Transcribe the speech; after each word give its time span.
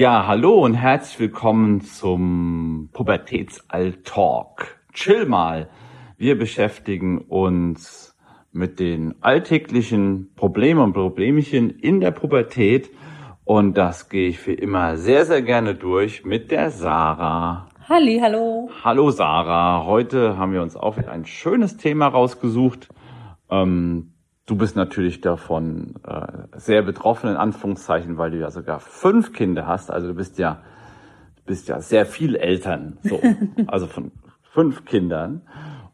Ja, 0.00 0.26
hallo 0.26 0.64
und 0.64 0.72
herzlich 0.72 1.20
willkommen 1.20 1.82
zum 1.82 2.88
Pubertätsall-Talk. 2.94 4.80
Chill 4.94 5.26
mal. 5.26 5.68
Wir 6.16 6.38
beschäftigen 6.38 7.18
uns 7.18 8.16
mit 8.50 8.80
den 8.80 9.16
alltäglichen 9.22 10.32
Problemen 10.36 10.80
und 10.80 10.92
Problemchen 10.94 11.68
in 11.68 12.00
der 12.00 12.12
Pubertät 12.12 12.88
und 13.44 13.76
das 13.76 14.08
gehe 14.08 14.28
ich 14.28 14.46
wie 14.46 14.54
immer 14.54 14.96
sehr, 14.96 15.26
sehr 15.26 15.42
gerne 15.42 15.74
durch 15.74 16.24
mit 16.24 16.50
der 16.50 16.70
Sarah. 16.70 17.68
Halli, 17.86 18.20
hallo. 18.22 18.70
Hallo 18.82 19.10
Sarah. 19.10 19.84
Heute 19.84 20.38
haben 20.38 20.54
wir 20.54 20.62
uns 20.62 20.76
auch 20.76 20.96
wieder 20.96 21.12
ein 21.12 21.26
schönes 21.26 21.76
Thema 21.76 22.06
rausgesucht. 22.06 22.88
Ähm, 23.50 24.09
Du 24.50 24.56
bist 24.56 24.74
natürlich 24.74 25.20
davon 25.20 25.94
äh, 26.04 26.26
sehr 26.58 26.82
betroffen, 26.82 27.30
in 27.30 27.36
Anführungszeichen, 27.36 28.18
weil 28.18 28.32
du 28.32 28.38
ja 28.38 28.50
sogar 28.50 28.80
fünf 28.80 29.32
Kinder 29.32 29.68
hast. 29.68 29.92
Also 29.92 30.08
du 30.08 30.14
bist 30.14 30.40
ja, 30.40 30.60
bist 31.46 31.68
ja 31.68 31.80
sehr 31.80 32.04
viel 32.04 32.34
Eltern, 32.34 32.98
so. 33.04 33.20
also 33.68 33.86
von 33.86 34.10
fünf 34.42 34.84
Kindern. 34.86 35.42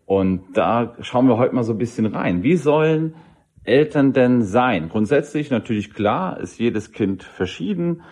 Und 0.06 0.56
da 0.56 0.94
schauen 1.00 1.28
wir 1.28 1.36
heute 1.36 1.54
mal 1.54 1.64
so 1.64 1.74
ein 1.74 1.78
bisschen 1.78 2.06
rein. 2.06 2.42
Wie 2.44 2.56
sollen 2.56 3.14
Eltern 3.64 4.14
denn 4.14 4.40
sein? 4.40 4.88
Grundsätzlich 4.88 5.50
natürlich 5.50 5.92
klar, 5.92 6.40
ist 6.40 6.58
jedes 6.58 6.92
Kind 6.92 7.24
verschieden, 7.24 8.04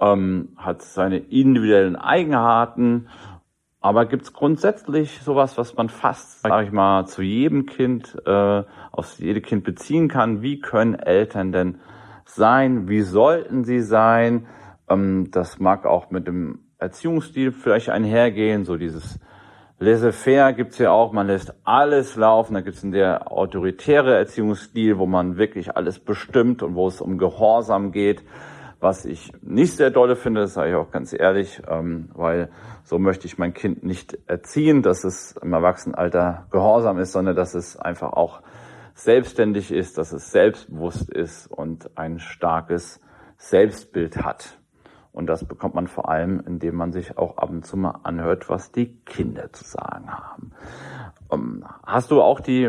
ähm, 0.00 0.48
hat 0.56 0.80
seine 0.80 1.18
individuellen 1.18 1.96
Eigenarten 1.96 3.08
aber 3.84 4.06
gibt 4.06 4.22
es 4.22 4.32
grundsätzlich 4.32 5.20
sowas, 5.20 5.58
was 5.58 5.76
man 5.76 5.90
fast, 5.90 6.40
sage 6.40 6.64
ich 6.64 6.72
mal, 6.72 7.04
zu 7.04 7.20
jedem 7.20 7.66
Kind, 7.66 8.16
äh, 8.24 8.62
auf 8.90 9.18
jede 9.18 9.42
Kind 9.42 9.62
beziehen 9.62 10.08
kann? 10.08 10.40
Wie 10.40 10.58
können 10.58 10.94
Eltern 10.94 11.52
denn 11.52 11.80
sein? 12.24 12.88
Wie 12.88 13.02
sollten 13.02 13.62
sie 13.64 13.82
sein? 13.82 14.46
Ähm, 14.88 15.30
das 15.32 15.58
mag 15.58 15.84
auch 15.84 16.10
mit 16.10 16.26
dem 16.26 16.60
Erziehungsstil 16.78 17.52
vielleicht 17.52 17.90
einhergehen, 17.90 18.64
so 18.64 18.78
dieses 18.78 19.20
Laissez-faire 19.78 20.54
gibt's 20.54 20.78
ja 20.78 20.90
auch, 20.90 21.12
man 21.12 21.26
lässt 21.26 21.52
alles 21.64 22.16
laufen, 22.16 22.54
da 22.54 22.62
gibt's 22.62 22.84
einen 22.84 22.92
der 22.92 23.30
autoritäre 23.30 24.16
Erziehungsstil, 24.16 24.96
wo 24.96 25.04
man 25.04 25.36
wirklich 25.36 25.76
alles 25.76 25.98
bestimmt 25.98 26.62
und 26.62 26.74
wo 26.74 26.88
es 26.88 27.02
um 27.02 27.18
Gehorsam 27.18 27.92
geht. 27.92 28.22
Was 28.84 29.06
ich 29.06 29.32
nicht 29.40 29.76
sehr 29.76 29.88
dolle 29.88 30.14
finde, 30.14 30.42
das 30.42 30.52
sage 30.52 30.68
ich 30.68 30.76
auch 30.76 30.90
ganz 30.90 31.14
ehrlich, 31.14 31.62
ähm, 31.66 32.10
weil 32.12 32.50
so 32.82 32.98
möchte 32.98 33.26
ich 33.26 33.38
mein 33.38 33.54
Kind 33.54 33.82
nicht 33.82 34.18
erziehen, 34.26 34.82
dass 34.82 35.04
es 35.04 35.34
im 35.40 35.54
Erwachsenenalter 35.54 36.48
gehorsam 36.50 36.98
ist, 36.98 37.12
sondern 37.12 37.34
dass 37.34 37.54
es 37.54 37.78
einfach 37.78 38.12
auch 38.12 38.42
selbstständig 38.92 39.72
ist, 39.72 39.96
dass 39.96 40.12
es 40.12 40.30
selbstbewusst 40.30 41.08
ist 41.08 41.46
und 41.46 41.96
ein 41.96 42.18
starkes 42.18 43.00
Selbstbild 43.38 44.22
hat. 44.22 44.58
Und 45.12 45.28
das 45.28 45.46
bekommt 45.46 45.74
man 45.74 45.86
vor 45.86 46.10
allem, 46.10 46.42
indem 46.46 46.74
man 46.74 46.92
sich 46.92 47.16
auch 47.16 47.38
ab 47.38 47.48
und 47.48 47.64
zu 47.64 47.78
mal 47.78 48.00
anhört, 48.02 48.50
was 48.50 48.70
die 48.70 48.96
Kinder 49.06 49.50
zu 49.50 49.64
sagen 49.64 50.10
haben. 50.10 50.52
Ähm, 51.32 51.64
hast 51.86 52.10
du 52.10 52.20
auch 52.20 52.40
die, 52.40 52.68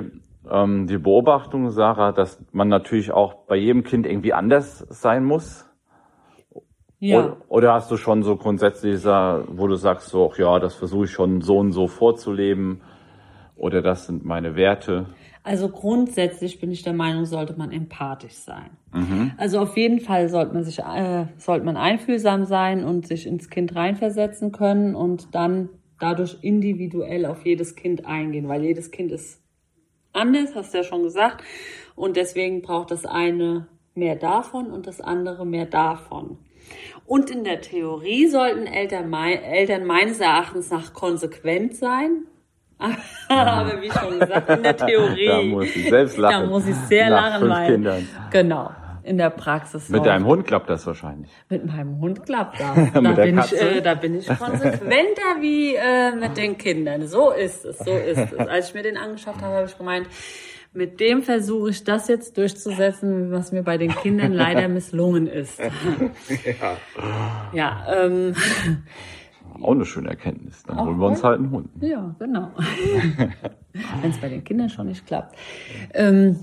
ähm, 0.50 0.88
die 0.88 0.98
Beobachtung, 0.98 1.72
Sarah, 1.72 2.14
dass 2.14 2.42
man 2.54 2.70
natürlich 2.70 3.12
auch 3.12 3.34
bei 3.48 3.58
jedem 3.58 3.84
Kind 3.84 4.06
irgendwie 4.08 4.32
anders 4.32 4.78
sein 4.78 5.26
muss? 5.26 5.65
Ja. 7.00 7.38
Oder 7.50 7.74
hast 7.74 7.92
du 7.92 7.98
schon 7.98 8.24
so 8.24 8.36
grundsätzlich, 8.36 9.04
wo 9.04 9.68
du 9.68 9.76
sagst, 9.76 10.10
so, 10.10 10.32
ja, 10.38 10.60
das 10.60 10.76
versuche 10.76 11.06
ich 11.06 11.12
schon 11.12 11.42
so 11.42 11.58
und 11.58 11.72
so 11.72 11.88
vorzuleben 11.88 12.82
oder 13.56 13.82
das 13.82 14.08
sind 14.08 14.26
meine 14.26 14.56
Werte? 14.56 15.08
Also 15.44 15.70
grundsätzlich 15.70 16.60
bin 16.60 16.72
ich 16.72 16.82
der 16.82 16.94
Meinung, 16.94 17.26
sollte 17.26 17.54
man 17.56 17.72
empathisch 17.72 18.34
sein. 18.34 18.72
Mhm. 18.92 19.34
Also 19.38 19.60
auf 19.60 19.78
jeden 19.78 20.00
Fall 20.00 20.28
sollte 20.28 20.54
man 20.56 20.64
sich, 20.64 20.80
äh, 20.80 21.28
sollte 21.38 21.66
man 21.66 21.78
einfühlsam 21.78 22.46
sein 22.46 22.84
und 22.84 23.06
sich 23.06 23.28
ins 23.28 23.50
Kind 23.52 23.76
reinversetzen 23.76 24.52
können 24.52 24.96
und 24.96 25.36
dann 25.36 25.70
dadurch 26.00 26.38
individuell 26.42 27.28
auf 27.28 27.46
jedes 27.46 27.76
Kind 27.76 28.06
eingehen, 28.06 28.48
weil 28.48 28.64
jedes 28.64 28.90
Kind 28.90 29.12
ist 29.12 29.40
anders, 30.14 30.56
hast 30.56 30.74
du 30.74 30.80
ja 30.80 30.84
schon 30.84 31.04
gesagt. 31.04 31.44
Und 31.96 32.18
deswegen 32.18 32.64
braucht 32.64 32.90
das 32.90 33.06
eine 33.06 33.68
mehr 33.94 34.16
davon 34.16 34.72
und 34.72 34.88
das 34.88 35.00
andere 35.00 35.46
mehr 35.46 35.66
davon. 35.68 36.40
Und 37.06 37.30
in 37.30 37.44
der 37.44 37.62
Theorie 37.62 38.28
sollten 38.28 38.66
Eltern, 38.66 39.14
Eltern 39.14 39.86
meines 39.86 40.20
Erachtens 40.20 40.72
nach 40.72 40.94
konsequent 40.94 41.76
sein. 41.76 42.26
Aber 43.30 43.82
wie 43.82 43.92
schon 43.92 44.20
gesagt, 44.20 44.50
in 44.50 44.64
der 44.64 44.78
Theorie. 44.78 45.28
Da 45.30 45.42
muss 45.42 45.76
ich 45.76 45.90
selbst 45.90 46.18
lachen. 46.18 46.44
Da 46.44 46.50
muss 46.50 46.68
ich 46.68 46.76
sehr 46.76 47.10
Nach 47.10 47.32
lachen, 47.32 47.50
weil. 47.50 47.72
Kindern. 47.72 48.08
Genau. 48.32 48.72
In 49.04 49.20
der 49.20 49.30
Praxis. 49.30 49.90
Mit 49.90 50.04
deinem 50.04 50.26
Hund 50.26 50.48
klappt 50.48 50.68
das 50.68 50.86
wahrscheinlich. 50.88 51.30
Mit 51.48 51.64
meinem 51.64 52.00
Hund 52.02 52.26
klappt 52.26 52.60
das. 52.60 52.76
Da, 52.94 53.12
bin, 53.12 53.38
ich, 53.38 53.62
äh, 53.62 53.82
da 53.82 53.94
bin 53.94 54.18
ich 54.18 54.28
konsequenter 54.28 55.42
wie 55.42 55.76
äh, 55.76 56.16
mit 56.16 56.36
den 56.38 56.58
Kindern. 56.58 57.08
So 57.08 57.30
ist 57.32 57.66
es, 57.66 57.78
so 57.78 57.92
ist 57.92 58.34
es. 58.34 58.48
Als 58.48 58.70
ich 58.70 58.74
mir 58.74 58.82
den 58.82 58.98
angeschafft 58.98 59.44
habe, 59.44 59.54
habe 59.54 59.68
ich 59.68 59.78
gemeint, 59.78 60.08
mit 60.76 61.00
dem 61.00 61.24
versuche 61.24 61.70
ich 61.70 61.84
das 61.84 62.08
jetzt 62.08 62.38
durchzusetzen, 62.38 63.32
was 63.32 63.52
mir 63.52 63.64
bei 63.64 63.78
den 63.78 63.96
Kindern 63.96 64.34
leider 64.34 64.68
misslungen 64.70 65.28
ist. 65.28 65.60
ja. 65.60 66.78
Ja, 67.54 68.06
ähm, 68.06 68.36
auch 69.62 69.72
eine 69.72 69.86
schöne 69.86 70.10
Erkenntnis. 70.10 70.64
Dann 70.64 70.80
holen 70.80 70.98
wir 70.98 71.08
uns 71.08 71.24
halt 71.24 71.40
einen 71.40 71.52
Hund. 71.52 71.70
Ja, 71.80 72.14
genau. 72.20 72.52
Wenn 74.02 74.10
es 74.10 74.18
bei 74.18 74.30
den 74.30 74.44
Kindern 74.44 74.70
schon 74.70 74.88
nicht 74.88 75.06
klappt. 75.08 75.38
Ähm, 75.94 76.40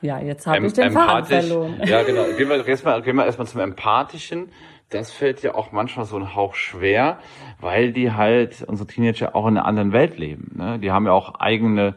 ja, 0.00 0.18
jetzt 0.20 0.46
habe 0.46 0.64
ich 0.66 0.72
den 0.72 0.92
Faden 0.92 1.26
verloren. 1.26 1.80
Ja, 1.84 2.02
genau. 2.06 2.24
Gehen 2.36 2.48
wir, 2.48 2.66
erstmal, 2.66 3.02
gehen 3.02 3.16
wir 3.16 3.26
erstmal 3.26 3.46
zum 3.46 3.60
Empathischen. 3.60 4.48
Das 4.90 5.10
fällt 5.10 5.42
ja 5.42 5.54
auch 5.54 5.72
manchmal 5.72 6.06
so 6.06 6.16
ein 6.16 6.34
Hauch 6.34 6.54
schwer, 6.54 7.18
weil 7.60 7.92
die 7.92 8.12
halt, 8.12 8.62
unsere 8.62 8.86
Teenager 8.86 9.36
auch 9.36 9.46
in 9.46 9.58
einer 9.58 9.66
anderen 9.66 9.92
Welt 9.92 10.18
leben. 10.18 10.52
Ne? 10.56 10.78
Die 10.78 10.90
haben 10.90 11.04
ja 11.04 11.12
auch 11.12 11.34
eigene 11.40 11.94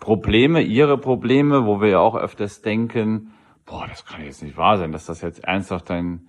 Probleme, 0.00 0.62
ihre 0.62 0.98
Probleme, 0.98 1.66
wo 1.66 1.80
wir 1.80 1.90
ja 1.90 1.98
auch 2.00 2.16
öfters 2.16 2.62
denken, 2.62 3.32
boah, 3.66 3.86
das 3.88 4.04
kann 4.04 4.24
jetzt 4.24 4.42
nicht 4.42 4.56
wahr 4.56 4.78
sein, 4.78 4.92
dass 4.92 5.06
das 5.06 5.20
jetzt 5.20 5.44
ernsthaft 5.44 5.90
dein, 5.90 6.28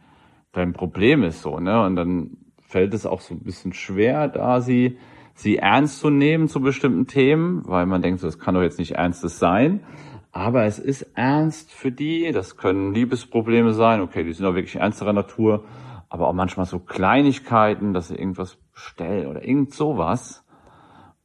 dein 0.51 0.73
Problem 0.73 1.23
ist, 1.23 1.41
so, 1.41 1.59
ne? 1.59 1.83
Und 1.83 1.95
dann 1.95 2.37
fällt 2.59 2.93
es 2.93 3.05
auch 3.05 3.21
so 3.21 3.33
ein 3.33 3.43
bisschen 3.43 3.73
schwer, 3.73 4.27
da 4.27 4.61
sie, 4.61 4.97
sie 5.33 5.57
ernst 5.57 5.99
zu 5.99 6.09
nehmen 6.09 6.47
zu 6.47 6.61
bestimmten 6.61 7.07
Themen, 7.07 7.63
weil 7.65 7.85
man 7.85 8.01
denkt, 8.01 8.19
so, 8.19 8.27
das 8.27 8.39
kann 8.39 8.55
doch 8.55 8.61
jetzt 8.61 8.79
nicht 8.79 8.91
ernstes 8.91 9.39
sein. 9.39 9.83
Aber 10.31 10.63
es 10.63 10.79
ist 10.79 11.01
ernst 11.15 11.71
für 11.71 11.91
die, 11.91 12.31
das 12.31 12.55
können 12.55 12.93
Liebesprobleme 12.93 13.73
sein, 13.73 13.99
okay, 14.01 14.23
die 14.23 14.31
sind 14.31 14.45
auch 14.45 14.55
wirklich 14.55 14.75
ernsterer 14.75 15.13
Natur, 15.13 15.65
aber 16.07 16.27
auch 16.27 16.33
manchmal 16.33 16.65
so 16.65 16.79
Kleinigkeiten, 16.79 17.93
dass 17.93 18.09
sie 18.09 18.15
irgendwas 18.15 18.57
bestellen 18.73 19.27
oder 19.27 19.43
irgend 19.43 19.73
sowas. 19.73 20.45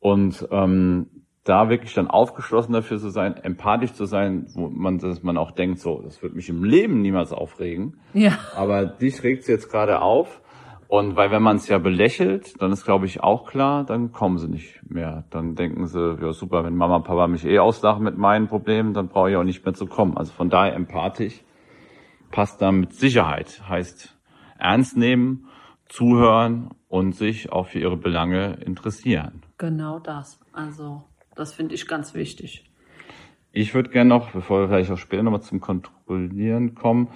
Und 0.00 0.46
ähm, 0.50 1.06
da 1.46 1.70
wirklich 1.70 1.94
dann 1.94 2.08
aufgeschlossen 2.08 2.72
dafür 2.72 2.98
zu 2.98 3.08
sein, 3.08 3.36
empathisch 3.36 3.92
zu 3.92 4.04
sein, 4.04 4.46
wo 4.54 4.68
man, 4.68 4.98
dass 4.98 5.22
man 5.22 5.38
auch 5.38 5.52
denkt, 5.52 5.78
so, 5.78 6.02
das 6.02 6.22
wird 6.22 6.34
mich 6.34 6.48
im 6.48 6.64
Leben 6.64 7.00
niemals 7.00 7.32
aufregen. 7.32 7.98
Ja. 8.14 8.38
Aber 8.54 8.84
dich 8.84 9.22
regt 9.22 9.42
es 9.42 9.48
jetzt 9.48 9.70
gerade 9.70 10.02
auf. 10.02 10.42
Und 10.88 11.16
weil 11.16 11.30
wenn 11.30 11.42
man 11.42 11.56
es 11.56 11.66
ja 11.68 11.78
belächelt, 11.78 12.60
dann 12.60 12.72
ist 12.72 12.84
glaube 12.84 13.06
ich 13.06 13.20
auch 13.20 13.48
klar, 13.48 13.84
dann 13.84 14.12
kommen 14.12 14.38
sie 14.38 14.48
nicht 14.48 14.80
mehr. 14.88 15.24
Dann 15.30 15.54
denken 15.54 15.86
sie, 15.86 16.16
ja 16.20 16.32
super, 16.32 16.64
wenn 16.64 16.76
Mama 16.76 16.96
und 16.96 17.04
Papa 17.04 17.26
mich 17.26 17.44
eh 17.44 17.58
auslachen 17.58 18.04
mit 18.04 18.16
meinen 18.16 18.46
Problemen, 18.46 18.92
dann 18.92 19.08
brauche 19.08 19.30
ich 19.30 19.36
auch 19.36 19.44
nicht 19.44 19.64
mehr 19.64 19.74
zu 19.74 19.86
kommen. 19.86 20.16
Also 20.16 20.32
von 20.32 20.48
daher 20.48 20.74
empathisch 20.74 21.42
passt 22.30 22.62
da 22.62 22.70
mit 22.70 22.92
Sicherheit. 22.92 23.62
Heißt 23.68 24.16
ernst 24.58 24.96
nehmen, 24.96 25.48
zuhören 25.88 26.70
und 26.88 27.14
sich 27.14 27.52
auch 27.52 27.66
für 27.66 27.78
ihre 27.78 27.96
Belange 27.96 28.58
interessieren. 28.64 29.42
Genau 29.58 29.98
das. 29.98 30.40
Also 30.52 31.04
das 31.36 31.54
finde 31.54 31.74
ich 31.74 31.86
ganz 31.86 32.14
wichtig. 32.14 32.64
Ich 33.52 33.74
würde 33.74 33.90
gerne 33.90 34.08
noch, 34.08 34.32
bevor 34.32 34.60
wir 34.60 34.68
vielleicht 34.68 34.90
auch 34.90 34.98
später 34.98 35.22
nochmal 35.22 35.42
zum 35.42 35.60
Kontrollieren 35.60 36.74
kommen, 36.74 37.08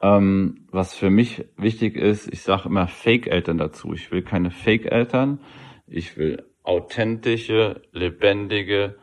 ähm, 0.00 0.66
was 0.70 0.94
für 0.94 1.10
mich 1.10 1.44
wichtig 1.56 1.96
ist, 1.96 2.32
ich 2.32 2.42
sage 2.42 2.68
immer 2.68 2.86
Fake-Eltern 2.86 3.58
dazu. 3.58 3.92
Ich 3.94 4.10
will 4.12 4.22
keine 4.22 4.50
Fake-Eltern. 4.50 5.40
Ich 5.86 6.16
will 6.16 6.44
authentische, 6.62 7.82
lebendige, 7.92 8.96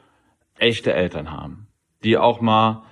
echte 0.58 0.94
Eltern 0.94 1.32
haben, 1.32 1.68
die 2.04 2.18
auch 2.18 2.40
mal 2.40 2.84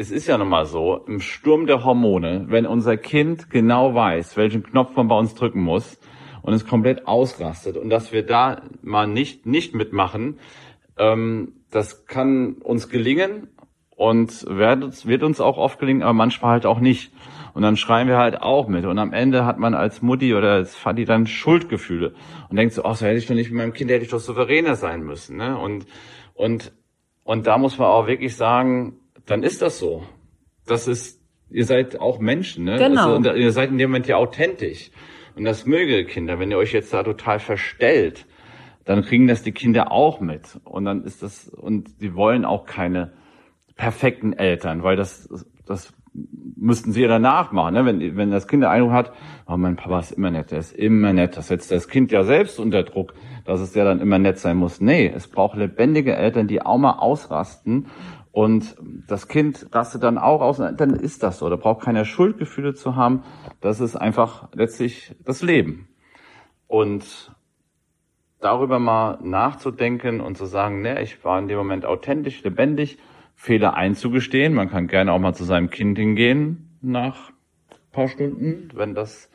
es 0.00 0.12
ist 0.12 0.28
ja 0.28 0.38
nun 0.38 0.48
mal 0.48 0.64
so, 0.64 1.04
im 1.08 1.18
Sturm 1.18 1.66
der 1.66 1.84
Hormone, 1.84 2.44
wenn 2.48 2.66
unser 2.66 2.96
Kind 2.96 3.50
genau 3.50 3.96
weiß, 3.96 4.36
welchen 4.36 4.62
Knopf 4.62 4.94
man 4.94 5.08
bei 5.08 5.18
uns 5.18 5.34
drücken 5.34 5.60
muss 5.60 5.98
und 6.42 6.54
es 6.54 6.68
komplett 6.68 7.08
ausrastet 7.08 7.76
und 7.76 7.90
dass 7.90 8.12
wir 8.12 8.24
da 8.24 8.62
mal 8.80 9.08
nicht, 9.08 9.44
nicht 9.46 9.74
mitmachen, 9.74 10.38
das 11.70 12.06
kann 12.06 12.54
uns 12.54 12.88
gelingen 12.88 13.48
und 13.90 14.46
wird, 14.48 15.06
wird 15.06 15.22
uns 15.22 15.40
auch 15.40 15.56
oft 15.56 15.78
gelingen, 15.78 16.02
aber 16.02 16.12
manchmal 16.12 16.52
halt 16.52 16.66
auch 16.66 16.80
nicht. 16.80 17.12
Und 17.54 17.62
dann 17.62 17.76
schreien 17.76 18.08
wir 18.08 18.18
halt 18.18 18.42
auch 18.42 18.68
mit. 18.68 18.84
Und 18.84 18.98
am 18.98 19.12
Ende 19.12 19.44
hat 19.44 19.58
man 19.58 19.74
als 19.74 20.02
Mutti 20.02 20.34
oder 20.34 20.52
als 20.52 20.76
Vati 20.76 21.04
dann 21.04 21.26
Schuldgefühle 21.26 22.14
und 22.48 22.56
denkt 22.56 22.74
so, 22.74 22.84
ach, 22.84 22.96
so 22.96 23.06
hätte 23.06 23.18
ich 23.18 23.26
doch 23.26 23.34
nicht 23.34 23.50
mit 23.50 23.58
meinem 23.58 23.72
Kind, 23.72 23.90
hätte 23.90 24.04
ich 24.04 24.10
doch 24.10 24.20
souveräner 24.20 24.76
sein 24.76 25.02
müssen. 25.02 25.36
Ne? 25.36 25.56
Und, 25.56 25.86
und, 26.34 26.72
und 27.24 27.46
da 27.46 27.58
muss 27.58 27.78
man 27.78 27.88
auch 27.88 28.06
wirklich 28.06 28.36
sagen, 28.36 29.00
dann 29.26 29.42
ist 29.42 29.62
das 29.62 29.78
so. 29.78 30.04
Das 30.66 30.86
ist 30.86 31.18
ihr 31.50 31.64
seid 31.64 32.00
auch 32.00 32.18
Menschen, 32.18 32.64
ne? 32.64 32.76
Genau. 32.78 33.16
Also, 33.16 33.32
ihr 33.32 33.52
seid 33.52 33.70
in 33.70 33.78
dem 33.78 33.90
Moment 33.90 34.06
ja 34.06 34.16
authentisch. 34.16 34.90
Und 35.34 35.44
das 35.44 35.66
möge 35.66 36.04
Kinder, 36.04 36.38
wenn 36.38 36.50
ihr 36.50 36.58
euch 36.58 36.72
jetzt 36.72 36.92
da 36.92 37.02
total 37.02 37.38
verstellt, 37.38 38.26
dann 38.88 39.02
kriegen 39.02 39.26
das 39.26 39.42
die 39.42 39.52
Kinder 39.52 39.92
auch 39.92 40.18
mit. 40.20 40.58
Und 40.64 40.86
dann 40.86 41.04
ist 41.04 41.22
das, 41.22 41.50
und 41.50 41.90
sie 42.00 42.14
wollen 42.14 42.46
auch 42.46 42.64
keine 42.64 43.12
perfekten 43.76 44.32
Eltern, 44.32 44.82
weil 44.82 44.96
das, 44.96 45.28
das 45.66 45.92
müssten 46.56 46.92
sie 46.92 47.02
ja 47.02 47.08
danach 47.08 47.52
machen, 47.52 47.74
ne? 47.74 47.84
wenn, 47.84 48.16
wenn 48.16 48.30
das 48.30 48.48
Kind 48.48 48.62
den 48.62 48.70
Eindruck 48.70 48.92
hat, 48.92 49.12
oh, 49.46 49.58
mein 49.58 49.76
Papa 49.76 50.00
ist 50.00 50.12
immer 50.12 50.30
nett, 50.30 50.52
der 50.52 50.60
ist 50.60 50.72
immer 50.72 51.12
nett, 51.12 51.36
das 51.36 51.48
setzt 51.48 51.70
das 51.70 51.88
Kind 51.88 52.10
ja 52.12 52.24
selbst 52.24 52.58
unter 52.58 52.82
Druck, 52.82 53.12
dass 53.44 53.60
es 53.60 53.74
ja 53.74 53.84
dann 53.84 54.00
immer 54.00 54.18
nett 54.18 54.38
sein 54.38 54.56
muss. 54.56 54.80
Nee, 54.80 55.06
es 55.14 55.28
braucht 55.28 55.58
lebendige 55.58 56.16
Eltern, 56.16 56.48
die 56.48 56.62
auch 56.62 56.78
mal 56.78 56.92
ausrasten 56.92 57.88
und 58.32 58.74
das 59.06 59.28
Kind 59.28 59.68
rastet 59.70 60.02
dann 60.02 60.16
auch 60.16 60.40
aus, 60.40 60.56
dann 60.56 60.94
ist 60.94 61.22
das 61.22 61.38
so. 61.38 61.50
Da 61.50 61.56
braucht 61.56 61.84
keiner 61.84 62.06
Schuldgefühle 62.06 62.72
zu 62.72 62.96
haben. 62.96 63.22
Das 63.60 63.80
ist 63.80 63.96
einfach 63.96 64.48
letztlich 64.54 65.14
das 65.26 65.42
Leben. 65.42 65.88
Und 66.66 67.32
darüber 68.40 68.78
mal 68.78 69.18
nachzudenken 69.22 70.20
und 70.20 70.38
zu 70.38 70.46
sagen, 70.46 70.82
ne, 70.82 71.02
ich 71.02 71.24
war 71.24 71.38
in 71.38 71.48
dem 71.48 71.58
Moment 71.58 71.84
authentisch, 71.84 72.42
lebendig, 72.42 72.98
Fehler 73.34 73.74
einzugestehen. 73.74 74.54
Man 74.54 74.70
kann 74.70 74.86
gerne 74.86 75.12
auch 75.12 75.18
mal 75.18 75.34
zu 75.34 75.44
seinem 75.44 75.70
Kind 75.70 75.98
hingehen 75.98 76.78
nach 76.80 77.32
paar 77.92 78.08
Stunden, 78.08 78.70
wenn 78.74 78.94
das 78.94 79.30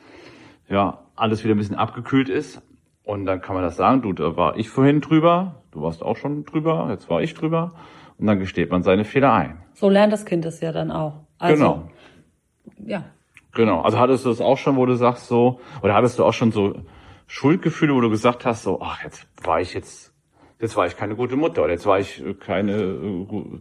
ja 0.68 1.00
alles 1.16 1.44
wieder 1.44 1.54
ein 1.54 1.58
bisschen 1.58 1.76
abgekühlt 1.76 2.28
ist. 2.28 2.62
Und 3.02 3.26
dann 3.26 3.42
kann 3.42 3.54
man 3.54 3.64
das 3.64 3.76
sagen, 3.76 4.00
du, 4.00 4.12
da 4.14 4.36
war 4.36 4.56
ich 4.56 4.70
vorhin 4.70 5.02
drüber, 5.02 5.62
du 5.72 5.82
warst 5.82 6.02
auch 6.02 6.16
schon 6.16 6.44
drüber, 6.44 6.88
jetzt 6.90 7.10
war 7.10 7.20
ich 7.20 7.34
drüber. 7.34 7.74
Und 8.18 8.26
dann 8.26 8.38
gesteht 8.38 8.70
man 8.70 8.82
seine 8.82 9.04
Fehler 9.04 9.32
ein. 9.32 9.58
So 9.74 9.90
lernt 9.90 10.12
das 10.12 10.24
Kind 10.24 10.44
es 10.46 10.60
ja 10.60 10.72
dann 10.72 10.90
auch. 10.90 11.24
Also, 11.38 11.62
genau. 11.62 11.90
Ja. 12.86 13.04
Genau. 13.52 13.82
Also 13.82 13.98
hattest 13.98 14.24
du 14.24 14.30
das 14.30 14.40
auch 14.40 14.56
schon, 14.56 14.76
wo 14.76 14.86
du 14.86 14.94
sagst 14.94 15.26
so, 15.26 15.60
oder 15.82 15.94
hattest 15.94 16.18
du 16.18 16.24
auch 16.24 16.32
schon 16.32 16.50
so 16.50 16.74
Schuldgefühle, 17.26 17.94
wo 17.94 18.00
du 18.00 18.10
gesagt 18.10 18.44
hast, 18.44 18.62
so, 18.62 18.80
ach, 18.80 19.02
jetzt 19.02 19.26
war 19.42 19.60
ich 19.60 19.74
jetzt 19.74 20.14
jetzt 20.60 20.76
war 20.76 20.86
ich 20.86 20.96
keine 20.96 21.14
gute 21.14 21.36
Mutter 21.36 21.62
oder 21.62 21.72
jetzt 21.72 21.86
war 21.86 21.98
ich 21.98 22.22
keine, 22.40 22.76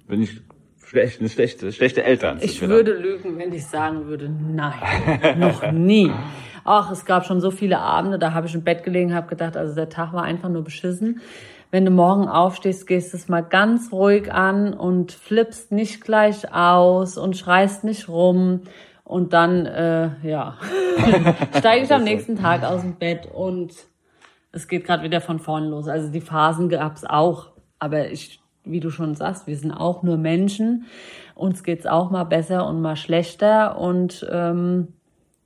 bin 0.08 0.22
ich 0.22 0.42
schlecht, 0.86 1.20
eine 1.20 1.30
schlechte, 1.30 1.72
schlechte 1.72 2.04
Eltern. 2.04 2.40
Ich 2.42 2.62
würde 2.62 2.94
lügen, 2.94 3.38
wenn 3.38 3.54
ich 3.54 3.66
sagen 3.66 4.06
würde, 4.08 4.30
nein, 4.30 5.40
noch 5.40 5.72
nie. 5.72 6.12
Ach, 6.66 6.92
es 6.92 7.06
gab 7.06 7.26
schon 7.26 7.42
so 7.42 7.52
viele 7.52 7.80
Abende, 7.80 8.20
da 8.20 8.34
habe 8.34 8.48
ich 8.48 8.56
im 8.56 8.64
Bett 8.64 8.84
gelegen, 8.84 9.14
habe 9.14 9.28
gedacht, 9.28 9.58
also 9.58 9.76
der 9.76 9.90
Tag 9.90 10.14
war 10.14 10.24
einfach 10.24 10.50
nur 10.50 10.64
beschissen. 10.64 11.20
Wenn 11.72 11.86
du 11.86 11.92
morgen 11.92 12.30
aufstehst, 12.30 12.88
gehst 12.88 13.14
es 13.14 13.28
mal 13.28 13.42
ganz 13.42 13.92
ruhig 13.92 14.32
an 14.32 14.74
und 14.74 15.12
flippst 15.12 15.72
nicht 15.72 16.02
gleich 16.02 16.54
aus 16.54 17.18
und 17.18 17.36
schreist 17.36 17.84
nicht 17.84 18.08
rum. 18.08 18.62
Und 19.14 19.32
dann, 19.32 19.68
äh, 19.68 20.10
ja, 20.28 20.58
steige 21.60 21.86
ich 21.86 21.94
am 21.94 22.04
nächsten 22.04 22.36
Tag 22.36 22.64
aus 22.64 22.82
dem 22.82 22.96
Bett 22.96 23.28
und 23.32 23.72
es 24.52 24.68
geht 24.68 24.86
gerade 24.86 25.04
wieder 25.04 25.22
von 25.22 25.38
vorn 25.38 25.66
los. 25.66 25.88
Also 25.88 26.10
die 26.10 26.20
Phasen 26.20 26.68
gab 26.68 26.96
es 26.96 27.06
auch. 27.06 27.52
Aber 27.78 28.10
ich, 28.10 28.42
wie 28.64 28.80
du 28.80 28.90
schon 28.90 29.14
sagst, 29.14 29.46
wir 29.46 29.56
sind 29.56 29.72
auch 29.72 30.02
nur 30.02 30.18
Menschen. 30.18 30.86
Uns 31.36 31.64
geht's 31.64 31.86
auch 31.86 32.10
mal 32.10 32.24
besser 32.24 32.66
und 32.66 32.82
mal 32.82 32.96
schlechter. 32.96 33.78
Und 33.78 34.28
ähm, 34.32 34.94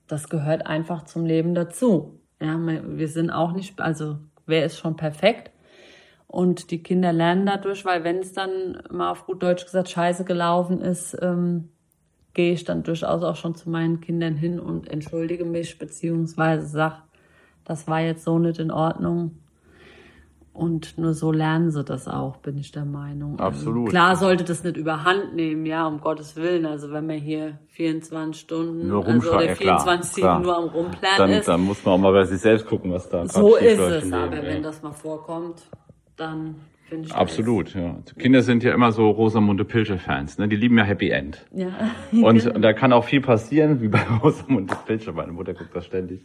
das 0.07 0.29
gehört 0.29 0.65
einfach 0.65 1.03
zum 1.03 1.25
Leben 1.25 1.53
dazu. 1.53 2.21
Ja, 2.41 2.57
wir 2.57 3.09
sind 3.09 3.31
auch 3.31 3.51
nicht, 3.51 3.81
also 3.81 4.15
wer 4.45 4.63
ist 4.63 4.77
schon 4.77 4.95
perfekt? 4.95 5.51
Und 6.25 6.71
die 6.71 6.81
Kinder 6.81 7.11
lernen 7.11 7.45
dadurch, 7.45 7.83
weil 7.83 8.05
wenn 8.05 8.19
es 8.19 8.31
dann 8.31 8.81
mal 8.89 9.11
auf 9.11 9.25
gut 9.25 9.43
Deutsch 9.43 9.65
gesagt 9.65 9.89
scheiße 9.89 10.23
gelaufen 10.23 10.79
ist, 10.79 11.17
ähm, 11.21 11.67
gehe 12.37 12.53
ich 12.53 12.63
dann 12.63 12.83
durchaus 12.83 13.23
auch 13.23 13.35
schon 13.35 13.55
zu 13.55 13.69
meinen 13.69 13.99
Kindern 13.99 14.35
hin 14.35 14.59
und 14.59 14.87
entschuldige 14.89 15.43
mich, 15.43 15.77
beziehungsweise 15.77 16.67
sag, 16.67 17.01
das 17.65 17.87
war 17.87 17.99
jetzt 17.99 18.23
so 18.23 18.39
nicht 18.39 18.59
in 18.59 18.71
Ordnung. 18.71 19.39
Und 20.53 20.97
nur 20.97 21.13
so 21.13 21.31
lernen 21.31 21.69
sie 21.71 21.83
das 21.83 22.07
auch, 22.07 22.37
bin 22.37 22.57
ich 22.57 22.71
der 22.71 22.85
Meinung. 22.85 23.39
Also 23.39 23.59
Absolut. 23.59 23.89
klar 23.89 24.15
sollte 24.15 24.43
das 24.43 24.63
nicht 24.63 24.77
überhand 24.77 25.35
nehmen, 25.35 25.65
ja, 25.65 25.85
um 25.85 25.99
Gottes 25.99 26.35
Willen. 26.35 26.65
Also 26.65 26.91
wenn 26.91 27.05
man 27.05 27.17
hier 27.17 27.59
24 27.69 28.41
Stunden 28.41 28.87
nur 28.87 29.05
also 29.05 29.31
oder 29.31 29.55
24 29.55 30.23
ja, 30.23 30.39
nur 30.39 30.57
am 30.57 30.65
Rumplanen 30.65 31.17
dann, 31.17 31.29
ist. 31.31 31.47
Dann 31.47 31.61
muss 31.61 31.83
man 31.85 31.95
auch 31.95 31.99
mal 31.99 32.13
bei 32.13 32.25
sich 32.25 32.39
selbst 32.39 32.65
gucken, 32.65 32.91
was 32.91 33.09
da 33.09 33.27
So 33.27 33.55
ist 33.55 33.79
es, 33.79 34.11
aber 34.11 34.35
ja. 34.35 34.43
wenn 34.43 34.63
das 34.63 34.81
mal 34.81 34.93
vorkommt, 34.93 35.61
dann 36.15 36.55
Absolut, 37.11 37.75
ja. 37.75 37.97
Kinder 38.17 38.41
sind 38.41 38.63
ja 38.63 38.73
immer 38.73 38.91
so 38.91 39.09
Rosamunde 39.09 39.65
Pilcher-Fans, 39.65 40.37
ne? 40.37 40.47
Die 40.47 40.55
lieben 40.55 40.77
ja 40.77 40.85
Happy 40.85 41.09
End. 41.09 41.45
Ja. 41.51 41.67
Und, 42.11 42.45
und 42.47 42.61
da 42.61 42.73
kann 42.73 42.93
auch 42.93 43.03
viel 43.03 43.21
passieren, 43.21 43.81
wie 43.81 43.89
bei 43.89 44.01
Rosamunde 44.23 44.73
Pilcher. 44.85 45.11
Meine 45.11 45.33
Mutter 45.33 45.53
guckt 45.53 45.75
das 45.75 45.85
ständig. 45.85 46.21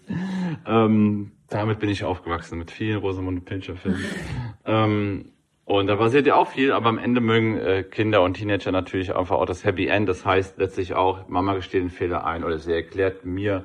Ähm, 0.66 1.32
damit 1.48 1.80
bin 1.80 1.90
ich 1.90 2.04
aufgewachsen, 2.04 2.58
mit 2.58 2.70
vielen 2.70 2.98
Rosamunde 2.98 3.40
Pilcher-Filmen. 3.40 4.04
ähm, 4.64 5.32
und 5.64 5.86
da 5.86 5.96
passiert 5.96 6.26
ja 6.26 6.36
auch 6.36 6.48
viel, 6.48 6.72
aber 6.72 6.88
am 6.88 6.98
Ende 6.98 7.20
mögen 7.20 7.56
äh, 7.58 7.82
Kinder 7.82 8.22
und 8.22 8.34
Teenager 8.34 8.72
natürlich 8.72 9.14
einfach 9.14 9.36
auch 9.36 9.46
das 9.46 9.64
Happy 9.64 9.86
End. 9.86 10.08
Das 10.08 10.24
heißt 10.24 10.58
letztlich 10.58 10.94
auch, 10.94 11.28
Mama 11.28 11.54
gesteht 11.54 11.82
den 11.82 11.90
Fehler 11.90 12.24
ein 12.24 12.44
oder 12.44 12.58
sie 12.58 12.72
erklärt 12.72 13.24
mir, 13.24 13.64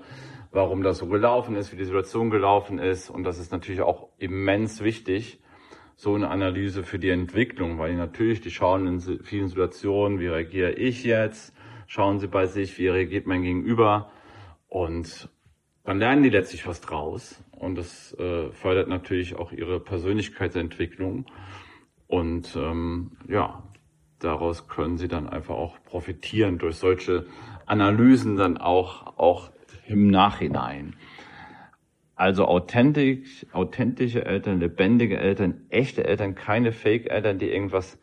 warum 0.51 0.83
das 0.83 0.99
so 0.99 1.07
gelaufen 1.07 1.55
ist, 1.55 1.71
wie 1.71 1.77
die 1.77 1.85
Situation 1.85 2.29
gelaufen 2.29 2.79
ist. 2.79 3.09
Und 3.09 3.23
das 3.23 3.39
ist 3.39 3.51
natürlich 3.51 3.81
auch 3.81 4.09
immens 4.17 4.83
wichtig, 4.83 5.39
so 5.97 6.13
eine 6.13 6.29
Analyse 6.29 6.83
für 6.83 6.99
die 6.99 7.09
Entwicklung, 7.09 7.79
weil 7.79 7.95
natürlich, 7.95 8.39
die 8.39 8.51
schauen 8.51 8.85
in 8.85 9.23
vielen 9.23 9.49
Situationen, 9.49 10.19
wie 10.19 10.27
reagiere 10.27 10.73
ich 10.73 11.03
jetzt, 11.03 11.53
schauen 11.87 12.19
sie 12.19 12.27
bei 12.27 12.45
sich, 12.45 12.77
wie 12.77 12.87
reagiert 12.87 13.25
mein 13.25 13.41
Gegenüber? 13.41 14.11
Und 14.69 15.27
dann 15.83 15.97
lernen 15.97 16.21
die 16.21 16.29
letztlich 16.29 16.67
was 16.67 16.81
draus. 16.81 17.43
Und 17.51 17.75
das 17.75 18.13
äh, 18.19 18.51
fördert 18.51 18.87
natürlich 18.89 19.37
auch 19.37 19.51
ihre 19.51 19.79
Persönlichkeitsentwicklung. 19.79 21.25
Und 22.05 22.55
ähm, 22.55 23.17
ja, 23.27 23.63
daraus 24.19 24.67
können 24.67 24.97
sie 24.97 25.07
dann 25.07 25.27
einfach 25.27 25.55
auch 25.55 25.83
profitieren 25.83 26.59
durch 26.59 26.75
solche 26.75 27.25
Analysen 27.65 28.37
dann 28.37 28.57
auch, 28.57 29.17
auch 29.17 29.49
im 29.87 30.11
Nachhinein. 30.11 30.95
Also 32.17 32.45
authentisch, 32.45 33.45
authentische 33.53 34.25
Eltern, 34.25 34.59
lebendige 34.59 35.17
Eltern, 35.17 35.61
echte 35.69 36.03
Eltern, 36.03 36.33
keine 36.33 36.71
Fake-Eltern, 36.71 37.37
die 37.37 37.49
irgendwas 37.49 37.99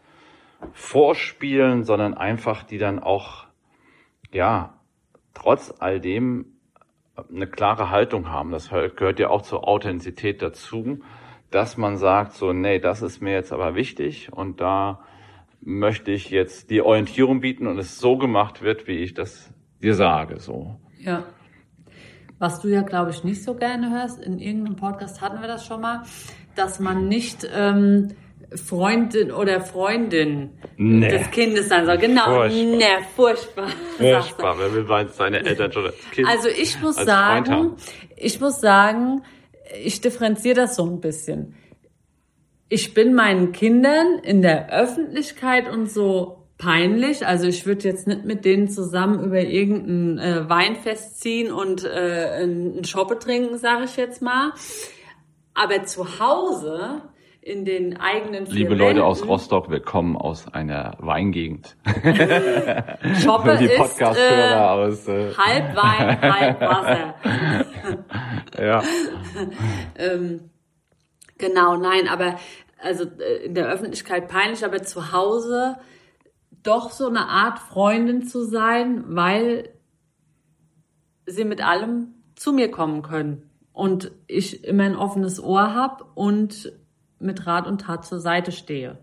vorspielen, 0.73 1.83
sondern 1.83 2.15
einfach, 2.15 2.63
die 2.63 2.79
dann 2.79 3.01
auch, 3.01 3.47
ja, 4.33 4.75
trotz 5.35 5.75
all 5.81 6.01
dem 6.01 6.47
eine 7.29 7.49
klare 7.49 7.91
Haltung 7.91 8.31
haben. 8.31 8.53
Das 8.53 8.71
gehört 8.71 9.19
ja 9.19 9.31
auch 9.31 9.43
zur 9.43 9.67
Authentizität 9.67 10.43
dazu, 10.43 11.01
dass 11.51 11.77
man 11.77 11.97
sagt 11.97 12.33
so, 12.33 12.53
nee, 12.53 12.79
das 12.79 13.03
ist 13.03 13.21
mir 13.21 13.33
jetzt 13.33 13.53
aber 13.53 13.75
wichtig 13.75 14.33
und 14.33 14.61
da 14.61 15.01
möchte 15.61 16.13
ich 16.13 16.31
jetzt 16.31 16.71
die 16.71 16.83
Orientierung 16.83 17.41
bieten 17.41 17.67
und 17.67 17.79
es 17.79 17.99
so 17.99 18.17
gemacht 18.17 18.63
wird, 18.63 18.87
wie 18.87 18.99
ich 18.99 19.15
das 19.15 19.53
dir 19.83 19.95
sage, 19.95 20.39
so. 20.39 20.79
Ja. 20.99 21.25
Was 22.39 22.61
du 22.61 22.69
ja, 22.69 22.83
glaube 22.83 23.11
ich, 23.11 23.25
nicht 23.25 23.43
so 23.43 23.55
gerne 23.55 23.91
hörst, 23.91 24.21
in 24.21 24.39
irgendeinem 24.39 24.77
Podcast 24.77 25.21
hatten 25.21 25.41
wir 25.41 25.49
das 25.49 25.67
schon 25.67 25.81
mal, 25.81 26.03
dass 26.57 26.81
man 26.81 27.09
nicht 27.09 27.49
ähm, 27.55 28.09
Freundin 28.55 29.33
oder 29.33 29.61
Freundin 29.61 30.51
nee. 30.77 31.09
des 31.09 31.31
Kindes 31.31 31.69
sein 31.69 31.87
soll. 31.87 31.99
Genau, 31.99 32.25
furchtbar. 32.25 32.55
Nee, 32.55 33.05
furchtbar. 33.17 33.69
Furchtbar, 33.99 34.59
wer 34.59 34.75
will 34.75 34.85
meint 34.85 35.13
seine 35.13 35.45
Eltern 35.45 35.73
schon 35.73 35.87
als 35.87 36.11
Kind 36.11 36.29
Also 36.29 36.49
ich 36.49 36.81
muss 36.81 36.97
sagen, 36.97 37.77
ich 38.17 38.41
muss 38.41 38.61
sagen, 38.61 39.23
ich 39.83 40.01
differenziere 40.01 40.57
das 40.57 40.77
so 40.77 40.85
ein 40.85 41.01
bisschen. 41.01 41.55
Ich 42.69 42.95
bin 42.95 43.15
meinen 43.15 43.53
Kindern 43.53 44.19
in 44.23 44.43
der 44.43 44.73
Öffentlichkeit 44.73 45.69
und 45.71 45.91
so 45.91 46.44
peinlich. 46.65 47.27
Also 47.27 47.47
ich 47.47 47.67
würde 47.67 47.89
jetzt 47.89 48.07
nicht 48.07 48.25
mit 48.25 48.45
denen 48.45 48.69
zusammen 48.69 49.23
über 49.23 49.41
irgendein 49.41 50.19
äh, 50.19 50.49
Weinfest 50.49 51.21
ziehen 51.21 51.53
und 51.53 51.85
äh, 51.85 52.31
einen 52.43 52.85
Schoppe 52.85 53.19
trinken, 53.19 53.59
sage 53.59 53.85
ich 53.85 53.97
jetzt 53.97 54.23
mal. 54.23 54.53
Aber 55.55 55.85
zu 55.85 56.19
Hause 56.19 57.03
in 57.41 57.67
den 57.67 58.01
eigenen 58.01 58.47
Liebe 58.47 58.75
Leute 58.75 58.97
Wänden, 58.97 59.03
aus 59.03 59.27
Rostock, 59.27 59.71
wir 59.71 59.81
kommen 59.81 60.17
aus 60.17 60.49
einer 60.53 60.97
Weingegend. 60.99 61.77
Schoppe 63.23 63.59
die 63.59 63.67
ist 63.67 64.01
äh, 64.01 64.55
aus, 64.55 65.07
äh, 65.07 65.31
halb 65.37 65.77
Wein, 65.77 66.21
halb 66.23 66.61
Wasser. 66.61 67.15
ja. 68.59 68.83
ähm, 69.99 70.51
genau, 71.37 71.77
nein, 71.77 72.09
aber 72.09 72.37
also 72.83 73.05
äh, 73.05 73.45
in 73.45 73.55
der 73.55 73.67
Öffentlichkeit 73.67 74.29
peinlich, 74.29 74.65
aber 74.65 74.83
zu 74.83 75.13
Hause 75.13 75.77
doch 76.65 76.91
so 76.91 77.07
eine 77.07 77.29
Art 77.29 77.61
Freundin 77.61 78.27
zu 78.27 78.45
sein, 78.45 79.05
weil 79.07 79.71
sie 81.27 81.45
mit 81.45 81.65
allem 81.65 82.15
zu 82.35 82.53
mir 82.53 82.71
kommen 82.71 83.03
können 83.03 83.49
und 83.73 84.11
ich 84.27 84.65
immer 84.65 84.85
ein 84.85 84.97
offenes 84.97 85.43
Ohr 85.43 85.75
habe 85.75 86.05
und 86.15 86.73
mit 87.19 87.47
Rat 87.47 87.67
und 87.67 87.83
Tat 87.83 88.05
zur 88.05 88.19
Seite 88.19 88.53
stehe. 88.53 88.99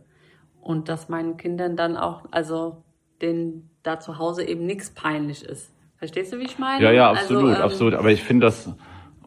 Und 0.59 0.89
dass 0.89 1.09
meinen 1.09 1.37
Kindern 1.37 1.75
dann 1.75 1.97
auch, 1.97 2.25
also 2.31 2.83
denen 3.21 3.69
da 3.83 3.99
zu 3.99 4.19
Hause 4.19 4.43
eben 4.43 4.65
nichts 4.65 4.91
peinlich 4.91 5.43
ist. 5.43 5.73
Verstehst 5.97 6.33
du, 6.33 6.39
wie 6.39 6.43
ich 6.43 6.59
meine? 6.59 6.83
Ja, 6.83 6.91
ja, 6.91 7.11
absolut, 7.11 7.43
also, 7.43 7.55
ähm, 7.55 7.61
absolut. 7.63 7.93
Aber 7.93 8.11
ich 8.11 8.23
finde 8.23 8.47
das, 8.47 8.71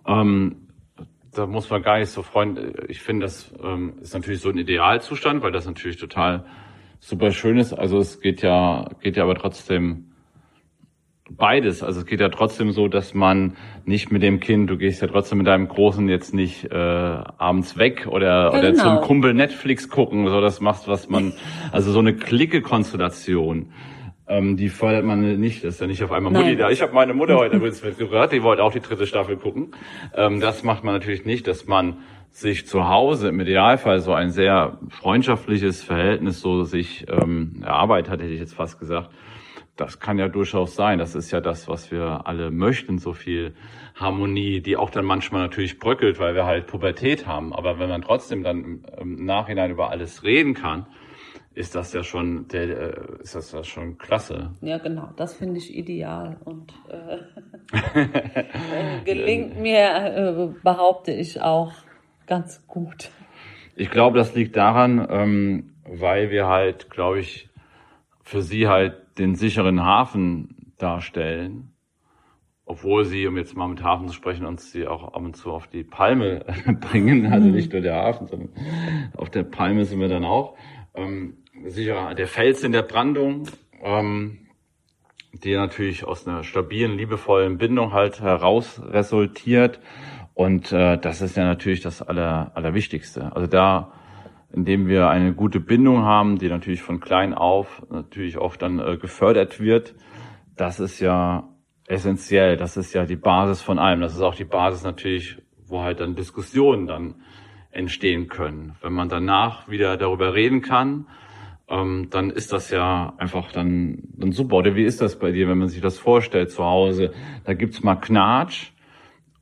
ähm, 0.07 0.69
da 1.33 1.47
muss 1.47 1.71
man 1.71 1.83
gar 1.83 1.99
nicht 1.99 2.11
so 2.11 2.23
freuen. 2.23 2.75
Ich 2.89 3.01
finde, 3.01 3.27
das 3.27 3.53
ähm, 3.63 3.95
ist 4.01 4.15
natürlich 4.15 4.41
so 4.41 4.49
ein 4.49 4.59
Idealzustand, 4.59 5.43
weil 5.43 5.53
das 5.53 5.67
natürlich 5.67 5.97
total 5.97 6.45
super 7.05 7.33
schön 7.33 7.59
ist. 7.59 7.75
Also 7.75 7.99
es 7.99 8.21
geht 8.21 8.43
ja, 8.43 8.89
geht 9.03 9.17
ja 9.17 9.25
aber 9.25 9.35
trotzdem 9.35 10.11
beides. 11.31 11.83
Also 11.83 12.01
es 12.01 12.07
geht 12.07 12.21
ja 12.21 12.31
trotzdem 12.31 12.73
so, 12.73 12.89
dass 12.89 13.13
man 13.13 13.57
nicht 13.85 14.11
mit 14.11 14.23
dem 14.23 14.41
Kind, 14.41 14.71
du 14.71 14.79
gehst 14.79 15.03
ja 15.03 15.09
trotzdem 15.09 15.39
mit 15.39 15.47
deinem 15.47 15.69
Großen 15.69 16.09
jetzt 16.09 16.33
nicht 16.33 16.71
äh, 16.71 16.75
abends 16.75 17.77
weg 17.77 18.07
oder, 18.09 18.51
genau. 18.51 18.59
oder 18.59 18.75
zum 18.75 19.01
Kumpel 19.03 19.35
Netflix 19.35 19.91
gucken, 19.91 20.27
so 20.29 20.41
das 20.41 20.61
machst, 20.61 20.89
was 20.89 21.11
man, 21.11 21.35
also 21.73 21.93
so 21.93 21.99
eine 21.99 22.15
Clique-Konstellation. 22.15 23.73
Ähm, 24.27 24.57
die 24.57 24.71
fördert 24.71 25.05
man 25.05 25.39
nicht, 25.39 25.63
das 25.63 25.75
ist 25.75 25.81
ja 25.83 25.87
nicht 25.87 26.03
auf 26.03 26.11
einmal 26.11 26.33
Nein. 26.33 26.45
Mutti 26.45 26.57
da. 26.57 26.71
Ich 26.71 26.81
habe 26.81 26.95
meine 26.95 27.13
Mutter 27.13 27.37
heute 27.37 27.57
übrigens 27.57 27.83
mitgebracht, 27.85 28.33
die 28.33 28.43
wollte 28.43 28.63
auch 28.63 28.73
die 28.73 28.81
dritte 28.81 29.07
Staffel 29.07 29.37
gucken. 29.37 29.73
Ähm, 30.15 30.41
das 30.41 30.63
macht 30.65 30.85
man 30.85 30.95
natürlich 30.95 31.27
nicht, 31.27 31.47
dass 31.47 31.67
man 31.67 31.99
sich 32.35 32.67
zu 32.67 32.89
Hause 32.89 33.29
im 33.29 33.39
Idealfall 33.39 34.01
so 34.01 34.13
ein 34.13 34.31
sehr 34.31 34.79
freundschaftliches 34.89 35.85
Verhältnis 35.85 36.41
so 36.41 36.65
sich 36.65 37.07
ähm, 37.09 37.63
erarbeitet 37.63 38.11
hat, 38.11 38.21
hätte 38.21 38.33
ich 38.33 38.41
jetzt 38.41 38.55
fast 38.55 38.81
gesagt, 38.81 39.11
das 39.77 40.01
kann 40.01 40.19
ja 40.19 40.27
durchaus 40.27 40.75
sein. 40.75 40.99
Das 40.99 41.15
ist 41.15 41.31
ja 41.31 41.41
das, 41.41 41.69
was 41.69 41.93
wir 41.93 42.27
alle 42.27 42.51
möchten, 42.51 42.99
so 42.99 43.13
viel 43.13 43.55
Harmonie, 43.95 44.61
die 44.61 44.77
auch 44.77 44.91
dann 44.91 45.05
manchmal 45.05 45.43
natürlich 45.43 45.79
bröckelt, 45.79 46.19
weil 46.19 46.35
wir 46.35 46.45
halt 46.45 46.67
Pubertät 46.67 47.25
haben. 47.29 47.55
Aber 47.55 47.79
wenn 47.79 47.89
man 47.89 48.03
trotzdem 48.03 48.43
dann 48.43 48.85
im 49.01 49.25
Nachhinein 49.25 49.71
über 49.71 49.91
alles 49.91 50.25
reden 50.25 50.55
kann, 50.55 50.87
ist 51.55 51.77
das 51.77 51.93
ja 51.93 52.03
schon, 52.03 52.49
der, 52.49 52.63
äh, 52.63 53.23
ist 53.23 53.37
das 53.37 53.53
ja 53.53 53.63
schon 53.63 53.97
klasse. 53.97 54.51
Ja, 54.61 54.79
genau. 54.79 55.11
Das 55.17 55.37
finde 55.37 55.59
ich 55.59 55.73
ideal 55.73 56.37
und 56.45 56.73
äh, 56.89 57.19
gelingt 59.05 59.61
mir, 59.61 59.79
äh, 59.79 60.61
behaupte 60.65 61.13
ich 61.13 61.41
auch 61.41 61.73
ganz 62.27 62.67
gut. 62.67 63.11
Ich 63.77 63.91
glaube, 63.91 64.19
das 64.19 64.35
liegt 64.35 64.57
daran, 64.57 65.07
ähm, 65.11 65.75
weil 65.85 66.31
wir 66.31 66.47
halt, 66.47 66.91
glaube 66.91 67.21
ich, 67.21 67.51
für 68.23 68.43
sie 68.43 68.69
halt 68.69 69.19
den 69.19 69.35
sicheren 69.35 69.85
Hafen 69.85 70.73
darstellen, 70.79 71.75
obwohl 72.67 73.05
sie, 73.05 73.27
um 73.27 73.37
jetzt 73.37 73.57
mal 73.57 73.69
mit 73.69 73.83
Hafen 73.83 74.09
zu 74.09 74.15
sprechen, 74.15 74.47
uns 74.47 74.73
sie 74.73 74.87
auch 74.87 75.13
ab 75.13 75.23
und 75.23 75.37
zu 75.37 75.53
auf 75.53 75.67
die 75.67 75.85
Palme 75.85 76.45
bringen, 76.81 77.33
also 77.33 77.49
nicht 77.49 77.73
nur 77.73 77.83
der 77.83 77.97
Hafen, 77.97 78.27
sondern 78.27 78.51
auf 79.17 79.31
der 79.31 79.45
Palme 79.45 79.85
sind 79.85 80.01
wir 80.01 80.09
dann 80.09 80.25
auch. 80.25 80.57
Ähm, 80.95 81.39
sicher 81.67 82.15
der 82.15 82.27
Fels 82.27 82.63
in 82.63 82.73
der 82.73 82.83
Brandung, 82.83 83.49
ähm, 83.83 84.39
die 85.33 85.55
natürlich 85.55 86.05
aus 86.05 86.27
einer 86.27 86.45
stabilen, 86.45 86.97
liebevollen 86.97 87.59
Bindung 87.59 87.93
halt 87.93 88.21
heraus 88.21 88.81
resultiert. 88.83 89.81
Und 90.35 90.73
äh, 90.73 90.99
das 90.99 91.23
ist 91.23 91.37
ja 91.37 91.45
natürlich 91.45 91.81
das 91.81 92.03
Aller, 92.03 92.53
Allerwichtigste. 92.55 93.35
Also 93.35 93.47
da 93.47 93.93
indem 94.55 94.87
wir 94.87 95.09
eine 95.09 95.35
gute 95.35 95.59
Bindung 95.59 96.05
haben, 96.05 96.39
die 96.39 96.49
natürlich 96.49 96.83
von 96.83 97.01
klein 97.01 97.35
auf 97.35 97.83
natürlich 97.91 98.39
auch 98.39 98.57
dann 98.57 98.79
äh, 98.79 98.97
gefördert 98.97 99.59
wird. 99.61 99.95
Das 100.57 100.79
ist 100.79 101.01
ja 101.01 101.49
essentiell. 101.89 102.57
Das 102.57 102.77
ist 102.77 102.95
ja 102.95 103.05
die 103.05 103.17
Basis 103.17 103.61
von 103.61 103.79
allem. 103.79 104.01
Das 104.01 104.15
ist 104.15 104.21
auch 104.21 104.37
die 104.37 104.45
Basis 104.45 104.85
natürlich, 104.85 105.43
wo 105.67 105.83
halt 105.83 106.01
dann 106.01 106.15
Diskussionen 106.15 106.87
dann 106.87 107.17
entstehen 107.73 108.29
können. 108.29 108.77
Wenn 108.81 108.93
man 108.93 109.09
danach 109.09 109.69
wieder 109.69 109.97
darüber 109.97 110.35
reden 110.35 110.63
kann, 110.63 111.09
ähm, 111.69 112.09
dann 112.11 112.31
ist 112.31 112.53
das 112.53 112.71
ja 112.71 113.15
einfach 113.19 113.51
dann, 113.51 114.05
dann 114.17 114.31
super. 114.31 114.57
Oder 114.57 114.77
wie 114.77 114.85
ist 114.85 115.01
das 115.01 115.19
bei 115.19 115.33
dir, 115.33 115.49
wenn 115.49 115.59
man 115.59 115.69
sich 115.69 115.81
das 115.81 115.99
vorstellt 115.99 116.53
zu 116.53 116.65
Hause? 116.65 117.13
Da 117.45 117.55
gibt's 117.55 117.83
mal 117.83 117.97
Knatsch 117.97 118.71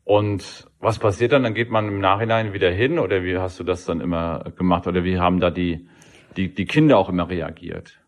und 0.05 0.67
was 0.83 0.99
passiert 0.99 1.33
dann? 1.33 1.45
Dann 1.45 1.55
geht 1.55 1.71
man 1.71 1.89
im 1.89 2.01
Nachhinein 2.01 2.53
wieder 2.53 2.71
hin 2.71 2.99
oder 2.99 3.23
wie 3.23 3.39
hast 3.39 3.59
du 3.59 3.65
das 3.65 3.85
dann 3.85 4.01
immer 4.01 4.45
gemacht 4.57 4.87
oder 4.87 5.05
wie 5.05 5.19
haben 5.19 5.41
da 5.41 5.51
die, 5.51 5.89
die, 6.37 6.53
die 6.53 6.67
Kinder 6.67 6.99
auch 6.99 7.09
immer 7.09 7.31
reagiert? 7.31 7.99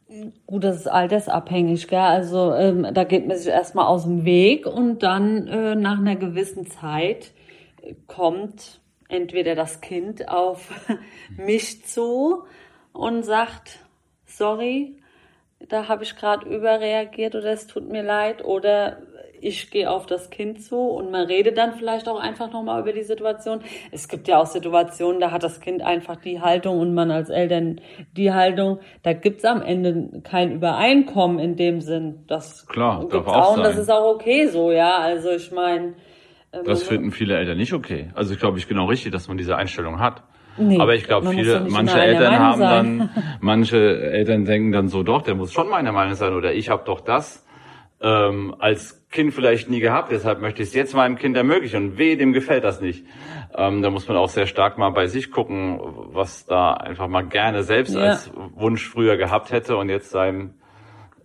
Gut, 0.46 0.64
das 0.64 0.76
ist 0.76 0.88
altersabhängig, 0.88 1.88
gell? 1.88 1.98
Also 1.98 2.52
ähm, 2.52 2.86
da 2.92 3.04
geht 3.04 3.26
man 3.26 3.36
sich 3.36 3.48
erstmal 3.48 3.86
aus 3.86 4.04
dem 4.04 4.24
Weg 4.24 4.66
und 4.66 5.02
dann 5.02 5.46
äh, 5.46 5.76
nach 5.76 5.98
einer 5.98 6.16
gewissen 6.16 6.66
Zeit 6.66 7.32
kommt 8.06 8.80
entweder 9.08 9.54
das 9.54 9.80
Kind 9.80 10.28
auf 10.28 10.70
mich 11.36 11.84
zu 11.84 12.44
und 12.92 13.22
sagt, 13.22 13.78
sorry, 14.26 14.96
da 15.68 15.88
habe 15.88 16.02
ich 16.02 16.16
gerade 16.16 16.48
überreagiert 16.48 17.34
oder 17.36 17.52
es 17.52 17.66
tut 17.66 17.88
mir 17.88 18.02
leid 18.02 18.44
oder 18.44 18.98
ich 19.44 19.70
gehe 19.70 19.90
auf 19.90 20.06
das 20.06 20.30
Kind 20.30 20.62
zu 20.62 20.76
und 20.76 21.10
man 21.10 21.26
redet 21.26 21.58
dann 21.58 21.74
vielleicht 21.74 22.08
auch 22.08 22.18
einfach 22.18 22.50
nochmal 22.50 22.80
über 22.80 22.92
die 22.92 23.02
Situation. 23.02 23.60
Es 23.92 24.08
gibt 24.08 24.26
ja 24.26 24.38
auch 24.38 24.46
Situationen, 24.46 25.20
da 25.20 25.30
hat 25.30 25.42
das 25.42 25.60
Kind 25.60 25.82
einfach 25.82 26.16
die 26.16 26.40
Haltung 26.40 26.78
und 26.80 26.94
man 26.94 27.10
als 27.10 27.28
Eltern 27.28 27.80
die 28.16 28.32
Haltung. 28.32 28.80
Da 29.02 29.12
gibt's 29.12 29.44
am 29.44 29.60
Ende 29.60 30.22
kein 30.22 30.52
Übereinkommen 30.52 31.38
in 31.38 31.56
dem 31.56 31.82
Sinn. 31.82 32.24
Das 32.26 32.66
Klar, 32.66 33.06
darf 33.08 33.26
auch, 33.26 33.34
auch 33.34 33.56
und 33.58 33.62
das 33.62 33.76
ist 33.76 33.90
auch 33.90 34.14
okay 34.14 34.46
so, 34.46 34.72
ja. 34.72 34.96
Also 34.98 35.30
ich 35.30 35.52
meine. 35.52 35.94
Ähm, 36.52 36.64
das 36.64 36.82
finden 36.82 37.10
viele 37.10 37.36
Eltern 37.36 37.58
nicht 37.58 37.74
okay. 37.74 38.10
Also 38.14 38.32
ich 38.32 38.40
glaube 38.40 38.58
ich 38.58 38.66
genau 38.66 38.86
richtig, 38.86 39.12
dass 39.12 39.28
man 39.28 39.36
diese 39.36 39.56
Einstellung 39.56 40.00
hat. 40.00 40.22
Nee, 40.56 40.78
aber 40.80 40.94
ich 40.94 41.04
glaube, 41.04 41.30
viele, 41.30 41.66
manche 41.68 42.00
Eltern 42.00 42.38
haben 42.38 42.58
sein. 42.60 42.98
dann, 42.98 43.10
manche 43.40 43.76
Eltern 43.76 44.44
denken 44.44 44.72
dann 44.72 44.88
so, 44.88 45.02
doch, 45.02 45.22
der 45.22 45.34
muss 45.34 45.52
schon 45.52 45.68
meiner 45.68 45.92
Meinung 45.92 46.14
sein 46.14 46.32
oder 46.32 46.54
ich 46.54 46.70
habe 46.70 46.84
doch 46.86 47.00
das 47.00 47.43
ähm, 48.04 48.54
als 48.58 49.08
Kind 49.08 49.32
vielleicht 49.32 49.70
nie 49.70 49.80
gehabt, 49.80 50.12
deshalb 50.12 50.40
möchte 50.40 50.62
ich 50.62 50.68
es 50.68 50.74
jetzt 50.74 50.94
meinem 50.94 51.16
Kind 51.16 51.36
ermöglichen 51.36 51.82
und 51.82 51.98
weh, 51.98 52.16
dem 52.16 52.34
gefällt 52.34 52.62
das 52.62 52.82
nicht. 52.82 53.06
Ähm, 53.56 53.80
da 53.80 53.88
muss 53.88 54.06
man 54.06 54.18
auch 54.18 54.28
sehr 54.28 54.46
stark 54.46 54.76
mal 54.76 54.90
bei 54.90 55.06
sich 55.06 55.30
gucken, 55.30 55.80
was 56.12 56.44
da 56.44 56.74
einfach 56.74 57.08
mal 57.08 57.22
gerne 57.22 57.62
selbst 57.62 57.94
ja. 57.94 58.02
als 58.02 58.30
Wunsch 58.34 58.86
früher 58.86 59.16
gehabt 59.16 59.52
hätte 59.52 59.76
und 59.78 59.88
jetzt 59.88 60.10
seinem, 60.10 60.54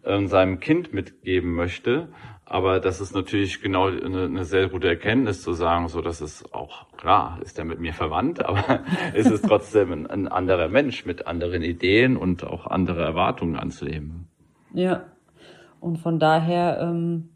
äh, 0.03 0.25
seinem 0.27 0.61
Kind 0.61 0.93
mitgeben 0.93 1.53
möchte. 1.53 2.07
Aber 2.45 2.79
das 2.79 3.01
ist 3.01 3.13
natürlich 3.13 3.61
genau 3.61 3.87
eine, 3.87 4.23
eine, 4.23 4.45
sehr 4.45 4.69
gute 4.69 4.87
Erkenntnis 4.87 5.43
zu 5.43 5.51
sagen, 5.51 5.89
so 5.89 6.01
dass 6.01 6.21
es 6.21 6.51
auch 6.53 6.87
klar 6.97 7.39
ist 7.43 7.59
er 7.59 7.65
mit 7.65 7.79
mir 7.79 7.93
verwandt, 7.93 8.45
aber 8.45 8.85
es 9.13 9.29
ist 9.29 9.45
trotzdem 9.45 9.91
ein, 9.91 10.07
ein 10.07 10.27
anderer 10.29 10.69
Mensch 10.69 11.05
mit 11.05 11.27
anderen 11.27 11.61
Ideen 11.61 12.15
und 12.15 12.45
auch 12.45 12.67
andere 12.67 13.03
Erwartungen 13.03 13.57
anzunehmen. 13.57 14.29
Ja, 14.73 15.03
und 15.79 15.97
von 15.97 16.19
daher, 16.19 16.79
ähm, 16.81 17.29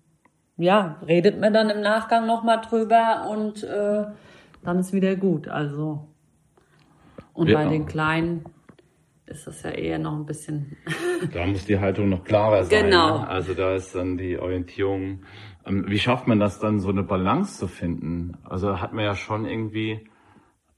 ja, 0.57 0.97
redet 1.07 1.39
man 1.39 1.53
dann 1.53 1.69
im 1.69 1.81
Nachgang 1.81 2.27
nochmal 2.27 2.61
drüber 2.61 3.27
und 3.29 3.63
äh, 3.63 4.05
dann 4.63 4.79
ist 4.79 4.93
wieder 4.93 5.15
gut. 5.15 5.47
Also. 5.47 6.07
Und 7.33 7.49
ja. 7.49 7.57
bei 7.57 7.69
den 7.69 7.85
Kleinen 7.85 8.45
ist 9.25 9.47
das 9.47 9.63
ja 9.63 9.71
eher 9.71 9.99
noch 9.99 10.13
ein 10.13 10.25
bisschen. 10.25 10.77
da 11.33 11.45
muss 11.45 11.65
die 11.65 11.79
Haltung 11.79 12.09
noch 12.09 12.23
klarer 12.23 12.63
sein. 12.63 12.85
Genau. 12.85 13.19
Ne? 13.19 13.27
Also 13.27 13.53
da 13.53 13.75
ist 13.75 13.95
dann 13.95 14.17
die 14.17 14.37
Orientierung. 14.37 15.23
Ähm, 15.65 15.85
wie 15.87 15.99
schafft 15.99 16.27
man 16.27 16.39
das 16.39 16.59
dann, 16.59 16.79
so 16.79 16.89
eine 16.89 17.03
Balance 17.03 17.57
zu 17.57 17.67
finden? 17.67 18.37
Also 18.43 18.79
hat 18.81 18.93
man 18.93 19.05
ja 19.05 19.15
schon 19.15 19.45
irgendwie, 19.45 20.07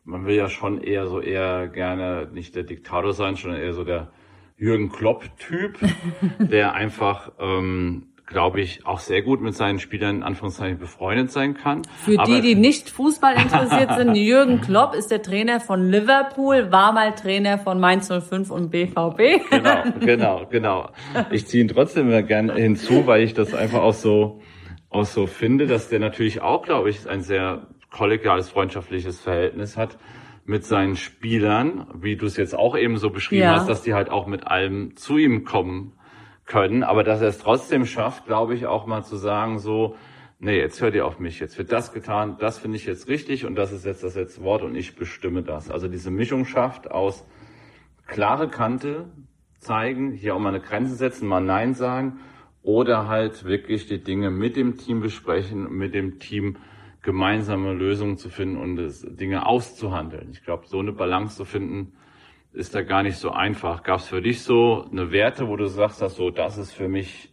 man 0.04 0.26
will 0.26 0.36
ja 0.36 0.48
schon 0.48 0.82
eher 0.82 1.08
so 1.08 1.20
eher 1.20 1.68
gerne 1.68 2.30
nicht 2.32 2.56
der 2.56 2.64
Diktator 2.64 3.14
sein, 3.14 3.36
sondern 3.36 3.60
eher 3.60 3.74
so 3.74 3.84
der 3.84 4.12
Jürgen 4.58 4.90
Klopp-Typ, 4.90 5.78
der 6.40 6.74
einfach, 6.74 7.32
ähm, 7.40 8.08
glaube 8.26 8.62
ich, 8.62 8.86
auch 8.86 9.00
sehr 9.00 9.22
gut 9.22 9.42
mit 9.42 9.54
seinen 9.54 9.80
Spielern 9.80 10.18
in 10.18 10.24
Anführungszeichen 10.24 10.80
befreundet 10.80 11.32
sein 11.32 11.56
kann. 11.56 11.82
Für 12.04 12.20
Aber 12.20 12.26
die, 12.26 12.42
die 12.42 12.56
nicht 12.56 12.90
Fußball 12.90 13.36
interessiert 13.36 13.94
sind, 13.96 14.16
Jürgen 14.16 14.62
Klopp 14.62 14.96
ist 14.96 15.12
der 15.12 15.22
Trainer 15.22 15.60
von 15.60 15.92
Liverpool, 15.92 16.72
war 16.72 16.94
mal 16.94 17.14
Trainer 17.14 17.58
von 17.58 17.80
Mainz 17.80 18.08
05 18.08 18.50
und 18.50 18.72
BVB. 18.72 19.50
Genau, 19.50 19.84
genau, 20.00 20.46
genau. 20.50 20.90
Ich 21.32 21.48
ziehe 21.48 21.64
ihn 21.64 21.68
trotzdem 21.68 22.08
immer 22.08 22.24
gerne 22.24 22.54
hinzu, 22.54 23.06
weil 23.06 23.24
ich 23.24 23.34
das 23.34 23.54
einfach 23.54 23.82
auch 23.82 23.94
so, 23.94 24.42
auch 24.90 25.06
so 25.06 25.28
finde, 25.28 25.68
dass 25.68 25.90
der 25.90 26.00
natürlich 26.00 26.42
auch, 26.42 26.64
glaube 26.64 26.90
ich, 26.90 27.08
ein 27.08 27.22
sehr 27.22 27.68
kollegiales, 27.92 28.50
freundschaftliches 28.50 29.20
Verhältnis 29.20 29.78
hat 29.78 29.98
mit 30.46 30.64
seinen 30.64 30.96
Spielern, 30.96 31.88
wie 31.96 32.16
du 32.16 32.28
es 32.28 32.38
jetzt 32.38 32.56
auch 32.56 32.78
eben 32.78 32.98
so 32.98 33.10
beschrieben 33.10 33.44
ja. 33.44 33.56
hast, 33.56 33.68
dass 33.68 33.82
die 33.82 33.94
halt 33.94 34.10
auch 34.10 34.28
mit 34.28 34.48
allem 34.48 34.96
zu 34.96 35.18
ihm 35.18 35.44
kommen 35.44 35.94
können, 36.46 36.84
aber 36.84 37.04
dass 37.04 37.22
er 37.22 37.30
es 37.30 37.40
trotzdem 37.40 37.86
schafft, 37.86 38.26
glaube 38.26 38.54
ich, 38.54 38.68
auch 38.68 38.86
mal 38.86 39.04
zu 39.04 39.18
sagen, 39.18 39.58
so, 39.58 39.96
nee, 40.38 40.58
jetzt 40.58 40.80
hört 40.82 40.94
ihr 40.94 41.08
auf 41.08 41.20
mich, 41.20 41.40
jetzt 41.40 41.58
wird 41.58 41.72
das 41.72 41.92
getan, 41.92 42.38
das 42.40 42.60
finde 42.60 42.78
ich 42.78 42.86
jetzt 42.86 43.08
richtig 43.08 43.46
und 43.46 43.56
das 43.56 43.72
ist 43.72 43.86
jetzt 43.86 44.04
das 44.04 44.14
letzte 44.16 44.44
Wort 44.44 44.62
und 44.62 44.76
ich 44.76 44.96
bestimme 44.96 45.42
das. 45.42 45.72
Also 45.72 45.88
diese 45.88 46.12
Mischung 46.12 46.46
schafft 46.46 46.92
aus 46.92 47.26
klare 48.06 48.48
Kante 48.48 49.10
zeigen, 49.58 50.12
hier 50.12 50.36
auch 50.36 50.40
mal 50.40 50.50
eine 50.50 50.62
Grenze 50.62 50.94
setzen, 50.94 51.28
mal 51.28 51.42
Nein 51.42 51.74
sagen 51.74 52.20
oder 52.62 53.08
halt 53.08 53.46
wirklich 53.46 53.88
die 53.88 54.04
Dinge 54.04 54.30
mit 54.30 54.56
dem 54.56 54.78
Team 54.78 55.00
besprechen, 55.00 55.72
mit 55.72 55.96
dem 55.96 56.20
Team 56.20 56.58
gemeinsame 57.06 57.72
Lösungen 57.72 58.18
zu 58.18 58.30
finden 58.30 58.58
und 58.58 58.78
es, 58.80 59.02
Dinge 59.02 59.46
auszuhandeln. 59.46 60.32
Ich 60.32 60.44
glaube, 60.44 60.68
so 60.68 60.80
eine 60.80 60.92
Balance 60.92 61.38
zu 61.38 61.46
finden, 61.46 61.94
ist 62.52 62.76
da 62.76 62.82
gar 62.82 63.04
nicht 63.04 63.18
so 63.18 63.32
einfach. 63.32 63.84
Gab 63.84 64.00
es 64.00 64.08
für 64.08 64.22
dich 64.22 64.44
so 64.44 64.86
eine 64.92 65.12
Werte, 65.12 65.48
wo 65.48 65.56
du 65.56 65.68
sagst, 65.68 66.02
dass 66.02 66.16
so, 66.16 66.30
das 66.32 66.58
ist 66.58 66.74
für 66.74 66.90
mich 66.90 67.32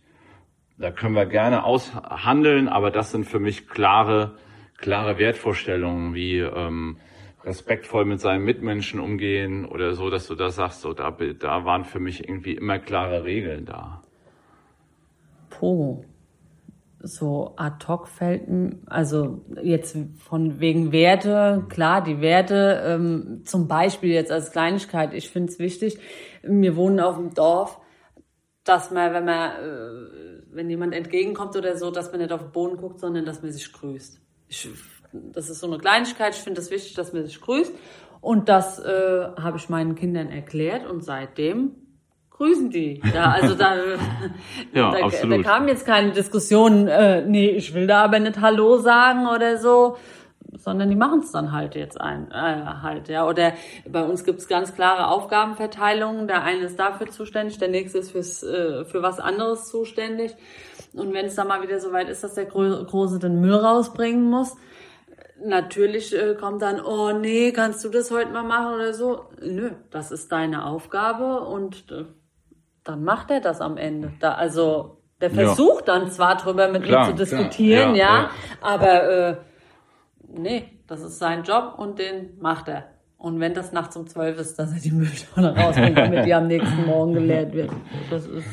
da 0.82 0.90
können 0.90 1.14
wir 1.14 1.26
gerne 1.26 1.64
aushandeln, 1.64 2.68
aber 2.68 2.90
das 2.90 3.12
sind 3.12 3.24
für 3.24 3.38
mich 3.38 3.68
klare, 3.68 4.36
klare 4.78 5.16
Wertvorstellungen 5.16 6.14
wie 6.14 6.38
ähm, 6.38 6.96
respektvoll 7.44 8.04
mit 8.04 8.20
seinen 8.20 8.44
Mitmenschen 8.44 8.98
umgehen 8.98 9.64
oder 9.64 9.94
so, 9.94 10.10
dass 10.10 10.26
du 10.26 10.34
da 10.34 10.50
sagst, 10.50 10.80
so 10.80 10.92
da, 10.92 11.10
da 11.10 11.64
waren 11.64 11.84
für 11.84 12.00
mich 12.00 12.28
irgendwie 12.28 12.54
immer 12.54 12.78
klare 12.78 13.24
Regeln 13.24 13.64
da. 13.64 14.02
Puh. 15.50 16.04
So 17.04 17.54
ad 17.56 17.84
hoc 17.86 18.08
fällt, 18.08 18.42
also 18.86 19.44
jetzt 19.62 19.96
von 20.18 20.60
wegen 20.60 20.92
Werte, 20.92 21.64
klar, 21.68 22.02
die 22.02 22.20
Werte, 22.20 22.82
ähm, 22.84 23.42
zum 23.44 23.66
Beispiel 23.66 24.10
jetzt 24.10 24.30
als 24.30 24.52
Kleinigkeit, 24.52 25.12
ich 25.12 25.30
finde 25.30 25.52
es 25.52 25.58
wichtig, 25.58 25.98
wir 26.42 26.76
wohnen 26.76 27.00
auf 27.00 27.16
dem 27.16 27.34
Dorf, 27.34 27.80
dass 28.64 28.90
man, 28.90 29.12
wenn 29.12 29.24
man, 29.24 29.50
äh, 29.50 30.42
wenn 30.52 30.70
jemand 30.70 30.94
entgegenkommt 30.94 31.56
oder 31.56 31.76
so, 31.76 31.90
dass 31.90 32.12
man 32.12 32.20
nicht 32.20 32.32
auf 32.32 32.42
den 32.42 32.52
Boden 32.52 32.76
guckt, 32.76 33.00
sondern 33.00 33.24
dass 33.24 33.42
man 33.42 33.50
sich 33.50 33.72
grüßt. 33.72 34.20
Ich 34.48 34.68
das 35.12 35.50
ist 35.50 35.60
so 35.60 35.66
eine 35.66 35.78
Kleinigkeit. 35.78 36.34
Ich 36.34 36.40
finde 36.40 36.60
es 36.60 36.68
das 36.68 36.74
wichtig, 36.74 36.94
dass 36.94 37.12
man 37.12 37.24
sich 37.24 37.40
grüßt. 37.40 37.72
Und 38.20 38.48
das 38.48 38.78
äh, 38.78 39.28
habe 39.36 39.56
ich 39.56 39.68
meinen 39.68 39.94
Kindern 39.94 40.28
erklärt 40.28 40.86
und 40.86 41.04
seitdem 41.04 41.72
grüßen 42.36 42.70
die. 42.70 43.00
Ja, 43.14 43.32
also 43.32 43.54
da, 43.54 43.74
ja, 44.74 44.90
da, 44.90 45.26
da 45.26 45.42
kam 45.42 45.68
jetzt 45.68 45.86
keine 45.86 46.12
Diskussion, 46.12 46.88
äh, 46.88 47.22
nee, 47.22 47.50
ich 47.50 47.74
will 47.74 47.86
da 47.86 48.02
aber 48.04 48.18
nicht 48.18 48.40
Hallo 48.40 48.78
sagen 48.78 49.26
oder 49.26 49.58
so, 49.58 49.96
sondern 50.58 50.90
die 50.90 50.96
machen 50.96 51.20
es 51.20 51.32
dann 51.32 51.52
halt 51.52 51.74
jetzt 51.74 52.00
ein, 52.00 52.30
äh, 52.30 52.34
halt, 52.34 53.08
ja. 53.08 53.26
Oder 53.26 53.52
bei 53.88 54.02
uns 54.02 54.24
gibt 54.24 54.40
es 54.40 54.48
ganz 54.48 54.74
klare 54.74 55.08
Aufgabenverteilungen. 55.08 56.28
Der 56.28 56.42
eine 56.42 56.64
ist 56.64 56.78
dafür 56.78 57.10
zuständig, 57.10 57.58
der 57.58 57.68
nächste 57.68 57.98
ist 57.98 58.12
fürs, 58.12 58.42
äh, 58.42 58.84
für 58.84 59.02
was 59.02 59.18
anderes 59.18 59.68
zuständig. 59.68 60.34
Und 60.92 61.14
wenn 61.14 61.26
es 61.26 61.36
dann 61.36 61.48
mal 61.48 61.62
wieder 61.62 61.80
so 61.80 61.92
weit 61.92 62.08
ist, 62.08 62.22
dass 62.22 62.34
der 62.34 62.44
Große 62.44 63.18
den 63.18 63.40
Müll 63.40 63.54
rausbringen 63.54 64.28
muss, 64.28 64.56
natürlich 65.42 66.14
äh, 66.14 66.34
kommt 66.34 66.62
dann, 66.62 66.80
oh 66.80 67.12
nee, 67.12 67.52
kannst 67.52 67.84
du 67.84 67.88
das 67.88 68.10
heute 68.10 68.30
mal 68.30 68.42
machen 68.42 68.74
oder 68.74 68.92
so? 68.92 69.24
Nö, 69.40 69.70
das 69.90 70.10
ist 70.10 70.30
deine 70.32 70.66
Aufgabe 70.66 71.40
und 71.40 71.90
äh, 71.90 72.04
dann 72.84 73.04
macht 73.04 73.30
er 73.30 73.40
das 73.40 73.60
am 73.60 73.76
Ende. 73.76 74.12
Da, 74.20 74.32
also 74.32 74.98
der 75.20 75.30
versucht 75.30 75.86
ja. 75.86 75.98
dann 75.98 76.10
zwar 76.10 76.36
drüber 76.36 76.68
mit 76.68 76.84
klar, 76.84 77.06
mir 77.06 77.12
zu 77.12 77.16
diskutieren, 77.16 77.94
ja, 77.94 78.06
ja, 78.06 78.22
ja, 78.22 78.30
aber 78.60 79.08
äh, 79.08 79.36
nee, 80.28 80.64
das 80.86 81.00
ist 81.02 81.18
sein 81.18 81.44
Job 81.44 81.74
und 81.76 81.98
den 81.98 82.38
macht 82.40 82.68
er. 82.68 82.88
Und 83.18 83.38
wenn 83.38 83.54
das 83.54 83.72
nachts 83.72 83.96
um 83.96 84.08
zwölf 84.08 84.36
ist, 84.38 84.58
dass 84.58 84.72
er 84.72 84.80
die 84.80 84.90
Mülltonne 84.90 85.56
rausbringt, 85.56 85.96
damit 85.96 86.26
die 86.26 86.34
am 86.34 86.48
nächsten 86.48 86.86
Morgen 86.86 87.14
geleert 87.14 87.52
wird. 87.52 87.70
Das 88.10 88.26
ist 88.26 88.48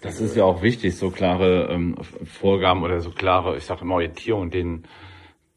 das 0.00 0.20
ist 0.20 0.36
ja 0.36 0.44
auch 0.44 0.62
wichtig, 0.62 0.96
so 0.96 1.10
klare 1.10 1.68
ähm, 1.70 1.96
Vorgaben 2.24 2.82
oder 2.82 3.00
so 3.00 3.10
klare, 3.10 3.56
ich 3.56 3.64
sage 3.64 3.82
immer 3.82 3.96
Orientierung, 3.96 4.50
denen 4.50 4.84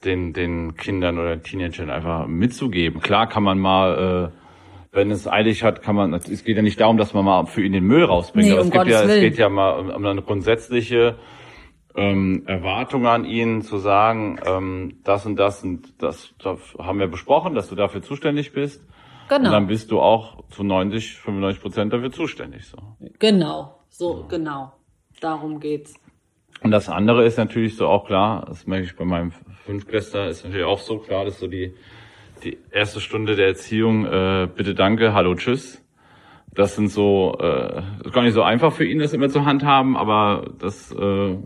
den, 0.04 0.34
den 0.34 0.76
Kindern 0.76 1.20
oder 1.20 1.42
Teenagern 1.42 1.90
einfach 1.90 2.26
mitzugeben. 2.26 3.02
Klar 3.02 3.28
kann 3.28 3.44
man 3.44 3.60
mal, 3.60 4.32
äh, 4.32 4.49
wenn 4.92 5.12
es 5.12 5.28
eilig 5.28 5.64
hat, 5.64 5.82
kann 5.82 5.96
man, 5.96 6.14
es 6.14 6.44
geht 6.44 6.56
ja 6.56 6.64
nicht 6.64 6.80
darum, 6.80 6.98
dass 6.98 7.14
man 7.14 7.26
mal 7.26 7.46
für 7.46 7.64
ihn 7.64 7.74
den 7.74 7.84
Müll 7.84 8.04
rausbringt, 8.04 8.48
nee, 8.48 8.54
aber 8.54 8.62
um 8.62 8.68
es, 8.68 8.74
gibt 8.74 8.88
ja, 8.88 9.04
es 9.04 9.20
geht 9.20 9.38
ja 9.38 9.50
mal 9.50 9.72
um, 9.72 9.90
um 9.90 10.06
eine 10.06 10.22
grundsätzliche 10.22 11.18
ähm, 11.96 12.44
Erwartung 12.46 13.06
an 13.08 13.26
ihn 13.26 13.62
zu 13.62 13.78
sagen, 13.78 14.40
ähm, 14.46 15.00
das 15.04 15.26
und 15.26 15.36
das 15.36 15.64
und 15.64 16.02
das, 16.02 16.34
das 16.42 16.60
haben 16.80 17.00
wir 17.00 17.08
besprochen, 17.08 17.56
dass 17.56 17.70
du 17.70 17.76
dafür 17.76 18.02
zuständig 18.02 18.54
bist. 18.54 18.84
Genau. 19.28 19.46
Und 19.46 19.52
dann 19.52 19.68
bist 19.68 19.92
du 19.92 20.00
auch 20.00 20.44
zu 20.50 20.64
90, 20.64 21.18
95 21.18 21.62
Prozent 21.62 21.94
dafür 21.94 22.12
zuständig. 22.12 22.66
So. 22.66 22.78
Genau, 23.20 23.80
so 23.90 24.26
genau. 24.28 24.74
Darum 25.22 25.60
geht's. 25.60 25.94
Und 26.62 26.72
das 26.72 26.90
andere 26.90 27.26
ist 27.26 27.38
natürlich 27.38 27.76
so 27.76 27.88
auch 27.88 28.06
klar, 28.06 28.46
das 28.48 28.66
merke 28.66 28.86
ich 28.86 28.96
bei 28.96 29.06
meinem 29.06 29.32
Fünftklässler, 29.66 30.28
ist 30.28 30.44
natürlich 30.44 30.66
auch 30.66 30.80
so 30.80 30.98
klar, 30.98 31.26
dass 31.26 31.40
so 31.40 31.48
die, 31.48 31.76
die 32.44 32.58
erste 32.72 33.00
Stunde 33.02 33.36
der 33.36 33.48
Erziehung, 33.48 34.06
äh, 34.06 34.48
bitte 34.54 34.76
danke, 34.76 35.14
hallo, 35.14 35.36
tschüss. 35.36 35.84
Das 36.54 36.76
sind 36.76 36.90
so, 36.90 37.38
äh, 37.40 37.82
ist 38.04 38.14
gar 38.14 38.24
nicht 38.24 38.34
so 38.34 38.42
einfach 38.42 38.74
für 38.74 38.86
ihn, 38.86 39.00
das 39.00 39.14
immer 39.14 39.30
zu 39.30 39.46
handhaben, 39.46 39.96
aber 39.96 40.52
das, 40.60 40.92
äh, 40.92 41.38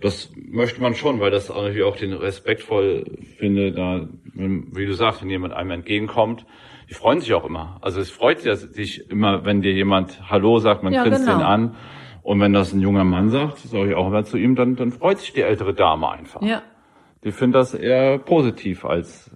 das 0.00 0.30
möchte 0.36 0.80
man 0.82 0.94
schon, 0.94 1.20
weil 1.20 1.30
das 1.30 1.48
natürlich 1.48 1.84
auch 1.84 1.96
den 1.96 2.12
respektvoll 2.12 3.04
finde, 3.38 3.72
da, 3.72 4.06
wie 4.34 4.86
du 4.86 4.92
sagst, 4.92 5.22
wenn 5.22 5.30
jemand 5.30 5.54
einem 5.54 5.70
entgegenkommt, 5.70 6.44
die 6.88 6.94
freuen 6.94 7.20
sich 7.20 7.32
auch 7.34 7.44
immer. 7.44 7.78
Also 7.80 8.00
es 8.00 8.10
freut 8.10 8.40
sich 8.40 9.10
immer, 9.10 9.44
wenn 9.44 9.62
dir 9.62 9.72
jemand 9.72 10.30
Hallo 10.30 10.58
sagt, 10.58 10.82
man 10.82 10.92
ja, 10.92 11.02
grinst 11.02 11.24
genau. 11.24 11.38
den 11.38 11.42
an. 11.42 11.76
Und 12.22 12.40
wenn 12.40 12.52
das 12.52 12.72
ein 12.72 12.80
junger 12.80 13.04
Mann 13.04 13.30
sagt, 13.30 13.58
sage 13.58 13.90
ich 13.90 13.94
auch 13.94 14.08
immer 14.08 14.24
zu 14.24 14.36
ihm, 14.36 14.54
dann, 14.56 14.76
dann 14.76 14.92
freut 14.92 15.18
sich 15.18 15.32
die 15.32 15.42
ältere 15.42 15.74
Dame 15.74 16.10
einfach. 16.10 16.42
Ja. 16.42 16.62
Die 17.24 17.32
findet 17.32 17.60
das 17.60 17.74
eher 17.74 18.18
positiv 18.18 18.84
als, 18.84 19.30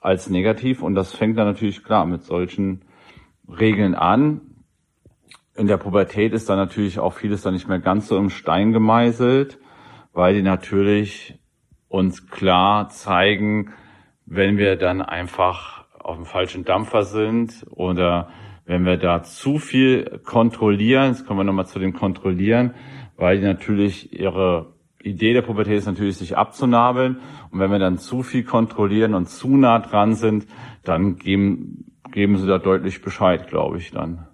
als 0.00 0.30
negativ. 0.30 0.82
Und 0.82 0.94
das 0.94 1.14
fängt 1.14 1.38
dann 1.38 1.46
natürlich 1.46 1.84
klar 1.84 2.06
mit 2.06 2.22
solchen 2.24 2.84
Regeln 3.48 3.94
an. 3.94 4.40
In 5.54 5.66
der 5.66 5.76
Pubertät 5.76 6.32
ist 6.32 6.48
dann 6.48 6.56
natürlich 6.56 6.98
auch 6.98 7.12
vieles 7.12 7.42
dann 7.42 7.54
nicht 7.54 7.68
mehr 7.68 7.80
ganz 7.80 8.08
so 8.08 8.16
im 8.16 8.30
Stein 8.30 8.72
gemeißelt, 8.72 9.58
weil 10.12 10.34
die 10.34 10.42
natürlich 10.42 11.38
uns 11.88 12.28
klar 12.28 12.88
zeigen, 12.88 13.72
wenn 14.24 14.56
wir 14.56 14.76
dann 14.76 15.02
einfach 15.02 15.84
auf 15.98 16.16
dem 16.16 16.24
falschen 16.24 16.64
Dampfer 16.64 17.02
sind 17.02 17.66
oder 17.70 18.30
wenn 18.64 18.84
wir 18.84 18.96
da 18.96 19.22
zu 19.22 19.58
viel 19.58 20.20
kontrollieren, 20.24 21.08
jetzt 21.08 21.26
kommen 21.26 21.40
wir 21.40 21.44
nochmal 21.44 21.66
zu 21.66 21.80
dem 21.80 21.92
Kontrollieren, 21.92 22.74
weil 23.16 23.38
die 23.38 23.44
natürlich 23.44 24.12
ihre 24.18 24.72
Idee 25.02 25.32
der 25.32 25.42
Pubertät 25.42 25.78
ist 25.78 25.86
natürlich, 25.86 26.16
sich 26.16 26.36
abzunabeln. 26.36 27.20
Und 27.50 27.58
wenn 27.58 27.70
wir 27.70 27.78
dann 27.78 27.98
zu 27.98 28.22
viel 28.22 28.44
kontrollieren 28.44 29.14
und 29.14 29.28
zu 29.28 29.56
nah 29.56 29.78
dran 29.78 30.14
sind, 30.14 30.46
dann 30.84 31.16
geben, 31.16 31.92
geben 32.10 32.36
sie 32.36 32.46
da 32.46 32.58
deutlich 32.58 33.02
Bescheid, 33.02 33.48
glaube 33.48 33.78
ich, 33.78 33.90
dann 33.90 34.26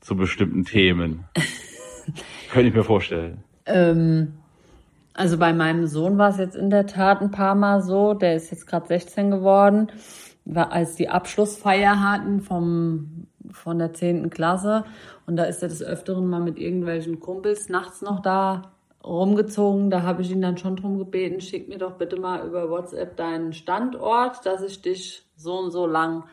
zu 0.00 0.16
bestimmten 0.16 0.64
Themen. 0.64 1.24
Könnte 2.50 2.68
ich 2.68 2.74
mir 2.74 2.84
vorstellen. 2.84 3.42
Ähm, 3.66 4.34
also 5.14 5.38
bei 5.38 5.52
meinem 5.52 5.86
Sohn 5.86 6.18
war 6.18 6.30
es 6.30 6.38
jetzt 6.38 6.56
in 6.56 6.70
der 6.70 6.86
Tat 6.86 7.20
ein 7.20 7.30
paar 7.30 7.54
Mal 7.54 7.82
so. 7.82 8.14
Der 8.14 8.36
ist 8.36 8.50
jetzt 8.50 8.66
gerade 8.66 8.86
16 8.86 9.30
geworden. 9.30 9.88
War, 10.44 10.70
als 10.70 10.94
die 10.94 11.08
Abschlussfeier 11.08 12.00
hatten 12.00 12.40
vom 12.40 13.26
von 13.52 13.78
der 13.78 13.94
zehnten 13.94 14.30
Klasse 14.30 14.84
und 15.26 15.36
da 15.36 15.44
ist 15.44 15.62
er 15.62 15.68
des 15.68 15.82
Öfteren 15.82 16.26
mal 16.28 16.40
mit 16.40 16.58
irgendwelchen 16.58 17.20
Kumpels 17.20 17.68
nachts 17.68 18.02
noch 18.02 18.20
da 18.20 18.75
rumgezogen. 19.06 19.90
Da 19.90 20.02
habe 20.02 20.22
ich 20.22 20.30
ihn 20.30 20.42
dann 20.42 20.58
schon 20.58 20.76
drum 20.76 20.98
gebeten, 20.98 21.40
schick 21.40 21.68
mir 21.68 21.78
doch 21.78 21.92
bitte 21.92 22.18
mal 22.18 22.46
über 22.46 22.68
WhatsApp 22.70 23.16
deinen 23.16 23.52
Standort, 23.52 24.44
dass 24.44 24.62
ich 24.62 24.82
dich 24.82 25.22
so 25.36 25.58
und 25.58 25.70
so 25.70 25.86
lang 25.86 26.24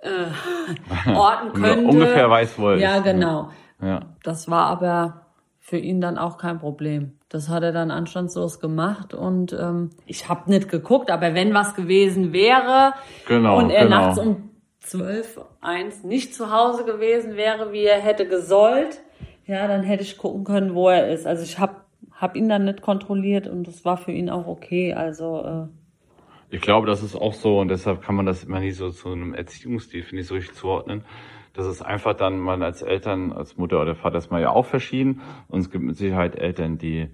äh, 0.00 1.10
orten 1.14 1.52
könnte. 1.52 1.86
Ungefähr 1.86 2.28
weiß 2.28 2.58
wohl. 2.58 2.80
Ja, 2.80 2.98
genau. 3.00 3.50
Ja. 3.80 4.00
Das 4.22 4.50
war 4.50 4.66
aber 4.66 5.26
für 5.60 5.78
ihn 5.78 6.00
dann 6.00 6.16
auch 6.16 6.38
kein 6.38 6.58
Problem. 6.58 7.18
Das 7.28 7.48
hat 7.48 7.64
er 7.64 7.72
dann 7.72 7.90
anstandslos 7.90 8.60
gemacht 8.60 9.12
und 9.12 9.52
ähm, 9.52 9.90
ich 10.06 10.28
habe 10.28 10.48
nicht 10.48 10.68
geguckt, 10.68 11.10
aber 11.10 11.34
wenn 11.34 11.52
was 11.54 11.74
gewesen 11.74 12.32
wäre 12.32 12.92
genau, 13.26 13.58
und 13.58 13.70
er 13.70 13.84
genau. 13.84 13.96
nachts 13.96 14.18
um 14.18 14.50
zwölf, 14.78 15.40
eins 15.60 16.04
nicht 16.04 16.34
zu 16.36 16.52
Hause 16.52 16.84
gewesen 16.84 17.34
wäre, 17.34 17.72
wie 17.72 17.84
er 17.84 17.98
hätte 17.98 18.28
gesollt, 18.28 19.00
ja, 19.44 19.66
dann 19.66 19.82
hätte 19.82 20.04
ich 20.04 20.18
gucken 20.18 20.44
können, 20.44 20.74
wo 20.74 20.88
er 20.88 21.08
ist. 21.08 21.26
Also 21.26 21.42
ich 21.42 21.58
habe 21.58 21.74
hab 22.16 22.34
ihn 22.34 22.48
dann 22.48 22.64
nicht 22.64 22.80
kontrolliert 22.80 23.46
und 23.46 23.66
das 23.66 23.84
war 23.84 23.96
für 23.96 24.12
ihn 24.12 24.30
auch 24.30 24.46
okay. 24.46 24.94
Also 24.94 25.44
äh, 25.44 26.54
ich 26.54 26.60
glaube, 26.60 26.86
das 26.86 27.02
ist 27.02 27.14
auch 27.14 27.34
so 27.34 27.58
und 27.60 27.68
deshalb 27.68 28.02
kann 28.02 28.14
man 28.14 28.26
das 28.26 28.44
immer 28.44 28.60
nie 28.60 28.70
so 28.70 28.90
zu 28.90 29.10
einem 29.10 29.34
Erziehungsstil, 29.34 30.02
finde 30.02 30.22
ich, 30.22 30.28
so 30.28 30.34
richtig 30.34 30.54
zuordnen. 30.54 31.04
Das 31.52 31.66
ist 31.66 31.82
einfach 31.82 32.14
dann, 32.14 32.38
man 32.38 32.62
als 32.62 32.82
Eltern, 32.82 33.32
als 33.32 33.56
Mutter 33.56 33.80
oder 33.80 33.94
Vater 33.94 34.18
ist 34.18 34.30
man 34.30 34.42
ja 34.42 34.50
auch 34.50 34.66
verschieden 34.66 35.22
und 35.48 35.60
es 35.60 35.70
gibt 35.70 35.84
mit 35.84 35.96
Sicherheit 35.96 36.36
Eltern, 36.36 36.78
die 36.78 37.08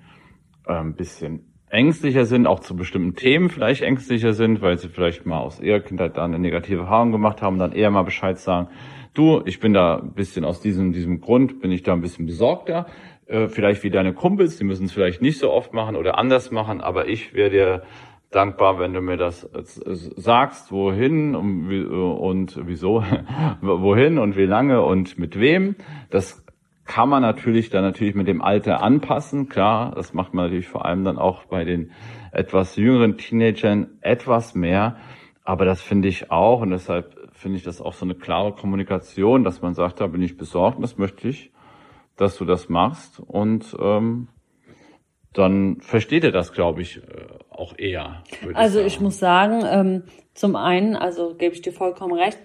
äh, 0.66 0.72
ein 0.72 0.94
bisschen 0.94 1.52
ängstlicher 1.68 2.26
sind, 2.26 2.46
auch 2.46 2.60
zu 2.60 2.76
bestimmten 2.76 3.14
Themen 3.14 3.48
vielleicht 3.48 3.82
ängstlicher 3.82 4.34
sind, 4.34 4.60
weil 4.60 4.76
sie 4.76 4.88
vielleicht 4.88 5.24
mal 5.24 5.38
aus 5.38 5.58
ihrer 5.58 5.80
Kindheit 5.80 6.16
da 6.16 6.24
eine 6.24 6.38
negative 6.38 6.82
Erfahrung 6.82 7.12
gemacht 7.12 7.40
haben, 7.40 7.58
dann 7.58 7.72
eher 7.72 7.90
mal 7.90 8.02
Bescheid 8.02 8.38
sagen, 8.38 8.68
du, 9.14 9.42
ich 9.46 9.58
bin 9.58 9.72
da 9.72 9.96
ein 9.96 10.12
bisschen 10.12 10.44
aus 10.44 10.60
diesem, 10.60 10.92
diesem 10.92 11.20
Grund, 11.20 11.60
bin 11.60 11.72
ich 11.72 11.82
da 11.82 11.94
ein 11.94 12.02
bisschen 12.02 12.26
besorgter, 12.26 12.86
äh, 13.32 13.48
vielleicht 13.48 13.82
wie 13.82 13.90
deine 13.90 14.12
Kumpels, 14.12 14.58
die 14.58 14.64
müssen 14.64 14.84
es 14.84 14.92
vielleicht 14.92 15.22
nicht 15.22 15.38
so 15.38 15.50
oft 15.50 15.72
machen 15.72 15.96
oder 15.96 16.18
anders 16.18 16.50
machen, 16.50 16.80
aber 16.80 17.08
ich 17.08 17.32
wäre 17.32 17.50
dir 17.50 17.82
dankbar, 18.30 18.78
wenn 18.78 18.92
du 18.92 19.00
mir 19.00 19.16
das 19.16 19.44
äh, 19.44 19.62
sagst, 19.64 20.70
wohin 20.70 21.34
und, 21.34 21.86
und 21.86 22.60
wieso, 22.66 23.02
wohin 23.62 24.18
und 24.18 24.36
wie 24.36 24.44
lange 24.44 24.82
und 24.82 25.18
mit 25.18 25.40
wem. 25.40 25.76
Das 26.10 26.44
kann 26.84 27.08
man 27.08 27.22
natürlich 27.22 27.70
dann 27.70 27.84
natürlich 27.84 28.14
mit 28.14 28.28
dem 28.28 28.42
Alter 28.42 28.82
anpassen. 28.82 29.48
Klar, 29.48 29.92
das 29.94 30.12
macht 30.12 30.34
man 30.34 30.46
natürlich 30.46 30.68
vor 30.68 30.84
allem 30.84 31.04
dann 31.04 31.16
auch 31.16 31.44
bei 31.46 31.64
den 31.64 31.92
etwas 32.32 32.76
jüngeren 32.76 33.16
Teenagern 33.16 33.98
etwas 34.02 34.54
mehr. 34.54 34.96
Aber 35.44 35.64
das 35.64 35.80
finde 35.80 36.08
ich 36.08 36.30
auch 36.30 36.60
und 36.60 36.70
deshalb 36.70 37.16
finde 37.32 37.56
ich 37.56 37.64
das 37.64 37.80
auch 37.80 37.94
so 37.94 38.04
eine 38.04 38.14
klare 38.14 38.52
Kommunikation, 38.52 39.42
dass 39.42 39.62
man 39.62 39.74
sagt, 39.74 40.00
da 40.00 40.06
bin 40.06 40.22
ich 40.22 40.36
besorgt 40.36 40.82
das 40.82 40.98
möchte 40.98 41.28
ich, 41.28 41.50
dass 42.22 42.38
du 42.38 42.44
das 42.44 42.68
machst. 42.68 43.20
Und 43.20 43.76
ähm, 43.78 44.28
dann 45.32 45.80
versteht 45.80 46.24
er 46.24 46.32
das, 46.32 46.52
glaube 46.52 46.82
ich, 46.82 46.98
äh, 46.98 47.00
auch 47.50 47.78
eher. 47.78 48.22
Also 48.54 48.80
ich, 48.80 48.86
ich 48.86 49.00
muss 49.00 49.18
sagen, 49.18 49.62
ähm, 49.66 50.04
zum 50.34 50.56
einen, 50.56 50.96
also 50.96 51.34
gebe 51.34 51.54
ich 51.54 51.62
dir 51.62 51.72
vollkommen 51.72 52.14
recht, 52.14 52.38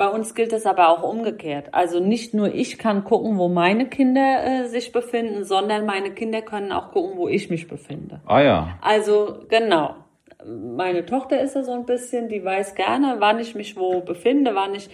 bei 0.00 0.08
uns 0.08 0.34
gilt 0.34 0.54
es 0.54 0.64
aber 0.64 0.88
auch 0.88 1.02
umgekehrt. 1.02 1.74
Also 1.74 2.00
nicht 2.00 2.32
nur 2.32 2.54
ich 2.54 2.78
kann 2.78 3.04
gucken, 3.04 3.36
wo 3.36 3.48
meine 3.48 3.86
Kinder 3.86 4.42
äh, 4.42 4.66
sich 4.66 4.92
befinden, 4.92 5.44
sondern 5.44 5.84
meine 5.84 6.12
Kinder 6.12 6.40
können 6.40 6.72
auch 6.72 6.90
gucken, 6.90 7.18
wo 7.18 7.28
ich 7.28 7.50
mich 7.50 7.68
befinde. 7.68 8.22
Ah 8.24 8.40
ja. 8.40 8.78
Also 8.80 9.44
genau. 9.50 9.96
Meine 10.44 11.04
Tochter 11.06 11.40
ist 11.40 11.54
ja 11.54 11.62
so 11.62 11.72
ein 11.72 11.86
bisschen, 11.86 12.28
die 12.28 12.44
weiß 12.44 12.74
gerne, 12.74 13.16
wann 13.18 13.38
ich 13.38 13.54
mich 13.54 13.76
wo 13.76 14.00
befinde, 14.00 14.54
wann 14.54 14.74
ich 14.74 14.88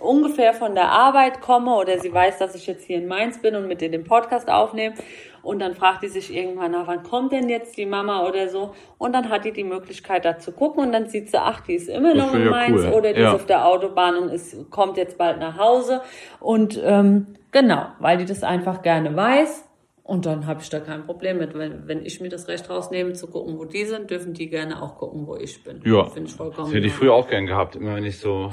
ungefähr 0.00 0.54
von 0.54 0.74
der 0.74 0.90
Arbeit 0.90 1.40
komme 1.40 1.74
oder 1.74 1.98
sie 1.98 2.12
weiß, 2.12 2.38
dass 2.38 2.54
ich 2.54 2.66
jetzt 2.66 2.84
hier 2.84 2.98
in 2.98 3.08
Mainz 3.08 3.40
bin 3.40 3.56
und 3.56 3.66
mit 3.66 3.82
ihr 3.82 3.90
den 3.90 4.04
Podcast 4.04 4.50
aufnehme. 4.50 4.94
Und 5.42 5.58
dann 5.58 5.74
fragt 5.74 6.02
die 6.02 6.08
sich 6.08 6.34
irgendwann 6.34 6.72
nach, 6.72 6.86
wann 6.86 7.02
kommt 7.02 7.32
denn 7.32 7.50
jetzt 7.50 7.76
die 7.76 7.84
Mama 7.84 8.26
oder 8.26 8.48
so? 8.48 8.74
Und 8.96 9.12
dann 9.12 9.28
hat 9.28 9.44
die 9.44 9.52
die 9.52 9.64
Möglichkeit, 9.64 10.24
da 10.24 10.38
zu 10.38 10.52
gucken 10.52 10.84
und 10.84 10.92
dann 10.92 11.06
sieht 11.06 11.30
sie, 11.30 11.38
ach, 11.38 11.60
die 11.60 11.74
ist 11.74 11.88
immer 11.88 12.14
noch 12.14 12.34
in 12.34 12.48
Mainz 12.48 12.82
cool. 12.84 12.92
oder 12.92 13.12
die 13.12 13.20
ja. 13.20 13.28
ist 13.28 13.34
auf 13.34 13.46
der 13.46 13.66
Autobahn 13.66 14.16
und 14.16 14.28
ist, 14.30 14.70
kommt 14.70 14.96
jetzt 14.96 15.18
bald 15.18 15.38
nach 15.38 15.58
Hause. 15.58 16.00
Und 16.40 16.80
ähm, 16.82 17.34
genau, 17.50 17.88
weil 17.98 18.16
die 18.16 18.24
das 18.24 18.42
einfach 18.42 18.80
gerne 18.82 19.14
weiß 19.14 19.63
und 20.06 20.26
dann 20.26 20.46
habe 20.46 20.60
ich 20.60 20.68
da 20.68 20.80
kein 20.80 21.06
Problem 21.06 21.38
mit. 21.38 21.54
Wenn, 21.54 21.88
wenn 21.88 22.04
ich 22.04 22.20
mir 22.20 22.28
das 22.28 22.46
Recht 22.46 22.68
rausnehme, 22.68 23.14
zu 23.14 23.26
gucken, 23.26 23.58
wo 23.58 23.64
die 23.64 23.86
sind, 23.86 24.10
dürfen 24.10 24.34
die 24.34 24.50
gerne 24.50 24.82
auch 24.82 24.98
gucken, 24.98 25.26
wo 25.26 25.34
ich 25.34 25.64
bin. 25.64 25.80
Ja, 25.82 26.04
Finde 26.04 26.28
ich 26.28 26.36
vollkommen. 26.36 26.66
Das 26.66 26.74
hätte 26.74 26.86
ich 26.86 26.92
früher 26.92 27.14
auch 27.14 27.26
gern 27.26 27.46
gehabt. 27.46 27.74
Immer 27.74 27.94
wenn 27.94 28.04
ich 28.04 28.18
so 28.18 28.50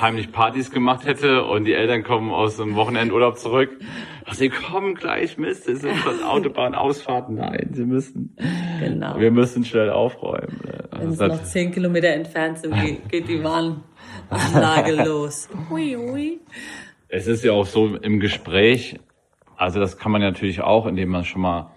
heimlich 0.00 0.32
Partys 0.32 0.72
gemacht 0.72 1.06
hätte 1.06 1.44
und 1.44 1.66
die 1.66 1.72
Eltern 1.72 2.02
kommen 2.02 2.32
aus 2.32 2.60
einem 2.60 2.74
Wochenendurlaub 2.74 3.38
zurück. 3.38 3.70
Ach, 4.24 4.34
sie 4.34 4.48
kommen 4.48 4.96
gleich, 4.96 5.38
Mist, 5.38 5.66
sie 5.66 5.76
sind 5.76 5.94
von 5.98 6.20
Autobahnausfahrten. 6.24 7.36
Nein, 7.36 7.70
sie 7.72 7.84
müssen. 7.84 8.36
Genau. 8.80 9.20
Wir 9.20 9.30
müssen 9.30 9.64
schnell 9.64 9.90
aufräumen. 9.90 10.60
Wenn 10.90 11.12
sie 11.12 11.28
noch 11.28 11.44
zehn 11.44 11.70
Kilometer 11.70 12.08
entfernt 12.08 12.58
sind, 12.58 12.74
geht 13.08 13.28
die 13.28 13.40
Warnanlage 13.44 15.04
los. 15.04 15.48
Hui, 15.70 15.94
hui. 15.94 16.40
Es 17.06 17.28
ist 17.28 17.44
ja 17.44 17.52
auch 17.52 17.66
so 17.66 17.94
im 17.94 18.18
Gespräch, 18.18 18.98
also 19.58 19.80
das 19.80 19.98
kann 19.98 20.12
man 20.12 20.20
natürlich 20.20 20.62
auch, 20.62 20.86
indem 20.86 21.08
man 21.08 21.24
schon 21.24 21.42
mal 21.42 21.72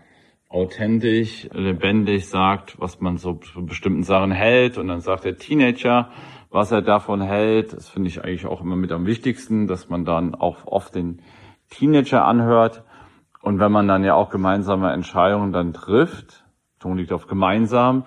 authentisch, 0.49 1.49
lebendig 1.51 2.29
sagt, 2.29 2.79
was 2.79 3.01
man 3.01 3.17
so 3.17 3.39
für 3.41 3.63
bestimmten 3.63 4.03
Sachen 4.03 4.31
hält. 4.31 4.77
Und 4.77 4.87
dann 4.87 5.01
sagt 5.01 5.23
der 5.23 5.37
Teenager, 5.37 6.09
was 6.51 6.71
er 6.71 6.83
davon 6.83 7.21
hält. 7.21 7.73
Das 7.73 7.89
finde 7.89 8.09
ich 8.09 8.23
eigentlich 8.23 8.45
auch 8.45 8.61
immer 8.61 8.75
mit 8.75 8.91
am 8.91 9.07
wichtigsten, 9.07 9.65
dass 9.65 9.89
man 9.89 10.05
dann 10.05 10.35
auch 10.35 10.67
oft 10.67 10.93
den 10.93 11.23
Teenager 11.69 12.23
anhört. 12.25 12.83
Und 13.41 13.59
wenn 13.59 13.71
man 13.71 13.87
dann 13.87 14.03
ja 14.03 14.13
auch 14.13 14.29
gemeinsame 14.29 14.91
Entscheidungen 14.91 15.51
dann 15.51 15.73
trifft, 15.73 16.45
Ton 16.79 16.97
liegt 16.97 17.11
auf 17.11 17.25
gemeinsam, 17.25 18.05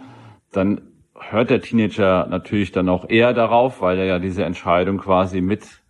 dann 0.52 0.82
hört 1.18 1.50
der 1.50 1.60
Teenager 1.60 2.28
natürlich 2.28 2.70
dann 2.70 2.88
auch 2.88 3.08
eher 3.08 3.32
darauf, 3.32 3.80
weil 3.80 3.98
er 3.98 4.04
ja 4.04 4.18
diese 4.20 4.44
Entscheidung 4.44 4.98
quasi 4.98 5.40
mit 5.40 5.82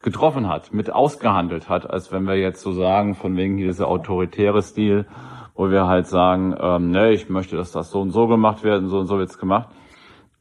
getroffen 0.00 0.48
hat, 0.48 0.72
mit 0.72 0.90
ausgehandelt 0.90 1.68
hat, 1.68 1.88
als 1.88 2.12
wenn 2.12 2.24
wir 2.24 2.36
jetzt 2.36 2.60
so 2.60 2.72
sagen, 2.72 3.14
von 3.14 3.36
wegen 3.36 3.56
hier 3.56 3.66
dieser 3.66 3.88
autoritäre 3.88 4.62
Stil, 4.62 5.06
wo 5.54 5.70
wir 5.70 5.86
halt 5.86 6.06
sagen, 6.06 6.54
ähm, 6.60 6.90
ne, 6.90 7.10
ich 7.10 7.28
möchte, 7.28 7.56
dass 7.56 7.72
das 7.72 7.90
so 7.90 8.00
und 8.00 8.10
so 8.10 8.28
gemacht 8.28 8.62
wird 8.62 8.82
und 8.82 8.88
so 8.88 8.98
und 8.98 9.06
so 9.06 9.18
wird's 9.18 9.38
gemacht, 9.38 9.68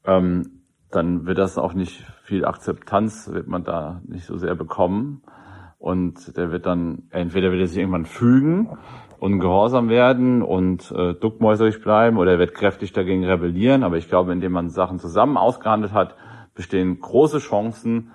ähm, 0.05 0.61
dann 0.91 1.25
wird 1.25 1.37
das 1.37 1.57
auch 1.57 1.73
nicht 1.73 2.05
viel 2.23 2.45
Akzeptanz, 2.45 3.29
wird 3.31 3.47
man 3.47 3.63
da 3.63 4.01
nicht 4.05 4.25
so 4.25 4.37
sehr 4.37 4.55
bekommen. 4.55 5.21
Und 5.79 6.35
der 6.37 6.51
wird 6.51 6.65
dann, 6.65 7.03
entweder 7.11 7.51
wird 7.51 7.61
er 7.61 7.67
sich 7.67 7.77
irgendwann 7.77 8.05
fügen 8.05 8.77
und 9.19 9.39
gehorsam 9.39 9.89
werden 9.89 10.41
und 10.41 10.91
äh, 10.91 11.13
duckmäuserig 11.13 11.81
bleiben 11.81 12.17
oder 12.17 12.33
er 12.33 12.39
wird 12.39 12.53
kräftig 12.53 12.93
dagegen 12.93 13.25
rebellieren. 13.25 13.83
Aber 13.83 13.97
ich 13.97 14.09
glaube, 14.09 14.33
indem 14.33 14.53
man 14.53 14.69
Sachen 14.69 14.99
zusammen 14.99 15.37
ausgehandelt 15.37 15.93
hat, 15.93 16.15
bestehen 16.55 16.99
große 16.99 17.39
Chancen, 17.39 18.11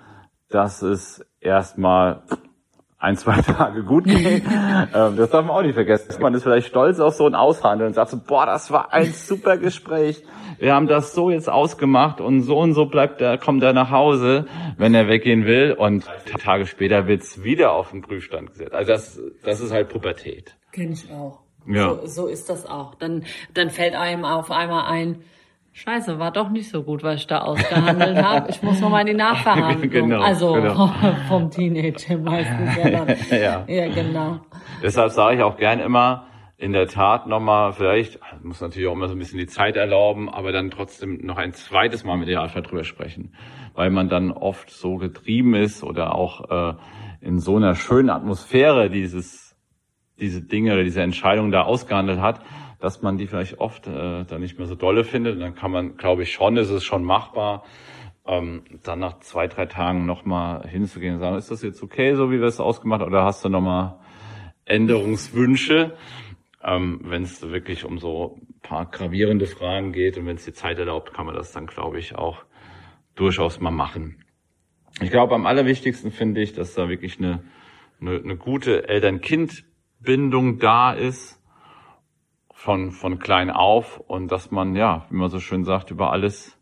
dass 0.53 0.81
es 0.81 1.25
erstmal 1.39 2.21
ein, 2.99 3.17
zwei 3.17 3.41
Tage 3.41 3.83
gut 3.83 4.05
geht. 4.05 4.43
ähm, 4.93 5.17
das 5.17 5.29
darf 5.29 5.45
man 5.45 5.49
auch 5.49 5.61
nicht 5.61 5.73
vergessen. 5.73 6.21
Man 6.21 6.33
ist 6.33 6.43
vielleicht 6.43 6.67
stolz 6.67 6.99
auf 6.99 7.15
so 7.15 7.25
ein 7.25 7.35
Aushandeln 7.35 7.89
und 7.89 7.93
sagt 7.95 8.11
so, 8.11 8.17
boah, 8.17 8.45
das 8.45 8.71
war 8.71 8.93
ein 8.93 9.05
super 9.13 9.57
Gespräch. 9.57 10.23
Wir 10.59 10.73
haben 10.73 10.87
das 10.87 11.13
so 11.13 11.29
jetzt 11.29 11.49
ausgemacht 11.49 12.21
und 12.21 12.43
so 12.43 12.59
und 12.59 12.73
so 12.73 12.85
bleibt 12.85 13.19
er, 13.19 13.37
kommt 13.37 13.63
er 13.63 13.73
nach 13.73 13.89
Hause, 13.89 14.45
wenn 14.77 14.93
er 14.93 15.07
weggehen 15.07 15.45
will. 15.45 15.73
Und 15.73 16.05
Tage 16.39 16.65
später 16.65 17.07
wird's 17.07 17.43
wieder 17.43 17.73
auf 17.73 17.91
den 17.91 18.01
Prüfstand 18.01 18.51
gesetzt. 18.51 18.73
Also 18.73 18.91
das, 18.91 19.19
das 19.43 19.59
ist 19.59 19.71
halt 19.71 19.89
Pubertät. 19.89 20.55
Kenn 20.71 20.93
ich 20.93 21.11
auch. 21.11 21.41
Ja. 21.67 21.95
So, 21.95 22.05
so 22.05 22.27
ist 22.27 22.49
das 22.49 22.65
auch. 22.65 22.95
Dann, 22.95 23.25
dann 23.53 23.69
fällt 23.69 23.95
einem 23.95 24.23
auf 24.23 24.51
einmal 24.51 24.85
ein, 24.85 25.23
Scheiße, 25.75 26.19
war 26.19 26.31
doch 26.31 26.49
nicht 26.49 26.69
so 26.69 26.83
gut, 26.83 27.01
was 27.01 27.21
ich 27.21 27.27
da 27.27 27.39
ausgehandelt 27.39 28.23
habe. 28.23 28.47
Ich 28.51 28.61
muss 28.61 28.79
nochmal 28.79 29.01
in 29.01 29.07
die 29.07 29.13
Nachverhandlung. 29.15 29.89
genau, 29.89 30.21
also 30.21 30.53
genau. 30.53 30.87
vom 31.27 31.49
Teenager 31.49 32.17
meistens. 32.19 32.77
Ja, 32.77 33.37
ja. 33.37 33.65
ja, 33.67 33.87
genau. 33.89 34.39
Deshalb 34.83 35.11
sage 35.11 35.37
ich 35.37 35.41
auch 35.41 35.57
gern 35.57 35.79
immer, 35.79 36.27
in 36.57 36.73
der 36.73 36.87
Tat 36.87 37.25
nochmal, 37.25 37.73
vielleicht, 37.73 38.19
muss 38.43 38.61
natürlich 38.61 38.87
auch 38.87 38.93
immer 38.93 39.07
so 39.07 39.15
ein 39.15 39.19
bisschen 39.19 39.39
die 39.39 39.47
Zeit 39.47 39.75
erlauben, 39.75 40.29
aber 40.29 40.51
dann 40.51 40.69
trotzdem 40.69 41.25
noch 41.25 41.37
ein 41.37 41.53
zweites 41.53 42.03
Mal 42.03 42.17
mit 42.17 42.27
der 42.27 42.41
Alpha 42.41 42.61
drüber 42.61 42.83
sprechen. 42.83 43.33
Weil 43.73 43.89
man 43.89 44.09
dann 44.09 44.31
oft 44.31 44.69
so 44.69 44.97
getrieben 44.97 45.55
ist 45.55 45.83
oder 45.83 46.13
auch 46.13 46.51
äh, 46.51 46.75
in 47.19 47.39
so 47.39 47.55
einer 47.57 47.73
schönen 47.73 48.11
Atmosphäre 48.11 48.91
dieses, 48.91 49.55
diese 50.19 50.43
Dinge 50.43 50.73
oder 50.73 50.83
diese 50.83 51.01
Entscheidung 51.01 51.49
da 51.49 51.63
ausgehandelt 51.63 52.21
hat, 52.21 52.41
dass 52.83 53.01
man 53.01 53.17
die 53.17 53.27
vielleicht 53.27 53.61
oft 53.61 53.87
äh, 53.87 54.25
dann 54.25 54.41
nicht 54.41 54.57
mehr 54.57 54.67
so 54.67 54.75
dolle 54.75 55.05
findet. 55.05 55.35
Und 55.35 55.39
dann 55.39 55.55
kann 55.55 55.71
man, 55.71 55.95
glaube 55.95 56.23
ich, 56.23 56.33
schon, 56.33 56.57
ist 56.57 56.69
es 56.69 56.83
schon 56.83 57.05
machbar, 57.05 57.63
ähm, 58.27 58.63
dann 58.83 58.99
nach 58.99 59.19
zwei, 59.19 59.47
drei 59.47 59.67
Tagen 59.67 60.05
nochmal 60.05 60.67
hinzugehen 60.67 61.13
und 61.13 61.21
sagen, 61.21 61.37
ist 61.37 61.49
das 61.49 61.61
jetzt 61.61 61.81
okay, 61.81 62.13
so 62.15 62.29
wie 62.29 62.41
wir 62.41 62.47
es 62.47 62.59
ausgemacht 62.59 62.99
haben, 62.99 63.09
oder 63.09 63.23
hast 63.23 63.45
du 63.45 63.47
nochmal 63.47 63.99
Änderungswünsche? 64.65 65.95
Ähm, 66.61 66.99
wenn 67.05 67.23
es 67.23 67.41
wirklich 67.41 67.85
um 67.85 67.99
so 67.99 68.41
paar 68.61 68.85
gravierende 68.91 69.45
Fragen 69.45 69.93
geht 69.93 70.17
und 70.17 70.25
wenn 70.25 70.35
es 70.35 70.43
die 70.43 70.53
Zeit 70.53 70.77
erlaubt, 70.77 71.13
kann 71.13 71.25
man 71.25 71.35
das 71.35 71.53
dann, 71.53 71.67
glaube 71.67 71.99
ich, 71.99 72.15
auch 72.15 72.43
durchaus 73.15 73.61
mal 73.61 73.71
machen. 73.71 74.25
Ich 74.99 75.09
glaube, 75.09 75.35
am 75.35 75.45
allerwichtigsten 75.45 76.11
finde 76.11 76.41
ich, 76.41 76.51
dass 76.51 76.73
da 76.73 76.89
wirklich 76.89 77.17
eine, 77.17 77.45
eine, 78.01 78.17
eine 78.17 78.35
gute 78.35 78.89
Eltern-Kind-Bindung 78.89 80.59
da 80.59 80.91
ist 80.91 81.39
von, 82.63 82.91
von 82.91 83.19
klein 83.19 83.49
auf 83.49 83.99
und 83.99 84.31
dass 84.31 84.49
man, 84.49 84.73
ja, 84.73 85.05
wie 85.09 85.17
man 85.17 85.29
so 85.29 85.41
schön 85.41 85.65
sagt, 85.65 85.91
über 85.91 86.13
alles, 86.13 86.57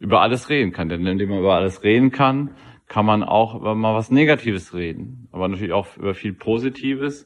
über 0.00 0.20
alles 0.20 0.48
reden 0.48 0.72
kann. 0.72 0.88
Denn 0.88 1.06
indem 1.06 1.28
man 1.28 1.38
über 1.38 1.54
alles 1.54 1.84
reden 1.84 2.10
kann, 2.10 2.56
kann 2.88 3.06
man 3.06 3.22
auch 3.22 3.54
über 3.54 3.76
mal 3.76 3.94
was 3.94 4.10
Negatives 4.10 4.74
reden, 4.74 5.28
aber 5.30 5.46
natürlich 5.46 5.72
auch 5.72 5.96
über 5.96 6.14
viel 6.14 6.32
Positives 6.32 7.24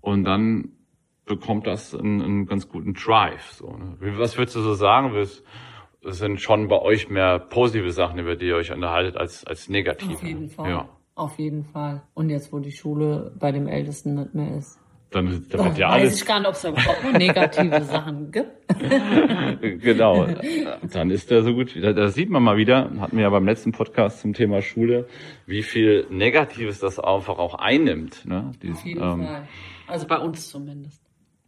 und 0.00 0.24
dann 0.24 0.72
bekommt 1.26 1.68
das 1.68 1.94
einen, 1.94 2.22
einen 2.22 2.46
ganz 2.46 2.68
guten 2.68 2.92
Drive. 2.92 3.52
So, 3.52 3.70
ne? 3.76 3.98
Was 4.18 4.36
würdest 4.36 4.56
du 4.56 4.60
so 4.60 4.74
sagen? 4.74 5.14
Es 5.14 5.44
sind 6.02 6.40
schon 6.40 6.66
bei 6.66 6.80
euch 6.82 7.08
mehr 7.08 7.38
positive 7.38 7.92
Sachen, 7.92 8.18
über 8.18 8.34
die 8.34 8.46
ihr 8.46 8.56
euch 8.56 8.72
unterhaltet, 8.72 9.16
als, 9.16 9.46
als 9.46 9.68
negative. 9.68 10.14
Auf 10.14 10.24
jeden 10.24 10.48
Fall. 10.48 10.70
Ja. 10.70 10.88
Auf 11.14 11.38
jeden 11.38 11.62
Fall. 11.62 12.02
Und 12.14 12.30
jetzt, 12.30 12.52
wo 12.52 12.58
die 12.58 12.72
Schule 12.72 13.32
bei 13.38 13.52
dem 13.52 13.68
Ältesten 13.68 14.14
nicht 14.14 14.34
mehr 14.34 14.56
ist. 14.56 14.80
Dann, 15.14 15.46
dann 15.48 15.64
wird 15.66 15.78
ja 15.78 15.90
alles. 15.90 16.12
Weiß 16.12 16.20
ich 16.22 16.26
gar 16.26 16.40
nicht, 16.40 16.48
ob 16.48 16.54
es 16.54 16.64
überhaupt 16.64 17.04
noch 17.04 17.12
negative 17.12 17.82
Sachen 17.84 18.32
gibt. 18.32 18.50
genau. 19.80 20.26
Dann 20.92 21.10
ist 21.10 21.30
er 21.30 21.44
so 21.44 21.54
gut. 21.54 21.76
Da 21.80 22.08
sieht 22.08 22.30
man 22.30 22.42
mal 22.42 22.56
wieder, 22.56 22.90
hatten 22.98 23.16
wir 23.16 23.22
ja 23.22 23.30
beim 23.30 23.46
letzten 23.46 23.70
Podcast 23.70 24.20
zum 24.20 24.34
Thema 24.34 24.60
Schule, 24.60 25.06
wie 25.46 25.62
viel 25.62 26.06
Negatives 26.10 26.80
das 26.80 26.98
einfach 26.98 27.38
auch 27.38 27.54
einnimmt. 27.54 28.26
Ne? 28.26 28.50
Dies, 28.60 28.74
Auf 28.74 28.84
jeden 28.84 29.02
ähm, 29.02 29.24
Fall. 29.24 29.48
Also 29.86 30.08
bei 30.08 30.18
uns 30.18 30.48
zumindest. 30.48 31.03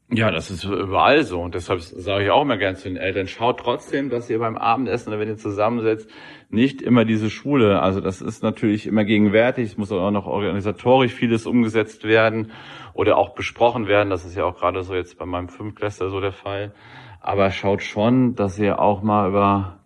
Ja, 0.08 0.30
das 0.30 0.52
ist 0.52 0.64
überall 0.64 1.24
so. 1.24 1.40
Und 1.40 1.56
deshalb 1.56 1.80
sage 1.80 2.24
ich 2.24 2.30
auch 2.30 2.42
immer 2.42 2.56
gern 2.58 2.76
zu 2.76 2.88
den 2.88 2.96
Eltern, 2.96 3.26
schaut 3.26 3.58
trotzdem, 3.58 4.08
dass 4.08 4.30
ihr 4.30 4.38
beim 4.38 4.56
Abendessen 4.56 5.08
oder 5.08 5.18
wenn 5.18 5.28
ihr 5.28 5.36
zusammensetzt, 5.36 6.08
nicht 6.48 6.80
immer 6.80 7.04
diese 7.04 7.28
Schule. 7.28 7.82
Also 7.82 8.00
das 8.00 8.20
ist 8.20 8.44
natürlich 8.44 8.86
immer 8.86 9.04
gegenwärtig. 9.04 9.70
Es 9.70 9.76
muss 9.76 9.90
auch 9.90 10.12
noch 10.12 10.26
organisatorisch 10.26 11.12
vieles 11.12 11.44
umgesetzt 11.44 12.04
werden 12.04 12.52
oder 12.94 13.16
auch 13.16 13.34
besprochen 13.34 13.88
werden. 13.88 14.10
Das 14.10 14.24
ist 14.24 14.36
ja 14.36 14.44
auch 14.44 14.56
gerade 14.56 14.84
so 14.84 14.94
jetzt 14.94 15.18
bei 15.18 15.26
meinem 15.26 15.48
Fünftklässler 15.48 16.08
so 16.08 16.20
der 16.20 16.32
Fall. 16.32 16.72
Aber 17.20 17.50
schaut 17.50 17.82
schon, 17.82 18.36
dass 18.36 18.60
ihr 18.60 18.78
auch 18.78 19.02
mal 19.02 19.28
über, 19.28 19.80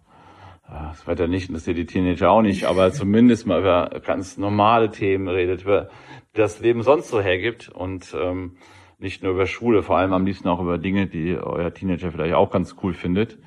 das 0.68 1.06
weiter 1.06 1.28
nicht, 1.28 1.44
das 1.44 1.48
interessiert 1.48 1.78
die 1.78 1.86
Teenager 1.86 2.30
auch 2.30 2.42
nicht, 2.42 2.64
aber 2.64 2.92
zumindest 2.92 3.46
mal 3.46 3.60
über 3.60 3.88
ganz 4.04 4.36
normale 4.36 4.90
Themen 4.90 5.28
redet, 5.28 5.62
über 5.62 5.88
das 6.34 6.60
Leben 6.60 6.82
sonst 6.82 7.08
so 7.08 7.22
hergibt 7.22 7.70
und 7.70 8.14
ähm, 8.14 8.58
nicht 9.00 9.22
nur 9.22 9.32
über 9.32 9.46
Schule, 9.46 9.82
vor 9.82 9.96
allem 9.96 10.12
am 10.12 10.26
liebsten 10.26 10.48
auch 10.48 10.60
über 10.60 10.78
Dinge, 10.78 11.06
die 11.06 11.36
euer 11.36 11.72
Teenager 11.72 12.12
vielleicht 12.12 12.34
auch 12.34 12.50
ganz 12.50 12.76
cool 12.82 12.92
findet 12.92 13.38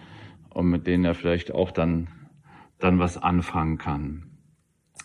und 0.49 0.67
mit 0.67 0.87
denen 0.87 1.05
er 1.05 1.15
vielleicht 1.15 1.53
auch 1.53 1.71
dann, 1.71 2.07
dann 2.79 2.99
was 2.99 3.17
anfangen 3.17 3.77
kann. 3.77 4.23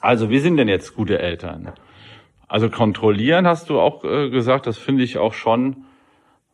Also, 0.01 0.31
wie 0.31 0.39
sind 0.39 0.57
denn 0.57 0.69
jetzt 0.69 0.95
gute 0.95 1.19
Eltern? 1.19 1.73
Also 2.47 2.71
kontrollieren 2.71 3.47
hast 3.47 3.69
du 3.69 3.79
auch 3.79 4.05
äh, 4.05 4.31
gesagt, 4.31 4.67
das 4.67 4.79
finde 4.79 5.05
ich 5.05 5.19
auch 5.19 5.35
schon 5.35 5.85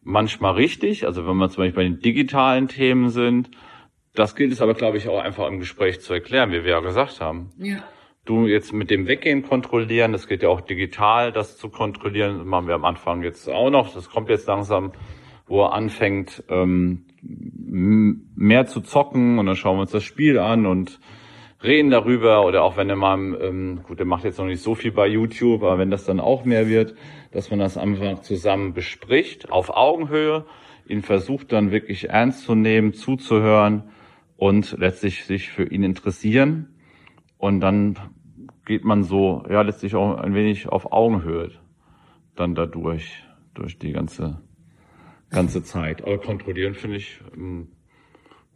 manchmal 0.03 0.55
richtig, 0.55 1.07
also 1.07 1.27
wenn 1.27 1.37
wir 1.37 1.49
zum 1.49 1.63
Beispiel 1.63 1.77
bei 1.77 1.85
den 1.85 2.01
digitalen 2.01 2.69
Themen 2.69 3.11
sind. 3.11 3.51
Das 4.15 4.35
gilt 4.37 4.53
es 4.53 4.61
aber, 4.61 4.75
glaube 4.75 4.97
ich, 4.97 5.09
auch 5.09 5.21
einfach 5.21 5.49
im 5.49 5.61
Gespräch 5.61 6.01
zu 6.01 6.13
erklären, 6.13 6.51
wie 6.51 6.65
wir 6.65 6.73
ja 6.73 6.81
gesagt 6.81 7.21
haben. 7.21 7.51
Ja. 7.59 7.83
Du 8.25 8.47
jetzt 8.47 8.73
mit 8.73 8.89
dem 8.91 9.07
Weggehen 9.07 9.43
kontrollieren, 9.43 10.13
das 10.13 10.27
geht 10.27 10.43
ja 10.43 10.49
auch 10.49 10.63
digital, 10.63 11.31
das 11.31 11.59
zu 11.59 11.69
kontrollieren, 11.69 12.39
das 12.39 12.47
machen 12.47 12.67
wir 12.67 12.75
am 12.75 12.87
Anfang 12.87 13.23
jetzt 13.23 13.49
auch 13.51 13.69
noch. 13.69 13.93
Das 13.93 14.09
kommt 14.09 14.31
jetzt 14.31 14.47
langsam, 14.47 14.93
wo 15.47 15.63
er 15.63 15.75
anfängt, 15.75 16.43
ähm, 16.49 17.05
mehr 17.23 18.67
zu 18.67 18.81
zocken 18.81 19.39
und 19.39 19.47
dann 19.47 19.57
schauen 19.57 19.77
wir 19.77 19.83
uns 19.83 19.91
das 19.91 20.05
Spiel 20.05 20.39
an 20.39 20.65
und 20.65 21.01
reden 21.63 21.91
darüber 21.91 22.47
oder 22.47 22.63
auch 22.63 22.77
wenn 22.77 22.89
er 22.89 22.97
mal, 22.97 23.19
ähm, 23.43 23.81
gut, 23.83 23.99
der 23.99 24.07
macht 24.07 24.25
jetzt 24.25 24.39
noch 24.39 24.47
nicht 24.47 24.63
so 24.63 24.75
viel 24.75 24.93
bei 24.93 25.07
YouTube, 25.07 25.63
aber 25.63 25.79
wenn 25.79 25.91
das 25.91 26.05
dann 26.05 26.21
auch 26.21 26.45
mehr 26.45 26.69
wird, 26.69 26.95
dass 27.33 27.51
man 27.51 27.59
das 27.59 27.77
einfach 27.77 28.21
zusammen 28.21 28.73
bespricht, 28.73 29.51
auf 29.51 29.69
Augenhöhe, 29.69 30.47
ihn 30.89 31.03
versucht 31.03 31.53
dann 31.53 31.73
wirklich 31.73 32.09
ernst 32.11 32.45
zu 32.45 32.55
nehmen, 32.55 32.95
zuzuhören 32.95 33.85
und 34.37 34.77
letztlich 34.79 35.25
sich 35.25 35.51
für 35.51 35.65
ihn 35.65 35.83
interessieren. 35.83 36.69
Und 37.39 37.61
dann 37.61 37.99
geht 38.65 38.85
man 38.85 39.03
so, 39.03 39.45
ja, 39.49 39.63
letztlich 39.63 39.95
auch 39.95 40.17
ein 40.17 40.35
wenig 40.35 40.69
auf 40.69 40.93
Augenhöhe 40.93 41.51
dann 42.37 42.55
dadurch, 42.55 43.23
durch 43.55 43.79
die 43.79 43.93
ganze, 43.93 44.41
ganze 45.31 45.63
Zeit. 45.63 46.03
Aber 46.03 46.19
kontrollieren 46.19 46.75
finde 46.75 46.97
ich, 46.97 47.21
ähm, 47.35 47.69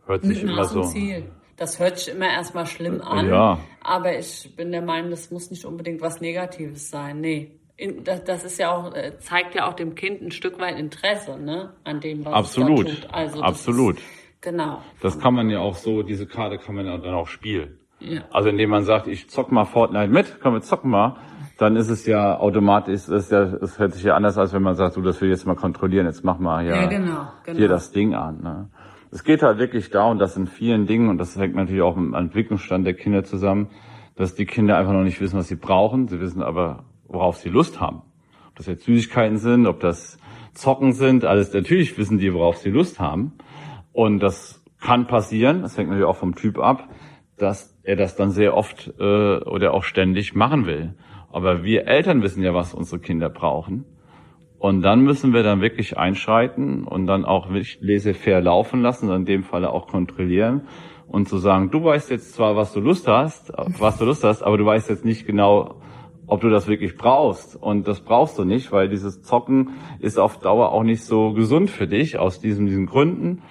hört 0.06 0.24
sich 0.24 0.42
immer 0.42 0.64
so. 0.64 0.82
Ziel. 0.82 1.30
Das 1.56 1.80
hört 1.80 1.98
sich 1.98 2.14
immer 2.14 2.28
erstmal 2.28 2.66
schlimm 2.66 3.00
an. 3.00 3.28
Ja. 3.28 3.58
Aber 3.80 4.16
ich 4.16 4.54
bin 4.56 4.70
der 4.70 4.82
Meinung, 4.82 5.10
das 5.10 5.30
muss 5.30 5.50
nicht 5.50 5.64
unbedingt 5.64 6.00
was 6.00 6.20
Negatives 6.20 6.88
sein. 6.88 7.20
Nee. 7.20 7.50
Das, 8.02 8.24
das 8.24 8.44
ist 8.44 8.58
ja 8.58 8.74
auch, 8.74 8.94
äh, 8.94 9.18
zeigt 9.18 9.54
ja 9.54 9.68
auch 9.68 9.74
dem 9.74 9.94
Kind 9.94 10.20
ein 10.20 10.30
Stück 10.32 10.58
weit 10.58 10.78
Interesse, 10.78 11.38
ne, 11.38 11.74
an 11.84 12.00
dem, 12.00 12.24
was 12.24 12.34
Absolut. 12.34 12.88
es 12.88 13.00
da 13.00 13.06
tut. 13.06 13.14
Also 13.14 13.42
Absolut. 13.42 13.98
Ist, 13.98 14.04
genau. 14.40 14.82
Das 15.00 15.18
kann 15.20 15.34
man 15.34 15.48
ja 15.48 15.60
auch 15.60 15.76
so, 15.76 16.02
diese 16.02 16.26
Karte 16.26 16.58
kann 16.58 16.74
man 16.74 16.86
ja 16.86 16.96
dann 16.98 17.14
auch 17.14 17.28
spielen. 17.28 17.77
Ja. 18.00 18.22
Also 18.30 18.48
indem 18.48 18.70
man 18.70 18.84
sagt, 18.84 19.06
ich 19.06 19.28
zock 19.28 19.50
mal 19.50 19.64
Fortnite 19.64 20.08
mit, 20.08 20.38
komm, 20.40 20.54
wir 20.54 20.60
zocken 20.60 20.90
mal, 20.90 21.16
dann 21.58 21.74
ist 21.76 21.90
es 21.90 22.06
ja 22.06 22.38
automatisch, 22.38 23.08
ist 23.08 23.32
ja, 23.32 23.44
das 23.46 23.78
hört 23.78 23.92
sich 23.92 24.04
ja 24.04 24.14
anders 24.14 24.38
als 24.38 24.52
wenn 24.52 24.62
man 24.62 24.76
sagt, 24.76 24.96
du, 24.96 25.02
das 25.02 25.20
will 25.20 25.28
ich 25.28 25.36
jetzt 25.36 25.46
mal 25.46 25.56
kontrollieren, 25.56 26.06
jetzt 26.06 26.24
mach 26.24 26.38
mal 26.38 26.62
hier, 26.62 26.76
ja, 26.76 26.86
genau, 26.86 27.26
genau. 27.44 27.58
hier 27.58 27.68
das 27.68 27.90
Ding 27.90 28.14
an. 28.14 28.40
Ne? 28.42 28.68
Es 29.10 29.24
geht 29.24 29.42
halt 29.42 29.58
wirklich 29.58 29.90
darum, 29.90 30.18
dass 30.18 30.36
in 30.36 30.46
vielen 30.46 30.86
Dingen, 30.86 31.08
und 31.08 31.18
das 31.18 31.36
hängt 31.36 31.54
natürlich 31.54 31.82
auch 31.82 31.96
im 31.96 32.14
Entwicklungsstand 32.14 32.86
der 32.86 32.94
Kinder 32.94 33.24
zusammen, 33.24 33.68
dass 34.14 34.34
die 34.34 34.46
Kinder 34.46 34.76
einfach 34.76 34.92
noch 34.92 35.04
nicht 35.04 35.20
wissen, 35.20 35.38
was 35.38 35.48
sie 35.48 35.56
brauchen. 35.56 36.08
Sie 36.08 36.20
wissen 36.20 36.42
aber, 36.42 36.84
worauf 37.06 37.36
sie 37.36 37.48
Lust 37.48 37.80
haben. 37.80 38.02
Ob 38.48 38.56
das 38.56 38.66
jetzt 38.66 38.84
Süßigkeiten 38.84 39.38
sind, 39.38 39.66
ob 39.66 39.80
das 39.80 40.18
Zocken 40.54 40.92
sind, 40.92 41.24
alles 41.24 41.52
natürlich 41.54 41.96
wissen 41.98 42.18
die, 42.18 42.34
worauf 42.34 42.58
sie 42.58 42.70
Lust 42.70 43.00
haben. 43.00 43.32
Und 43.92 44.20
das 44.20 44.62
kann 44.80 45.06
passieren, 45.06 45.62
das 45.62 45.78
hängt 45.78 45.88
natürlich 45.88 46.08
auch 46.08 46.16
vom 46.16 46.34
Typ 46.34 46.58
ab, 46.58 46.88
dass 47.36 47.77
er 47.88 47.96
das 47.96 48.16
dann 48.16 48.30
sehr 48.30 48.54
oft 48.54 48.92
äh, 49.00 49.38
oder 49.38 49.72
auch 49.72 49.82
ständig 49.82 50.34
machen 50.34 50.66
will. 50.66 50.94
Aber 51.32 51.64
wir 51.64 51.86
Eltern 51.86 52.22
wissen 52.22 52.42
ja, 52.42 52.52
was 52.52 52.74
unsere 52.74 53.00
Kinder 53.00 53.30
brauchen. 53.30 53.86
Und 54.58 54.82
dann 54.82 55.00
müssen 55.00 55.32
wir 55.32 55.42
dann 55.42 55.62
wirklich 55.62 55.96
einschreiten 55.96 56.84
und 56.84 57.06
dann 57.06 57.24
auch 57.24 57.48
laissez-faire 57.80 58.42
laufen 58.42 58.82
lassen, 58.82 59.10
in 59.10 59.24
dem 59.24 59.42
Falle 59.42 59.72
auch 59.72 59.86
kontrollieren 59.86 60.68
und 61.06 61.30
zu 61.30 61.38
sagen, 61.38 61.70
du 61.70 61.82
weißt 61.82 62.10
jetzt 62.10 62.34
zwar, 62.34 62.56
was 62.56 62.74
du 62.74 62.80
Lust 62.80 63.08
hast, 63.08 63.52
was 63.56 63.96
du 63.96 64.04
Lust 64.04 64.22
hast, 64.22 64.42
aber 64.42 64.58
du 64.58 64.66
weißt 64.66 64.90
jetzt 64.90 65.06
nicht 65.06 65.26
genau, 65.26 65.80
ob 66.26 66.42
du 66.42 66.50
das 66.50 66.68
wirklich 66.68 66.98
brauchst. 66.98 67.56
Und 67.56 67.88
das 67.88 68.00
brauchst 68.00 68.38
du 68.38 68.44
nicht, 68.44 68.70
weil 68.70 68.90
dieses 68.90 69.22
Zocken 69.22 69.70
ist 70.00 70.18
auf 70.18 70.40
Dauer 70.40 70.72
auch 70.72 70.82
nicht 70.82 71.04
so 71.04 71.32
gesund 71.32 71.70
für 71.70 71.86
dich, 71.86 72.18
aus 72.18 72.38
diesen, 72.40 72.66
diesen 72.66 72.84
Gründen, 72.84 73.42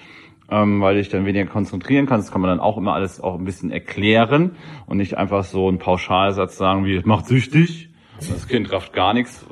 ähm, 0.50 0.82
weil 0.82 0.96
dich 0.96 1.10
dann 1.10 1.26
weniger 1.26 1.46
konzentrieren 1.46 2.06
kannst. 2.06 2.28
Das 2.28 2.32
kann 2.34 2.42
man 2.42 2.50
dann 2.50 2.60
auch 2.60 2.78
immer 2.78 2.94
alles 2.94 3.22
auch 3.22 3.38
ein 3.38 3.46
bisschen 3.46 3.72
erklären 3.72 4.56
und 4.86 4.98
nicht 4.98 5.18
einfach 5.18 5.44
so 5.44 5.68
einen 5.68 5.80
Pauschalsatz 5.80 6.58
sagen 6.58 6.86
wie, 6.86 7.02
macht 7.04 7.26
süchtig. 7.26 7.90
Das 8.18 8.48
Kind 8.48 8.72
rafft 8.72 8.94
gar 8.94 9.14
nichts, 9.14 9.46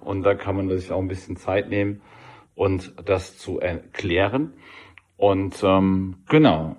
und 0.00 0.22
da 0.22 0.34
kann 0.34 0.56
man 0.56 0.68
sich 0.68 0.90
auch 0.92 1.00
ein 1.00 1.08
bisschen 1.08 1.36
Zeit 1.36 1.68
nehmen 1.68 2.00
und 2.54 2.94
das 3.04 3.38
zu 3.38 3.60
erklären. 3.60 4.54
Und 5.16 5.62
ähm, 5.62 6.16
genau. 6.28 6.76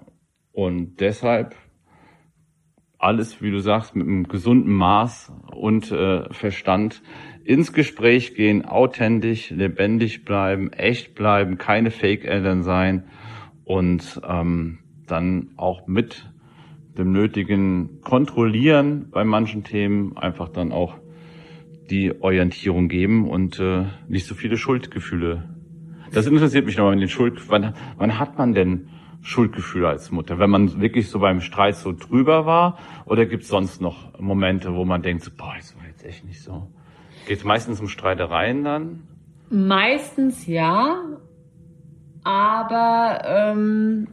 Und 0.52 1.00
deshalb 1.00 1.56
alles, 2.98 3.42
wie 3.42 3.52
du 3.52 3.60
sagst, 3.60 3.96
mit 3.96 4.08
einem 4.08 4.28
gesunden 4.28 4.74
Maß 4.74 5.32
und 5.56 5.92
äh, 5.92 6.32
Verstand 6.34 7.02
ins 7.44 7.74
Gespräch 7.74 8.36
gehen, 8.36 8.66
authentisch, 8.66 9.50
lebendig 9.50 10.26
bleiben, 10.26 10.72
echt 10.72 11.16
bleiben, 11.16 11.58
keine 11.58 11.90
Fake-Eltern 11.90 12.64
sein 12.64 13.06
und 13.72 14.20
ähm, 14.28 14.80
dann 15.08 15.52
auch 15.56 15.88
mit 15.88 16.30
dem 16.98 17.14
nötigen 17.14 18.02
Kontrollieren 18.02 19.10
bei 19.12 19.24
manchen 19.24 19.64
Themen 19.64 20.18
einfach 20.18 20.50
dann 20.50 20.74
auch 20.74 20.96
die 21.90 22.22
Orientierung 22.22 22.90
geben 22.90 23.30
und 23.30 23.62
äh, 23.62 23.86
nicht 24.10 24.26
so 24.28 24.36
viele 24.36 24.58
Schuldgefühle. 24.58 25.50
Das 26.12 26.28
interessiert 26.28 26.66
mich 26.66 26.76
nochmal 26.76 26.96
mit 26.96 27.04
den 27.04 27.10
Schuld. 27.10 27.50
Wann, 27.50 27.74
wann 27.98 28.20
hat 28.20 28.38
man 28.38 28.54
denn 28.54 28.90
Schuldgefühle 29.22 29.88
als 29.88 30.12
Mutter? 30.12 30.38
Wenn 30.38 30.50
man 30.50 30.82
wirklich 30.82 31.10
so 31.10 31.20
beim 31.20 31.40
Streit 31.40 31.78
so 31.78 31.94
drüber 31.94 32.46
war 32.46 32.78
oder 33.06 33.26
gibt 33.26 33.44
es 33.44 33.50
sonst 33.50 33.80
noch 33.80 34.20
Momente, 34.20 34.76
wo 34.76 34.84
man 34.84 35.02
denkt, 35.02 35.24
so, 35.24 35.32
boah, 35.32 35.54
das 35.56 35.78
war 35.78 35.88
jetzt 35.88 36.04
echt 36.04 36.26
nicht 36.26 36.42
so? 36.42 36.68
Geht 37.26 37.46
meistens 37.46 37.80
um 37.80 37.88
Streitereien 37.88 38.66
dann? 38.66 39.04
Meistens 39.50 40.46
ja, 40.46 41.22
aber 42.24 43.22
ähm, 43.26 44.08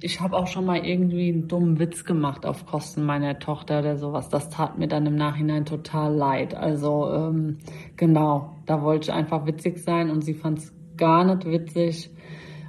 ich 0.00 0.20
habe 0.20 0.36
auch 0.36 0.46
schon 0.46 0.64
mal 0.64 0.84
irgendwie 0.84 1.30
einen 1.30 1.48
dummen 1.48 1.78
Witz 1.78 2.04
gemacht 2.04 2.46
auf 2.46 2.66
Kosten 2.66 3.04
meiner 3.04 3.38
Tochter 3.38 3.80
oder 3.80 3.96
sowas. 3.96 4.28
Das 4.28 4.50
tat 4.50 4.78
mir 4.78 4.88
dann 4.88 5.06
im 5.06 5.16
Nachhinein 5.16 5.64
total 5.64 6.14
leid. 6.14 6.54
Also 6.54 7.10
ähm, 7.12 7.58
genau, 7.96 8.56
da 8.66 8.82
wollte 8.82 9.10
ich 9.10 9.12
einfach 9.12 9.46
witzig 9.46 9.78
sein 9.78 10.10
und 10.10 10.22
sie 10.22 10.34
fand 10.34 10.58
es 10.58 10.74
gar 10.96 11.24
nicht 11.24 11.46
witzig. 11.46 12.10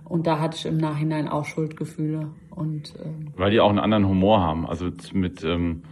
Und 0.05 0.25
da 0.25 0.39
hatte 0.39 0.57
ich 0.57 0.65
im 0.65 0.77
Nachhinein 0.77 1.27
auch 1.27 1.45
Schuldgefühle. 1.45 2.31
Und, 2.49 2.93
ähm, 3.03 3.33
Weil 3.35 3.51
die 3.51 3.59
auch 3.59 3.69
einen 3.69 3.79
anderen 3.79 4.07
Humor 4.07 4.41
haben. 4.41 4.65
Also 4.65 4.89
mit 5.13 5.43
ähm, 5.43 5.83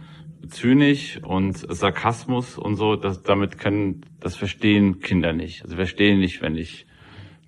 Zynisch 0.48 1.20
und 1.22 1.56
Sarkasmus 1.56 2.56
und 2.56 2.76
so, 2.76 2.96
das, 2.96 3.22
damit 3.22 3.58
können, 3.58 4.02
das 4.20 4.36
verstehen 4.36 5.00
Kinder 5.00 5.32
nicht. 5.32 5.64
Also 5.64 5.76
verstehen 5.76 6.18
nicht, 6.18 6.40
wenn 6.40 6.56
ich 6.56 6.86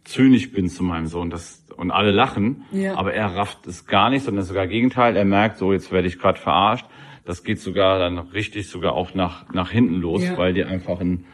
zynisch 0.08 0.50
bin 0.52 0.68
zu 0.68 0.82
meinem 0.82 1.06
Sohn. 1.06 1.30
Das, 1.30 1.64
und 1.76 1.90
alle 1.90 2.10
lachen, 2.10 2.64
ja. 2.72 2.96
aber 2.96 3.14
er 3.14 3.36
rafft 3.36 3.66
es 3.66 3.86
gar 3.86 4.10
nicht, 4.10 4.24
sondern 4.24 4.44
sogar 4.44 4.66
Gegenteil. 4.66 5.16
Er 5.16 5.24
merkt, 5.24 5.58
so 5.58 5.72
jetzt 5.72 5.92
werde 5.92 6.08
ich 6.08 6.18
gerade 6.18 6.40
verarscht. 6.40 6.86
Das 7.24 7.44
geht 7.44 7.60
sogar 7.60 7.98
dann 7.98 8.18
richtig 8.18 8.68
sogar 8.68 8.94
auch 8.94 9.14
nach 9.14 9.52
nach 9.52 9.70
hinten 9.70 9.94
los, 9.94 10.24
ja. 10.24 10.36
weil 10.36 10.54
die 10.54 10.64
einfach 10.64 10.98
einen, 10.98 11.26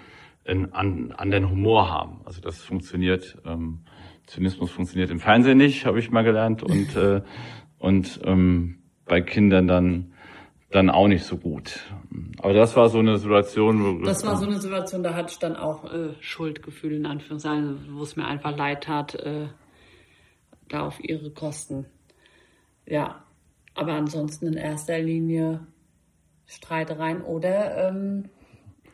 einen 0.44 0.72
an, 0.72 1.12
anderen 1.16 1.48
Humor 1.48 1.88
haben. 1.88 2.20
Also 2.24 2.40
das 2.40 2.62
funktioniert. 2.62 3.38
Ähm, 3.46 3.80
Zynismus 4.26 4.70
funktioniert 4.70 5.10
im 5.10 5.20
Fernsehen 5.20 5.58
nicht, 5.58 5.86
habe 5.86 5.98
ich 5.98 6.10
mal 6.10 6.24
gelernt 6.24 6.62
und 6.62 6.96
äh, 6.96 7.22
und 7.78 8.20
ähm, 8.24 8.78
bei 9.06 9.20
Kindern 9.20 9.68
dann 9.68 10.13
dann 10.74 10.90
auch 10.90 11.06
nicht 11.06 11.24
so 11.24 11.36
gut. 11.36 11.80
Aber 12.38 12.52
das 12.52 12.74
war 12.74 12.88
so 12.88 12.98
eine 12.98 13.16
Situation, 13.18 14.00
wo 14.00 14.04
das 14.04 14.26
war 14.26 14.36
so 14.36 14.44
eine 14.44 14.60
Situation, 14.60 15.04
da 15.04 15.14
hatte 15.14 15.30
ich 15.30 15.38
dann 15.38 15.54
auch 15.54 15.84
äh, 15.84 16.14
Schuldgefühle 16.20 16.96
in 16.96 17.06
Anführungszeichen, 17.06 17.90
wo 17.92 18.02
es 18.02 18.16
mir 18.16 18.26
einfach 18.26 18.56
leid 18.56 18.82
tat, 18.82 19.14
äh, 19.14 19.46
da 20.68 20.84
auf 20.84 20.98
ihre 21.02 21.30
Kosten. 21.30 21.86
Ja, 22.86 23.24
aber 23.74 23.92
ansonsten 23.92 24.48
in 24.48 24.54
erster 24.54 24.98
Linie 24.98 25.64
Streitereien 26.46 27.22
oder 27.22 27.88
ähm, 27.88 28.28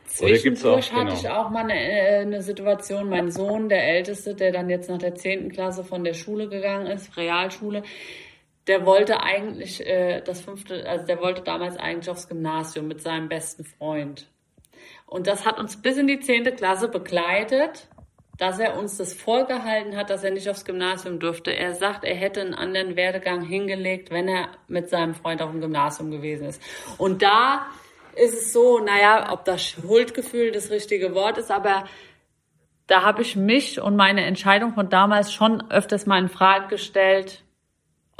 Zwischendurch 0.05 0.91
auch, 0.91 0.97
hatte 0.97 1.07
genau. 1.07 1.21
ich 1.21 1.29
auch 1.31 1.51
mal 1.51 1.65
eine, 1.65 1.81
äh, 1.81 2.19
eine, 2.19 2.43
Situation, 2.43 3.09
mein 3.09 3.31
Sohn, 3.31 3.71
der 3.71 3.89
Älteste, 3.89 4.35
der 4.35 4.53
dann 4.53 4.69
jetzt 4.69 4.91
nach 4.91 4.99
der 4.99 5.15
zehnten 5.15 5.51
Klasse 5.51 5.83
von 5.83 6.05
der 6.05 6.15
Schule 6.15 6.49
gegangen 6.49 6.89
ist, 6.89 7.17
Realschule, 7.17 7.85
der 8.67 8.87
wollte 8.87 9.23
eigentlich 9.23 9.87
äh, 9.87 10.21
das 10.21 10.41
fünfte, 10.41 10.89
also 10.89 11.07
der 11.07 11.21
wollte 11.21 11.43
damals 11.43 11.77
eigentlich 11.77 12.11
aufs 12.11 12.29
Gymnasium 12.29 12.89
mit 12.89 13.03
seinem 13.03 13.29
besten 13.29 13.65
Freund. 13.65 14.29
Und 15.07 15.27
das 15.27 15.45
hat 15.45 15.59
uns 15.59 15.81
bis 15.81 15.97
in 15.97 16.07
die 16.07 16.21
zehnte 16.21 16.53
Klasse 16.53 16.89
begleitet 16.89 17.89
dass 18.41 18.59
er 18.59 18.79
uns 18.79 18.97
das 18.97 19.13
vorgehalten 19.13 19.97
hat, 19.97 20.09
dass 20.09 20.25
er 20.25 20.31
nicht 20.31 20.49
aufs 20.49 20.65
Gymnasium 20.65 21.21
durfte. 21.21 21.55
Er 21.55 21.75
sagt, 21.75 22.05
er 22.05 22.15
hätte 22.15 22.41
einen 22.41 22.55
anderen 22.55 22.97
Werdegang 22.97 23.43
hingelegt, 23.43 24.11
wenn 24.11 24.29
er 24.29 24.49
mit 24.67 24.89
seinem 24.89 25.15
Freund 25.15 25.43
auf 25.43 25.51
dem 25.51 25.61
Gymnasium 25.61 26.11
gewesen 26.11 26.47
ist. 26.47 26.63
Und 26.97 27.21
da 27.21 27.67
ist 28.17 28.33
es 28.33 28.53
so, 28.55 28.79
naja, 28.79 29.31
ob 29.31 29.45
das 29.45 29.63
Schuldgefühl 29.63 30.53
das 30.53 30.71
richtige 30.71 31.15
Wort 31.15 31.37
ist, 31.37 31.51
aber 31.51 31.85
da 32.87 33.03
habe 33.03 33.21
ich 33.21 33.37
mich 33.37 33.79
und 33.79 33.95
meine 33.95 34.25
Entscheidung 34.25 34.73
von 34.73 34.89
damals 34.89 35.35
schon 35.35 35.71
öfters 35.71 36.07
mal 36.07 36.19
in 36.19 36.31
Frage 36.31 36.69
gestellt, 36.69 37.45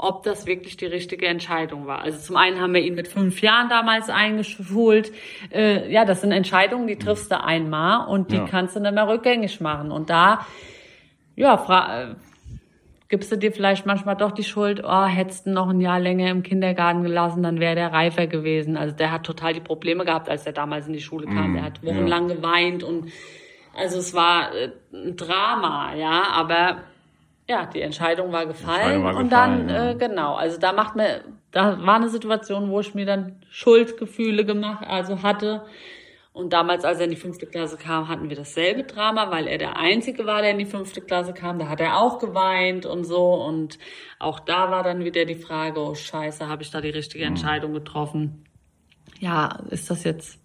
ob 0.01 0.23
das 0.23 0.45
wirklich 0.45 0.77
die 0.77 0.85
richtige 0.85 1.27
Entscheidung 1.27 1.87
war. 1.87 2.01
Also 2.01 2.19
zum 2.19 2.35
einen 2.35 2.59
haben 2.59 2.73
wir 2.73 2.81
ihn 2.81 2.95
mit 2.95 3.07
fünf 3.07 3.41
Jahren 3.41 3.69
damals 3.69 4.09
eingeschult. 4.09 5.11
Äh, 5.51 5.91
ja, 5.91 6.05
das 6.05 6.21
sind 6.21 6.31
Entscheidungen, 6.31 6.87
die 6.87 6.97
triffst 6.97 7.31
du 7.31 7.41
einmal 7.41 8.07
und 8.07 8.31
die 8.31 8.37
ja. 8.37 8.45
kannst 8.45 8.75
du 8.75 8.79
dann 8.79 8.95
mehr 8.95 9.07
rückgängig 9.07 9.61
machen. 9.61 9.91
Und 9.91 10.09
da 10.09 10.45
ja, 11.35 11.57
fra 11.57 12.15
gibst 13.11 13.31
du 13.31 13.35
dir 13.35 13.51
vielleicht 13.51 13.85
manchmal 13.85 14.15
doch 14.15 14.31
die 14.31 14.43
Schuld, 14.43 14.81
oh, 14.83 15.05
hättest 15.05 15.45
du 15.45 15.51
noch 15.51 15.69
ein 15.69 15.81
Jahr 15.81 15.99
länger 15.99 16.31
im 16.31 16.43
Kindergarten 16.43 17.03
gelassen, 17.03 17.43
dann 17.43 17.59
wäre 17.59 17.75
der 17.75 17.91
reifer 17.91 18.25
gewesen. 18.25 18.77
Also 18.77 18.95
der 18.95 19.11
hat 19.11 19.23
total 19.23 19.53
die 19.53 19.59
Probleme 19.59 20.05
gehabt, 20.05 20.29
als 20.29 20.45
er 20.45 20.53
damals 20.53 20.87
in 20.87 20.93
die 20.93 21.01
Schule 21.01 21.25
kam. 21.25 21.51
Mm, 21.51 21.55
der 21.55 21.63
hat 21.63 21.83
wochenlang 21.83 22.29
ja. 22.29 22.35
geweint 22.35 22.83
und 22.83 23.11
also 23.77 23.99
es 23.99 24.13
war 24.13 24.55
äh, 24.55 24.71
ein 24.93 25.17
Drama, 25.17 25.93
ja, 25.93 26.23
aber 26.31 26.83
ja, 27.51 27.65
die 27.65 27.81
Entscheidung 27.81 28.31
war 28.31 28.45
gefallen 28.45 29.03
war 29.03 29.15
und 29.15 29.29
gefallen, 29.29 29.67
dann 29.67 29.69
ja. 29.69 29.91
äh, 29.91 29.95
genau, 29.95 30.35
also 30.35 30.57
da 30.57 30.71
macht 30.71 30.95
mir 30.95 31.23
da 31.51 31.85
war 31.85 31.95
eine 31.95 32.09
Situation, 32.09 32.69
wo 32.69 32.79
ich 32.79 32.95
mir 32.95 33.05
dann 33.05 33.41
Schuldgefühle 33.49 34.45
gemacht, 34.45 34.85
also 34.87 35.21
hatte 35.21 35.63
und 36.33 36.53
damals, 36.53 36.85
als 36.85 36.99
er 36.99 37.05
in 37.05 37.09
die 37.09 37.17
fünfte 37.17 37.45
Klasse 37.45 37.75
kam, 37.75 38.07
hatten 38.07 38.29
wir 38.29 38.37
dasselbe 38.37 38.83
Drama, 38.83 39.31
weil 39.31 39.47
er 39.47 39.57
der 39.57 39.75
Einzige 39.75 40.25
war, 40.25 40.41
der 40.41 40.51
in 40.51 40.59
die 40.59 40.65
fünfte 40.65 41.01
Klasse 41.01 41.33
kam. 41.33 41.59
Da 41.59 41.67
hat 41.67 41.81
er 41.81 41.97
auch 41.97 42.19
geweint 42.19 42.85
und 42.85 43.03
so. 43.03 43.33
Und 43.33 43.77
auch 44.17 44.39
da 44.39 44.71
war 44.71 44.81
dann 44.81 45.03
wieder 45.03 45.25
die 45.25 45.35
Frage, 45.35 45.81
oh 45.81 45.93
scheiße, 45.93 46.47
habe 46.47 46.63
ich 46.63 46.71
da 46.71 46.79
die 46.79 46.89
richtige 46.89 47.25
mhm. 47.25 47.31
Entscheidung 47.31 47.73
getroffen? 47.73 48.45
Ja, 49.19 49.59
ist 49.69 49.89
das 49.89 50.05
jetzt, 50.05 50.39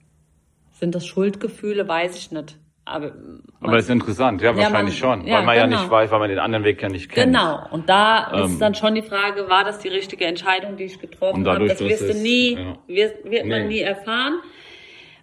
sind 0.73 0.97
das 0.97 1.07
Schuldgefühle? 1.07 1.87
Weiß 1.87 2.17
ich 2.17 2.33
nicht. 2.33 2.59
Aber, 2.89 3.13
aber 3.61 3.79
ist 3.79 3.91
interessant, 3.91 4.41
ja, 4.41 4.57
wahrscheinlich 4.57 5.01
ja, 5.01 5.09
man, 5.09 5.19
schon, 5.19 5.27
ja, 5.27 5.39
weil 5.39 5.45
man 5.45 5.55
genau. 5.57 5.77
ja 5.77 5.83
nicht 5.83 5.91
weiß, 5.91 6.11
weil 6.13 6.19
man 6.21 6.31
den 6.31 6.39
anderen 6.39 6.65
Weg 6.65 6.81
ja 6.81 6.89
nicht 6.89 7.11
kennt. 7.11 7.33
Genau, 7.33 7.67
und 7.71 7.89
da 7.89 8.33
ähm, 8.33 8.45
ist 8.45 8.61
dann 8.61 8.75
schon 8.75 8.95
die 8.95 9.03
Frage, 9.03 9.49
war 9.49 9.65
das 9.65 9.81
die 9.81 9.89
richtige 9.89 10.25
Entscheidung, 10.25 10.77
die 10.77 10.85
ich 10.85 11.01
getroffen 11.01 11.47
habe? 11.47 11.67
Das 11.67 11.81
wirst 11.81 12.09
du 12.09 12.15
nie, 12.15 12.55
ja. 12.55 12.79
wird, 12.87 13.25
wird 13.25 13.45
nee. 13.45 13.51
man 13.51 13.69
nie 13.69 13.81
erfahren 13.81 14.41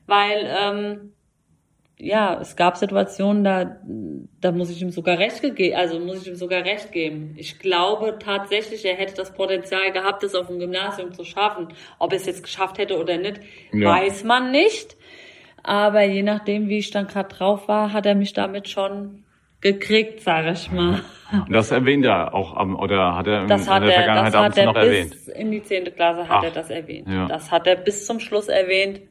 weil 0.08 0.50
ähm, 0.60 1.14
ja, 1.98 2.40
es 2.42 2.56
gab 2.56 2.76
Situationen, 2.76 3.44
da, 3.44 3.78
da 4.42 4.52
muss 4.52 4.70
ich 4.70 4.82
ihm 4.82 4.90
sogar 4.90 5.20
recht 5.20 5.42
geben, 5.56 5.76
also 5.76 6.00
muss 6.00 6.22
ich 6.22 6.28
ihm 6.28 6.36
sogar 6.36 6.66
recht 6.66 6.92
geben. 6.92 7.34
Ich 7.38 7.60
glaube 7.60 8.18
tatsächlich, 8.20 8.84
er 8.84 8.96
hätte 8.96 9.14
das 9.16 9.34
Potenzial 9.34 9.92
gehabt, 9.92 10.24
es 10.24 10.36
auf 10.36 10.48
dem 10.48 10.60
Gymnasium 10.60 11.14
zu 11.14 11.24
schaffen. 11.24 11.70
Ob 12.00 12.12
er 12.12 12.18
es 12.18 12.26
jetzt 12.26 12.44
geschafft 12.44 12.78
hätte 12.78 12.98
oder 13.00 13.18
nicht, 13.18 13.40
weiß 13.72 14.26
man 14.26 14.52
nicht. 14.52 14.98
Aber 15.64 16.04
je 16.04 16.24
nachdem, 16.24 16.68
wie 16.68 16.80
ich 16.80 16.92
dann 16.92 17.08
gerade 17.08 17.30
drauf 17.30 17.68
war, 17.68 17.94
hat 17.94 18.06
er 18.06 18.16
mich 18.16 18.34
damit 18.34 18.68
schon 18.70 19.24
gekriegt, 19.62 20.20
sage 20.22 20.52
ich 20.52 20.72
mal. 20.72 21.02
Das 21.50 21.72
erwähnt 21.72 22.06
er 22.06 22.34
auch, 22.34 22.56
oder 22.80 23.16
hat 23.16 23.28
er 23.28 23.48
das 23.48 23.66
in, 23.66 23.74
hat 23.74 23.84
der 23.84 23.92
Vergangenheit 23.92 24.34
das 24.34 24.42
hat 24.42 24.58
er 24.58 24.66
noch 24.66 24.74
bis 24.74 24.84
erwähnt? 24.84 25.16
In 25.30 25.52
die 25.52 25.64
zehnte 25.64 25.92
Klasse 25.92 26.28
hat 26.28 26.38
Ach, 26.40 26.44
er 26.44 26.52
das 26.52 26.70
erwähnt. 26.70 27.08
Ja. 27.08 27.28
Das 27.28 27.50
hat 27.50 27.66
er 27.66 27.78
bis 27.78 28.06
zum 28.06 28.20
Schluss 28.20 28.50
erwähnt 28.50 29.02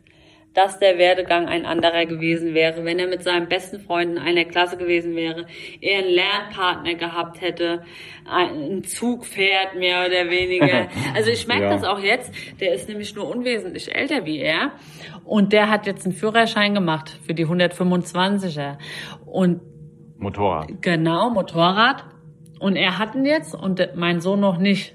dass 0.55 0.79
der 0.79 0.99
Werdegang 0.99 1.47
ein 1.47 1.65
anderer 1.65 2.07
gewesen 2.07 2.55
wäre, 2.55 2.85
wenn 2.85 2.99
er 2.99 3.09
mit 3.09 3.23
seinen 3.23 3.49
besten 3.49 3.81
Freunden 3.81 4.19
einer 4.19 4.45
Klasse 4.45 4.77
gewesen 4.77 5.17
wäre, 5.17 5.47
er 5.81 5.99
einen 5.99 6.11
Lernpartner 6.11 6.95
gehabt 6.95 7.41
hätte, 7.41 7.83
ein 8.31 8.85
Zugpferd 8.85 9.77
mehr 9.77 10.07
oder 10.07 10.31
weniger. 10.31 10.89
Also 11.15 11.31
ich 11.31 11.47
merke 11.47 11.65
ja. 11.65 11.71
das 11.71 11.85
auch 11.85 11.99
jetzt, 11.99 12.33
der 12.61 12.75
ist 12.75 12.89
nämlich 12.89 13.15
nur 13.15 13.29
unwesentlich 13.29 13.95
älter 13.95 14.25
wie 14.25 14.39
er 14.39 14.73
und 15.25 15.53
der 15.53 15.69
hat 15.69 15.87
jetzt 15.87 16.05
einen 16.05 16.15
Führerschein 16.15 16.75
gemacht 16.75 17.19
für 17.27 17.35
die 17.35 17.47
125er 17.47 18.79
und 19.27 19.61
Motorrad. 20.19 20.71
Genau, 20.81 21.31
Motorrad. 21.31 22.05
Und 22.61 22.77
er 22.77 22.99
hat 22.99 23.15
ihn 23.17 23.25
jetzt 23.25 23.55
und 23.55 23.81
mein 23.97 24.21
Sohn 24.21 24.41
noch 24.41 24.59
nicht. 24.59 24.95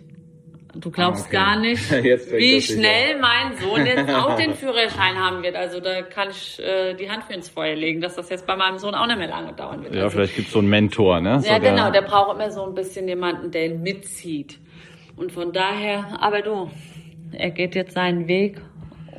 Du 0.80 0.92
glaubst 0.92 1.26
ah, 1.26 1.28
okay. 1.28 1.36
gar 1.36 1.60
nicht, 1.60 1.92
wie 2.38 2.62
schnell 2.62 3.20
mein 3.20 3.58
Sohn 3.58 3.86
jetzt 3.86 4.10
auch 4.10 4.36
den 4.36 4.54
Führerschein 4.56 5.16
haben 5.18 5.42
wird. 5.42 5.56
Also 5.56 5.80
da 5.80 6.02
kann 6.04 6.30
ich 6.30 6.60
äh, 6.60 6.94
die 6.94 7.10
Hand 7.10 7.24
für 7.24 7.34
ins 7.34 7.50
Feuer 7.50 7.76
legen, 7.76 8.02
dass 8.02 8.16
das 8.16 8.30
jetzt 8.30 8.46
bei 8.46 8.56
meinem 8.56 8.78
Sohn 8.78 8.94
auch 8.94 9.08
nicht 9.08 9.18
mehr 9.18 9.28
lange 9.28 9.54
dauern 9.54 9.84
wird. 9.84 9.96
Ja, 9.96 10.04
also, 10.04 10.18
vielleicht 10.18 10.36
gibt's 10.36 10.52
so 10.52 10.60
einen 10.60 10.70
Mentor, 10.70 11.20
ne? 11.20 11.30
Ja, 11.30 11.56
Sogar. 11.56 11.60
genau, 11.60 11.92
der 11.92 12.02
braucht 12.02 12.36
immer 12.36 12.52
so 12.52 12.64
ein 12.66 12.76
bisschen 12.76 13.08
jemanden, 13.08 13.52
der 13.52 13.68
ihn 13.68 13.82
mitzieht. 13.82 14.60
Und 15.16 15.32
von 15.32 15.52
daher, 15.52 16.22
aber 16.22 16.42
du, 16.42 16.70
er 17.32 17.50
geht 17.50 17.74
jetzt 17.74 17.94
seinen 17.94 18.28
Weg 18.28 18.62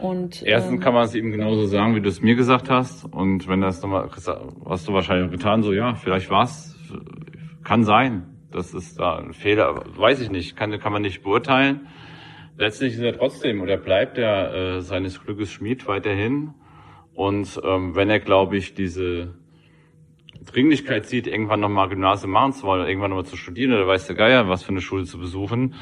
und, 0.00 0.44
Erstens 0.44 0.74
ähm, 0.74 0.80
kann 0.80 0.94
man 0.94 1.06
es 1.06 1.14
ihm 1.16 1.32
genauso 1.32 1.66
sagen, 1.66 1.96
wie 1.96 2.00
du 2.00 2.08
es 2.08 2.22
mir 2.22 2.36
gesagt 2.36 2.70
hast. 2.70 3.04
Und 3.04 3.48
wenn 3.48 3.60
das 3.60 3.82
nochmal, 3.82 4.08
hast 4.08 4.88
du 4.88 4.92
wahrscheinlich 4.92 5.32
getan, 5.32 5.62
so 5.62 5.72
ja, 5.72 5.94
vielleicht 5.96 6.30
war's, 6.30 6.76
kann 7.64 7.82
sein 7.82 8.37
das 8.50 8.74
ist 8.74 8.98
da 8.98 9.16
ein 9.16 9.32
Fehler, 9.32 9.82
weiß 9.96 10.20
ich 10.20 10.30
nicht, 10.30 10.56
kann, 10.56 10.78
kann 10.78 10.92
man 10.92 11.02
nicht 11.02 11.22
beurteilen. 11.22 11.88
Letztlich 12.56 12.94
ist 12.94 13.00
er 13.00 13.16
trotzdem 13.16 13.60
oder 13.60 13.76
bleibt 13.76 14.18
er 14.18 14.54
äh, 14.54 14.80
seines 14.80 15.22
Glückes 15.22 15.52
Schmied 15.52 15.86
weiterhin. 15.86 16.54
Und 17.14 17.60
ähm, 17.64 17.94
wenn 17.94 18.10
er, 18.10 18.20
glaube 18.20 18.56
ich, 18.56 18.74
diese 18.74 19.34
Dringlichkeit 20.44 21.06
sieht, 21.06 21.26
irgendwann 21.26 21.60
nochmal 21.60 21.88
Gymnasium 21.88 22.32
machen 22.32 22.52
zu 22.52 22.66
wollen, 22.66 22.86
irgendwann 22.86 23.10
nochmal 23.10 23.26
zu 23.26 23.36
studieren 23.36 23.72
oder 23.72 23.86
weiß 23.86 24.06
der 24.06 24.16
Geier, 24.16 24.48
was 24.48 24.62
für 24.62 24.70
eine 24.70 24.80
Schule 24.80 25.04
zu 25.04 25.18
besuchen, 25.18 25.74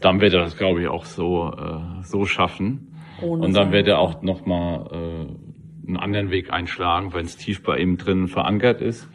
dann 0.00 0.20
wird 0.20 0.34
er 0.34 0.40
das, 0.40 0.56
glaube 0.56 0.82
ich, 0.82 0.88
auch 0.88 1.04
so, 1.04 1.52
äh, 1.52 2.02
so 2.02 2.26
schaffen. 2.26 2.94
Ohne 3.22 3.44
Und 3.44 3.54
dann 3.54 3.72
wird 3.72 3.88
er 3.88 3.98
auch 3.98 4.22
nochmal 4.22 4.86
äh, 4.92 5.86
einen 5.88 5.96
anderen 5.96 6.30
Weg 6.30 6.52
einschlagen, 6.52 7.12
wenn 7.12 7.24
es 7.24 7.36
tief 7.36 7.62
bei 7.62 7.78
ihm 7.78 7.98
drin 7.98 8.28
verankert 8.28 8.80
ist. 8.80 9.08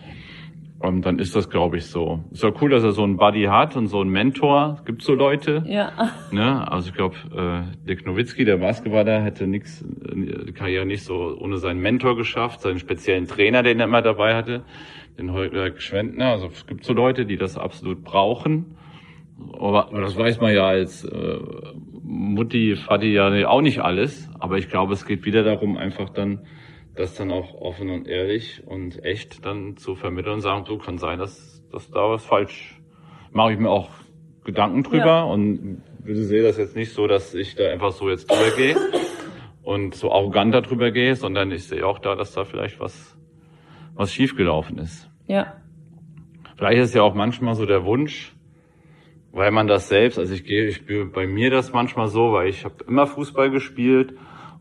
Und 0.80 1.06
dann 1.06 1.20
ist 1.20 1.36
das, 1.36 1.50
glaube 1.50 1.78
ich, 1.78 1.86
so. 1.86 2.24
Ist 2.32 2.44
ja 2.44 2.52
cool, 2.62 2.70
dass 2.70 2.84
er 2.84 2.92
so 2.92 3.04
einen 3.04 3.16
Buddy 3.16 3.44
hat 3.44 3.78
und 3.78 3.88
so 3.88 4.02
einen 4.02 4.10
Mentor. 4.10 4.76
Es 4.80 4.86
gibt 4.86 5.02
so 5.02 5.14
Leute. 5.14 5.64
Ja. 5.68 5.92
Ne? 6.32 6.70
Also 6.70 6.90
ich 6.90 6.96
glaube, 6.96 7.16
äh, 7.34 7.88
Dirk 7.88 8.06
Nowitzki, 8.06 8.44
der 8.44 8.58
Basketballer, 8.58 9.22
hätte 9.24 9.48
nix, 9.48 9.84
die 9.88 10.52
Karriere 10.52 10.86
nicht 10.86 11.04
so 11.04 11.38
ohne 11.40 11.58
seinen 11.58 11.80
Mentor 11.80 12.18
geschafft, 12.18 12.62
seinen 12.62 12.80
speziellen 12.80 13.26
Trainer, 13.26 13.64
den 13.64 13.80
er 13.80 13.86
immer 13.86 14.02
dabei 14.02 14.36
hatte, 14.36 14.64
den 15.18 15.32
Holger 15.32 15.72
Schwendner. 15.80 16.32
Also 16.32 16.48
es 16.48 16.68
gibt 16.68 16.84
so 16.84 16.94
Leute, 16.94 17.26
die 17.26 17.38
das 17.38 17.58
absolut 17.58 18.04
brauchen. 18.04 18.76
Aber, 19.54 19.88
aber 19.88 20.02
das 20.02 20.18
weiß 20.18 20.42
man 20.42 20.54
ja 20.54 20.68
als 20.68 21.06
äh, 21.06 21.40
Mutti, 22.04 22.76
Vati 22.76 23.14
ja 23.14 23.48
auch 23.48 23.62
nicht 23.62 23.80
alles. 23.80 24.30
Aber 24.40 24.58
ich 24.58 24.70
glaube, 24.70 24.94
es 24.94 25.06
geht 25.06 25.26
wieder 25.26 25.44
darum, 25.44 25.78
einfach 25.78 26.10
dann 26.10 26.42
das 26.96 27.16
dann 27.16 27.32
auch 27.32 27.54
offen 27.56 27.90
und 27.90 28.08
ehrlich 28.08 28.64
und 28.66 29.04
echt 29.04 29.46
dann 29.46 29.78
zu 29.78 29.96
vermitteln 29.96 30.36
und 30.36 30.42
sagen, 30.42 30.66
so 30.66 30.78
kann 30.78 30.98
sein, 30.98 31.20
dass, 31.20 31.64
dass 31.72 31.90
da 31.92 32.10
was 32.10 32.26
falsch, 32.26 32.80
mache 33.32 33.54
ich 33.54 33.60
mir 33.60 33.70
auch 33.70 33.90
Gedanken 34.44 34.84
drüber 34.84 35.06
ja. 35.06 35.24
und 35.24 35.82
sehe 36.06 36.44
das 36.44 36.58
jetzt 36.58 36.76
nicht 36.76 36.94
so, 36.94 37.08
dass 37.08 37.34
ich 37.34 37.56
da 37.56 37.70
einfach 37.70 37.92
so 37.92 38.10
jetzt 38.10 38.30
drüber 38.30 38.56
gehe 38.56 38.76
und 39.64 39.96
so 39.96 40.12
arrogant 40.12 40.54
darüber 40.54 40.92
gehe, 40.92 41.16
sondern 41.16 41.52
ich 41.52 41.68
sehe 41.68 41.86
auch 41.86 42.00
da, 42.00 42.16
dass 42.16 42.34
da 42.34 42.46
vielleicht 42.46 42.80
was, 42.80 43.18
was 43.96 44.14
schiefgelaufen 44.14 44.78
ist. 44.78 45.10
Ja. 45.28 45.56
Vielleicht 46.56 46.82
ist 46.82 46.96
ja 46.96 47.02
auch 47.02 47.16
manchmal 47.16 47.56
so 47.56 47.66
der 47.66 47.84
Wunsch, 47.84 48.34
weil 49.32 49.52
man 49.52 49.68
das 49.68 49.90
selbst, 49.90 50.18
also 50.18 50.34
ich 50.34 50.46
gehe, 50.46 50.68
ich 50.68 50.78
spüre 50.78 51.06
bei 51.06 51.28
mir 51.28 51.50
das 51.50 51.74
manchmal 51.74 52.08
so, 52.08 52.32
weil 52.32 52.48
ich 52.48 52.64
habe 52.64 52.76
immer 52.88 53.08
Fußball 53.08 53.50
gespielt 53.50 54.14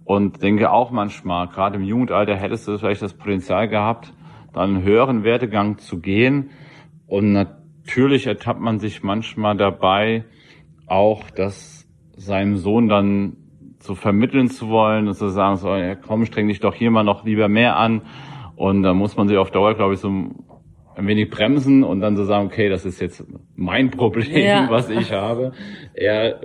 und 0.05 0.43
denke 0.43 0.71
auch 0.71 0.91
manchmal, 0.91 1.49
gerade 1.49 1.77
im 1.77 1.83
Jugendalter 1.83 2.37
hättest 2.37 2.69
du 2.69 2.79
vielleicht 2.79 3.03
das 3.03 3.15
Potenzial 3.15 3.69
gehabt, 3.69 4.13
dann 4.53 4.77
einen 4.77 4.85
höheren 4.85 5.25
Werdegang 5.25 5.79
zu 5.79 6.01
gehen. 6.01 6.51
Und 7.07 7.33
natürlich 7.33 8.27
ertappt 8.27 8.61
man 8.61 8.79
sich 8.79 9.03
manchmal 9.03 9.57
dabei, 9.57 10.25
auch 10.87 11.31
das 11.31 11.89
seinem 12.17 12.57
Sohn 12.57 12.89
dann 12.89 13.37
zu 13.79 13.95
vermitteln 13.95 14.49
zu 14.49 14.69
wollen 14.69 15.09
und 15.09 15.15
zu 15.15 15.29
sagen, 15.29 15.57
so, 15.57 15.75
ja, 15.75 15.95
komm, 15.95 16.25
streng 16.25 16.49
dich 16.49 16.61
doch 16.61 16.75
hier 16.75 16.91
mal 16.91 17.03
noch 17.03 17.25
lieber 17.25 17.49
mehr 17.49 17.77
an. 17.77 18.03
Und 18.57 18.83
da 18.83 18.95
muss 18.95 19.17
man 19.17 19.29
sich 19.29 19.37
auf 19.37 19.51
Dauer, 19.51 19.75
glaube 19.75 19.95
ich, 19.95 20.01
so 20.01 20.09
ein 20.09 21.07
wenig 21.07 21.31
bremsen 21.31 21.83
und 21.83 22.01
dann 22.01 22.17
so 22.17 22.25
sagen, 22.25 22.47
okay, 22.47 22.69
das 22.69 22.85
ist 22.85 23.01
jetzt 23.01 23.25
mein 23.57 23.91
Problem, 23.91 24.47
ja. 24.47 24.67
was 24.71 24.89
ich 24.91 25.13
habe. 25.13 25.53
Er 25.93 26.41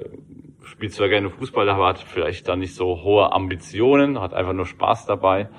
spielt 0.79 0.93
zwar 0.93 1.09
gerne 1.09 1.29
Fußball, 1.29 1.67
aber 1.67 1.87
hat 1.87 1.99
vielleicht 1.99 2.47
dann 2.47 2.59
nicht 2.59 2.73
so 2.73 3.03
hohe 3.03 3.33
Ambitionen, 3.33 4.21
hat 4.21 4.33
einfach 4.33 4.53
nur 4.53 4.65
Spaß 4.65 5.07
dabei. 5.07 5.49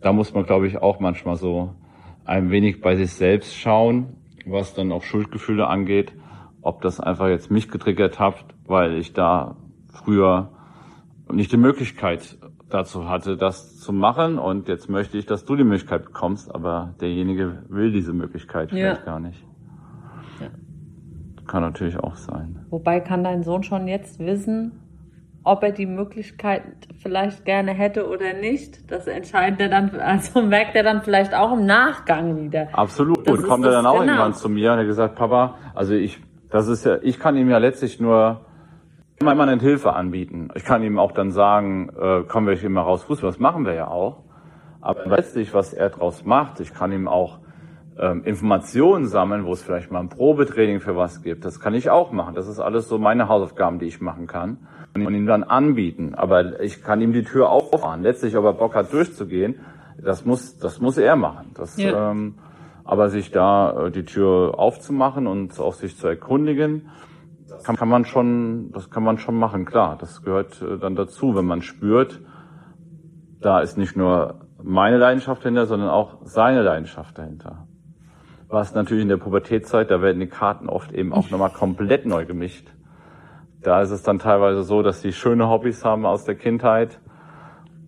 Da 0.00 0.14
muss 0.14 0.32
man, 0.32 0.46
glaube 0.46 0.66
ich, 0.66 0.78
auch 0.78 1.00
manchmal 1.00 1.36
so 1.36 1.74
ein 2.24 2.50
wenig 2.50 2.80
bei 2.80 2.96
sich 2.96 3.12
selbst 3.12 3.54
schauen, 3.54 4.16
was 4.46 4.72
dann 4.72 4.90
auch 4.90 5.02
Schuldgefühle 5.02 5.66
angeht, 5.66 6.14
ob 6.62 6.80
das 6.80 6.98
einfach 6.98 7.28
jetzt 7.28 7.50
mich 7.50 7.68
getriggert 7.68 8.18
hat, 8.18 8.42
weil 8.64 8.94
ich 8.94 9.12
da 9.12 9.58
früher 9.92 10.50
nicht 11.30 11.52
die 11.52 11.58
Möglichkeit 11.58 12.38
dazu 12.70 13.10
hatte, 13.10 13.36
das 13.36 13.78
zu 13.78 13.92
machen 13.92 14.38
und 14.38 14.66
jetzt 14.68 14.88
möchte 14.88 15.18
ich, 15.18 15.26
dass 15.26 15.44
du 15.44 15.56
die 15.56 15.64
Möglichkeit 15.64 16.06
bekommst, 16.06 16.54
aber 16.54 16.94
derjenige 17.02 17.64
will 17.68 17.92
diese 17.92 18.14
Möglichkeit 18.14 18.70
vielleicht 18.70 19.00
ja. 19.00 19.04
gar 19.04 19.20
nicht. 19.20 19.45
Kann 21.46 21.62
natürlich 21.62 21.98
auch 21.98 22.16
sein. 22.16 22.66
Wobei 22.70 23.00
kann 23.00 23.22
dein 23.24 23.42
Sohn 23.42 23.62
schon 23.62 23.86
jetzt 23.86 24.18
wissen, 24.18 24.80
ob 25.44 25.62
er 25.62 25.70
die 25.70 25.86
Möglichkeit 25.86 26.62
vielleicht 27.00 27.44
gerne 27.44 27.72
hätte 27.72 28.08
oder 28.08 28.32
nicht. 28.32 28.90
Das 28.90 29.06
entscheidet 29.06 29.60
er 29.60 29.68
dann, 29.68 29.90
also 30.00 30.42
merkt 30.42 30.74
er 30.74 30.82
dann 30.82 31.02
vielleicht 31.02 31.34
auch 31.34 31.52
im 31.52 31.66
Nachgang 31.66 32.36
wieder. 32.36 32.68
Absolut. 32.72 33.26
Das 33.26 33.38
und 33.38 33.46
kommt 33.46 33.64
er 33.64 33.70
dann 33.70 33.86
auch 33.86 34.00
genau. 34.00 34.12
irgendwann 34.12 34.34
zu 34.34 34.48
mir 34.48 34.72
und 34.72 34.78
er 34.78 34.84
gesagt, 34.84 35.14
Papa, 35.14 35.54
also 35.74 35.94
ich, 35.94 36.20
das 36.50 36.66
ist 36.66 36.84
ja, 36.84 36.98
ich 37.00 37.20
kann 37.20 37.36
ihm 37.36 37.48
ja 37.48 37.58
letztlich 37.58 38.00
nur 38.00 38.40
permanent 39.18 39.62
Hilfe 39.62 39.92
anbieten. 39.92 40.48
Ich 40.56 40.64
kann 40.64 40.82
ihm 40.82 40.98
auch 40.98 41.12
dann 41.12 41.30
sagen, 41.30 41.90
äh, 41.96 42.22
kommen 42.24 42.48
wir 42.48 42.54
hier 42.54 42.68
mal 42.68 42.82
raus 42.82 43.04
Fußball, 43.04 43.30
das 43.30 43.38
machen 43.38 43.64
wir 43.64 43.74
ja 43.74 43.88
auch. 43.88 44.24
Aber 44.80 45.06
letztlich, 45.06 45.54
was 45.54 45.72
er 45.72 45.90
draus 45.90 46.24
macht, 46.24 46.60
ich 46.60 46.74
kann 46.74 46.92
ihm 46.92 47.08
auch 47.08 47.38
ähm, 47.98 48.24
Informationen 48.24 49.06
sammeln, 49.06 49.44
wo 49.44 49.52
es 49.52 49.62
vielleicht 49.62 49.90
mal 49.90 50.00
ein 50.00 50.08
Probetraining 50.08 50.80
für 50.80 50.96
was 50.96 51.22
gibt. 51.22 51.44
Das 51.44 51.60
kann 51.60 51.74
ich 51.74 51.90
auch 51.90 52.12
machen. 52.12 52.34
Das 52.34 52.46
ist 52.46 52.60
alles 52.60 52.88
so 52.88 52.98
meine 52.98 53.28
Hausaufgaben, 53.28 53.78
die 53.78 53.86
ich 53.86 54.00
machen 54.00 54.26
kann 54.26 54.66
und 54.94 55.14
ihm 55.14 55.26
dann 55.26 55.42
anbieten. 55.44 56.14
Aber 56.14 56.60
ich 56.60 56.82
kann 56.82 57.00
ihm 57.00 57.12
die 57.12 57.24
Tür 57.24 57.50
aufmachen. 57.50 58.02
Letztlich, 58.02 58.36
ob 58.36 58.44
er 58.44 58.52
Bock 58.52 58.74
hat, 58.74 58.92
durchzugehen, 58.92 59.60
das 60.02 60.24
muss, 60.24 60.58
das 60.58 60.80
muss 60.80 60.98
er 60.98 61.16
machen. 61.16 61.52
Das, 61.54 61.76
ja. 61.78 62.10
ähm, 62.10 62.34
aber 62.84 63.08
sich 63.08 63.30
da 63.30 63.86
äh, 63.86 63.90
die 63.90 64.04
Tür 64.04 64.58
aufzumachen 64.58 65.26
und 65.26 65.58
auch 65.58 65.74
sich 65.74 65.96
zu 65.96 66.06
erkundigen, 66.06 66.90
kann, 67.64 67.76
kann 67.76 67.88
man 67.88 68.04
schon, 68.04 68.72
das 68.72 68.90
kann 68.90 69.02
man 69.02 69.18
schon 69.18 69.36
machen, 69.36 69.64
klar. 69.64 69.96
Das 69.98 70.22
gehört 70.22 70.60
äh, 70.62 70.78
dann 70.78 70.96
dazu, 70.96 71.34
wenn 71.34 71.46
man 71.46 71.62
spürt, 71.62 72.20
da 73.40 73.60
ist 73.60 73.78
nicht 73.78 73.96
nur 73.96 74.40
meine 74.62 74.98
Leidenschaft 74.98 75.44
dahinter, 75.44 75.66
sondern 75.66 75.88
auch 75.90 76.18
seine 76.24 76.62
Leidenschaft 76.62 77.16
dahinter. 77.18 77.66
Was 78.56 78.72
natürlich 78.72 79.02
in 79.02 79.10
der 79.10 79.18
Pubertätzeit, 79.18 79.90
da 79.90 80.00
werden 80.00 80.18
die 80.18 80.28
Karten 80.28 80.70
oft 80.70 80.90
eben 80.90 81.12
auch 81.12 81.28
nochmal 81.28 81.50
komplett 81.50 82.06
neu 82.06 82.24
gemischt. 82.24 82.66
Da 83.60 83.82
ist 83.82 83.90
es 83.90 84.02
dann 84.02 84.18
teilweise 84.18 84.62
so, 84.62 84.80
dass 84.80 85.02
sie 85.02 85.12
schöne 85.12 85.50
Hobbys 85.50 85.84
haben 85.84 86.06
aus 86.06 86.24
der 86.24 86.36
Kindheit, 86.36 86.98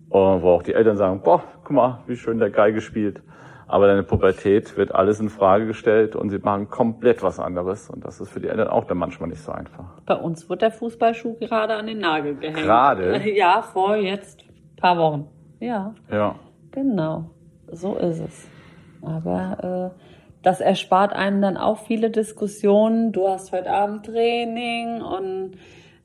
wo 0.09 0.19
auch 0.19 0.61
die 0.61 0.75
Eltern 0.75 0.95
sagen, 0.95 1.21
boah, 1.23 1.41
guck 1.63 1.71
mal, 1.71 2.03
wie 2.05 2.15
schön 2.15 2.37
der 2.37 2.51
Geige 2.51 2.81
spielt. 2.81 3.23
Aber 3.65 3.89
in 3.89 3.95
der 3.95 4.03
Pubertät 4.03 4.77
wird 4.77 4.93
alles 4.93 5.19
in 5.19 5.29
Frage 5.29 5.65
gestellt 5.65 6.15
und 6.15 6.29
sie 6.29 6.37
machen 6.37 6.69
komplett 6.69 7.23
was 7.23 7.39
anderes. 7.39 7.89
Und 7.89 8.05
das 8.05 8.21
ist 8.21 8.29
für 8.29 8.39
die 8.39 8.49
Eltern 8.49 8.67
auch 8.67 8.83
dann 8.83 8.99
manchmal 8.99 9.29
nicht 9.29 9.41
so 9.41 9.51
einfach. 9.51 9.99
Bei 10.05 10.17
uns 10.17 10.47
wird 10.51 10.61
der 10.61 10.69
Fußballschuh 10.69 11.33
gerade 11.39 11.73
an 11.73 11.87
den 11.87 11.97
Nagel 11.97 12.35
gehängt. 12.35 12.59
Gerade? 12.59 13.27
Ja, 13.27 13.63
vor 13.63 13.95
jetzt 13.95 14.45
paar 14.77 14.99
Wochen. 14.99 15.29
Ja. 15.59 15.95
Ja. 16.11 16.35
Genau. 16.69 17.31
So 17.71 17.95
ist 17.95 18.19
es. 18.19 18.47
Aber 19.01 19.95
äh, 19.95 20.18
das 20.41 20.61
erspart 20.61 21.13
einem 21.13 21.41
dann 21.41 21.57
auch 21.57 21.79
viele 21.79 22.09
Diskussionen. 22.09 23.11
Du 23.11 23.27
hast 23.27 23.51
heute 23.51 23.71
Abend 23.71 24.05
Training 24.05 25.01
und 25.01 25.51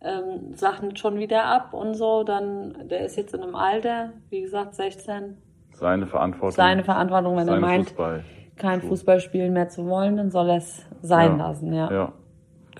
ähm, 0.00 0.54
Sachen 0.54 0.96
schon 0.96 1.18
wieder 1.18 1.44
ab 1.44 1.72
und 1.72 1.94
so. 1.94 2.24
Dann, 2.24 2.88
der 2.88 3.04
ist 3.04 3.16
jetzt 3.16 3.34
in 3.34 3.42
einem 3.42 3.54
Alter, 3.54 4.10
wie 4.30 4.42
gesagt, 4.42 4.74
16. 4.74 5.36
Seine 5.72 6.06
Verantwortung. 6.06 6.52
Seine 6.52 6.84
Verantwortung, 6.84 7.36
wenn 7.36 7.48
er 7.48 7.60
meint, 7.60 7.88
Fußball. 7.88 8.24
kein 8.56 8.80
Fußball 8.80 9.20
spielen 9.20 9.52
mehr 9.52 9.68
zu 9.68 9.86
wollen, 9.86 10.16
dann 10.16 10.30
soll 10.30 10.50
er 10.50 10.56
es 10.56 10.84
sein 11.02 11.38
ja. 11.38 11.48
lassen, 11.48 11.72
ja. 11.72 11.90
Ja. 11.90 12.12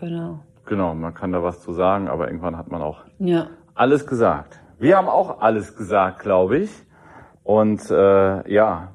Genau. 0.01 0.41
Genau, 0.67 0.95
man 0.95 1.13
kann 1.13 1.33
da 1.33 1.43
was 1.43 1.61
zu 1.61 1.73
sagen, 1.73 2.09
aber 2.09 2.29
irgendwann 2.29 2.57
hat 2.57 2.71
man 2.71 2.83
auch 2.83 3.05
ja. 3.19 3.49
alles 3.75 4.07
gesagt. 4.07 4.61
Wir 4.79 4.97
haben 4.97 5.09
auch 5.09 5.41
alles 5.41 5.77
gesagt, 5.77 6.21
glaube 6.21 6.59
ich. 6.59 6.71
Und 7.43 7.91
äh, 7.91 8.51
ja, 8.51 8.93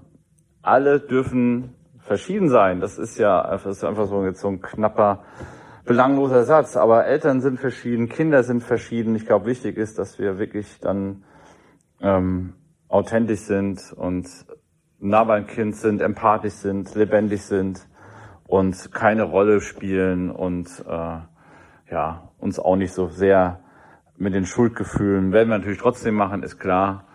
alle 0.61 0.99
dürfen 0.99 1.75
verschieden 2.09 2.49
sein. 2.49 2.79
Das 2.81 2.97
ist 2.97 3.19
ja 3.19 3.43
das 3.51 3.65
ist 3.67 3.83
einfach 3.83 4.07
so, 4.07 4.25
jetzt 4.25 4.41
so 4.41 4.47
ein 4.47 4.61
knapper, 4.61 5.23
belangloser 5.85 6.43
Satz. 6.43 6.75
Aber 6.75 7.05
Eltern 7.05 7.39
sind 7.39 7.59
verschieden, 7.59 8.09
Kinder 8.09 8.41
sind 8.41 8.63
verschieden. 8.63 9.15
Ich 9.15 9.27
glaube, 9.27 9.45
wichtig 9.45 9.77
ist, 9.77 9.99
dass 9.99 10.17
wir 10.17 10.39
wirklich 10.39 10.79
dann 10.79 11.23
ähm, 12.01 12.55
authentisch 12.87 13.41
sind 13.41 13.93
und 13.95 14.27
nah 14.97 15.23
beim 15.23 15.45
Kind 15.45 15.75
sind, 15.75 16.01
empathisch 16.01 16.53
sind, 16.53 16.95
lebendig 16.95 17.43
sind 17.43 17.87
und 18.47 18.91
keine 18.91 19.21
Rolle 19.21 19.61
spielen 19.61 20.31
und 20.31 20.67
äh, 20.87 21.19
ja 21.91 22.31
uns 22.39 22.57
auch 22.57 22.75
nicht 22.75 22.93
so 22.93 23.07
sehr 23.07 23.59
mit 24.17 24.33
den 24.33 24.47
Schuldgefühlen 24.47 25.31
werden 25.31 25.49
wir 25.49 25.59
natürlich 25.59 25.79
trotzdem 25.79 26.15
machen, 26.15 26.41
ist 26.41 26.57
klar. 26.57 27.05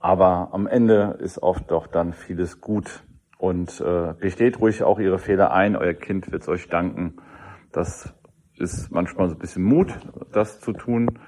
Aber 0.00 0.48
am 0.50 0.66
Ende 0.66 1.16
ist 1.20 1.40
oft 1.40 1.70
doch 1.70 1.86
dann 1.86 2.12
vieles 2.12 2.60
gut. 2.60 3.04
Und 3.42 3.80
äh, 3.80 4.14
gesteht 4.20 4.60
ruhig 4.60 4.84
auch 4.84 5.00
Ihre 5.00 5.18
Fehler 5.18 5.50
ein. 5.50 5.74
Euer 5.74 5.94
Kind 5.94 6.30
wird 6.30 6.42
es 6.42 6.48
euch 6.48 6.68
danken. 6.68 7.16
Das 7.72 8.14
ist 8.56 8.92
manchmal 8.92 9.28
so 9.30 9.34
ein 9.34 9.40
bisschen 9.40 9.64
Mut, 9.64 9.98
das 10.30 10.60
zu 10.60 10.72
tun. 10.72 11.18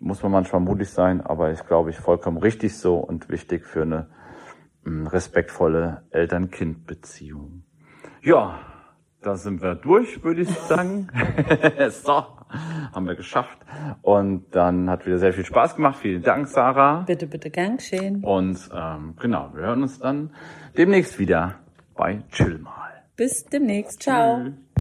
Muss 0.00 0.24
man 0.24 0.32
manchmal 0.32 0.60
mutig 0.60 0.90
sein, 0.90 1.20
aber 1.20 1.52
ich 1.52 1.64
glaube, 1.64 1.90
ich 1.90 1.96
vollkommen 1.98 2.38
richtig 2.38 2.76
so 2.76 2.96
und 2.96 3.28
wichtig 3.28 3.64
für 3.64 3.82
eine 3.82 4.08
mh, 4.82 5.10
respektvolle 5.10 6.02
Eltern-Kind-Beziehung. 6.10 7.62
Ja, 8.22 8.58
da 9.20 9.36
sind 9.36 9.62
wir 9.62 9.76
durch, 9.76 10.24
würde 10.24 10.40
ich 10.40 10.50
sagen. 10.50 11.06
so, 11.90 12.24
haben 12.92 13.06
wir 13.06 13.14
geschafft. 13.14 13.58
Und 14.02 14.54
dann 14.54 14.90
hat 14.90 15.06
wieder 15.06 15.18
sehr 15.18 15.32
viel 15.32 15.44
Spaß 15.44 15.76
gemacht. 15.76 15.98
Vielen 16.00 16.22
Dank, 16.22 16.48
Sarah. 16.48 17.04
Bitte, 17.06 17.26
bitte, 17.26 17.50
gern 17.50 17.76
geschehen. 17.76 18.22
Und 18.22 18.58
ähm, 18.74 19.14
genau, 19.20 19.50
wir 19.54 19.62
hören 19.64 19.82
uns 19.82 19.98
dann 19.98 20.30
demnächst 20.76 21.18
wieder 21.18 21.56
bei 21.94 22.22
Chill 22.30 22.58
mal. 22.58 23.04
Bis 23.16 23.44
demnächst. 23.44 24.02
Ciao. 24.02 24.44
Tschüss. 24.44 24.71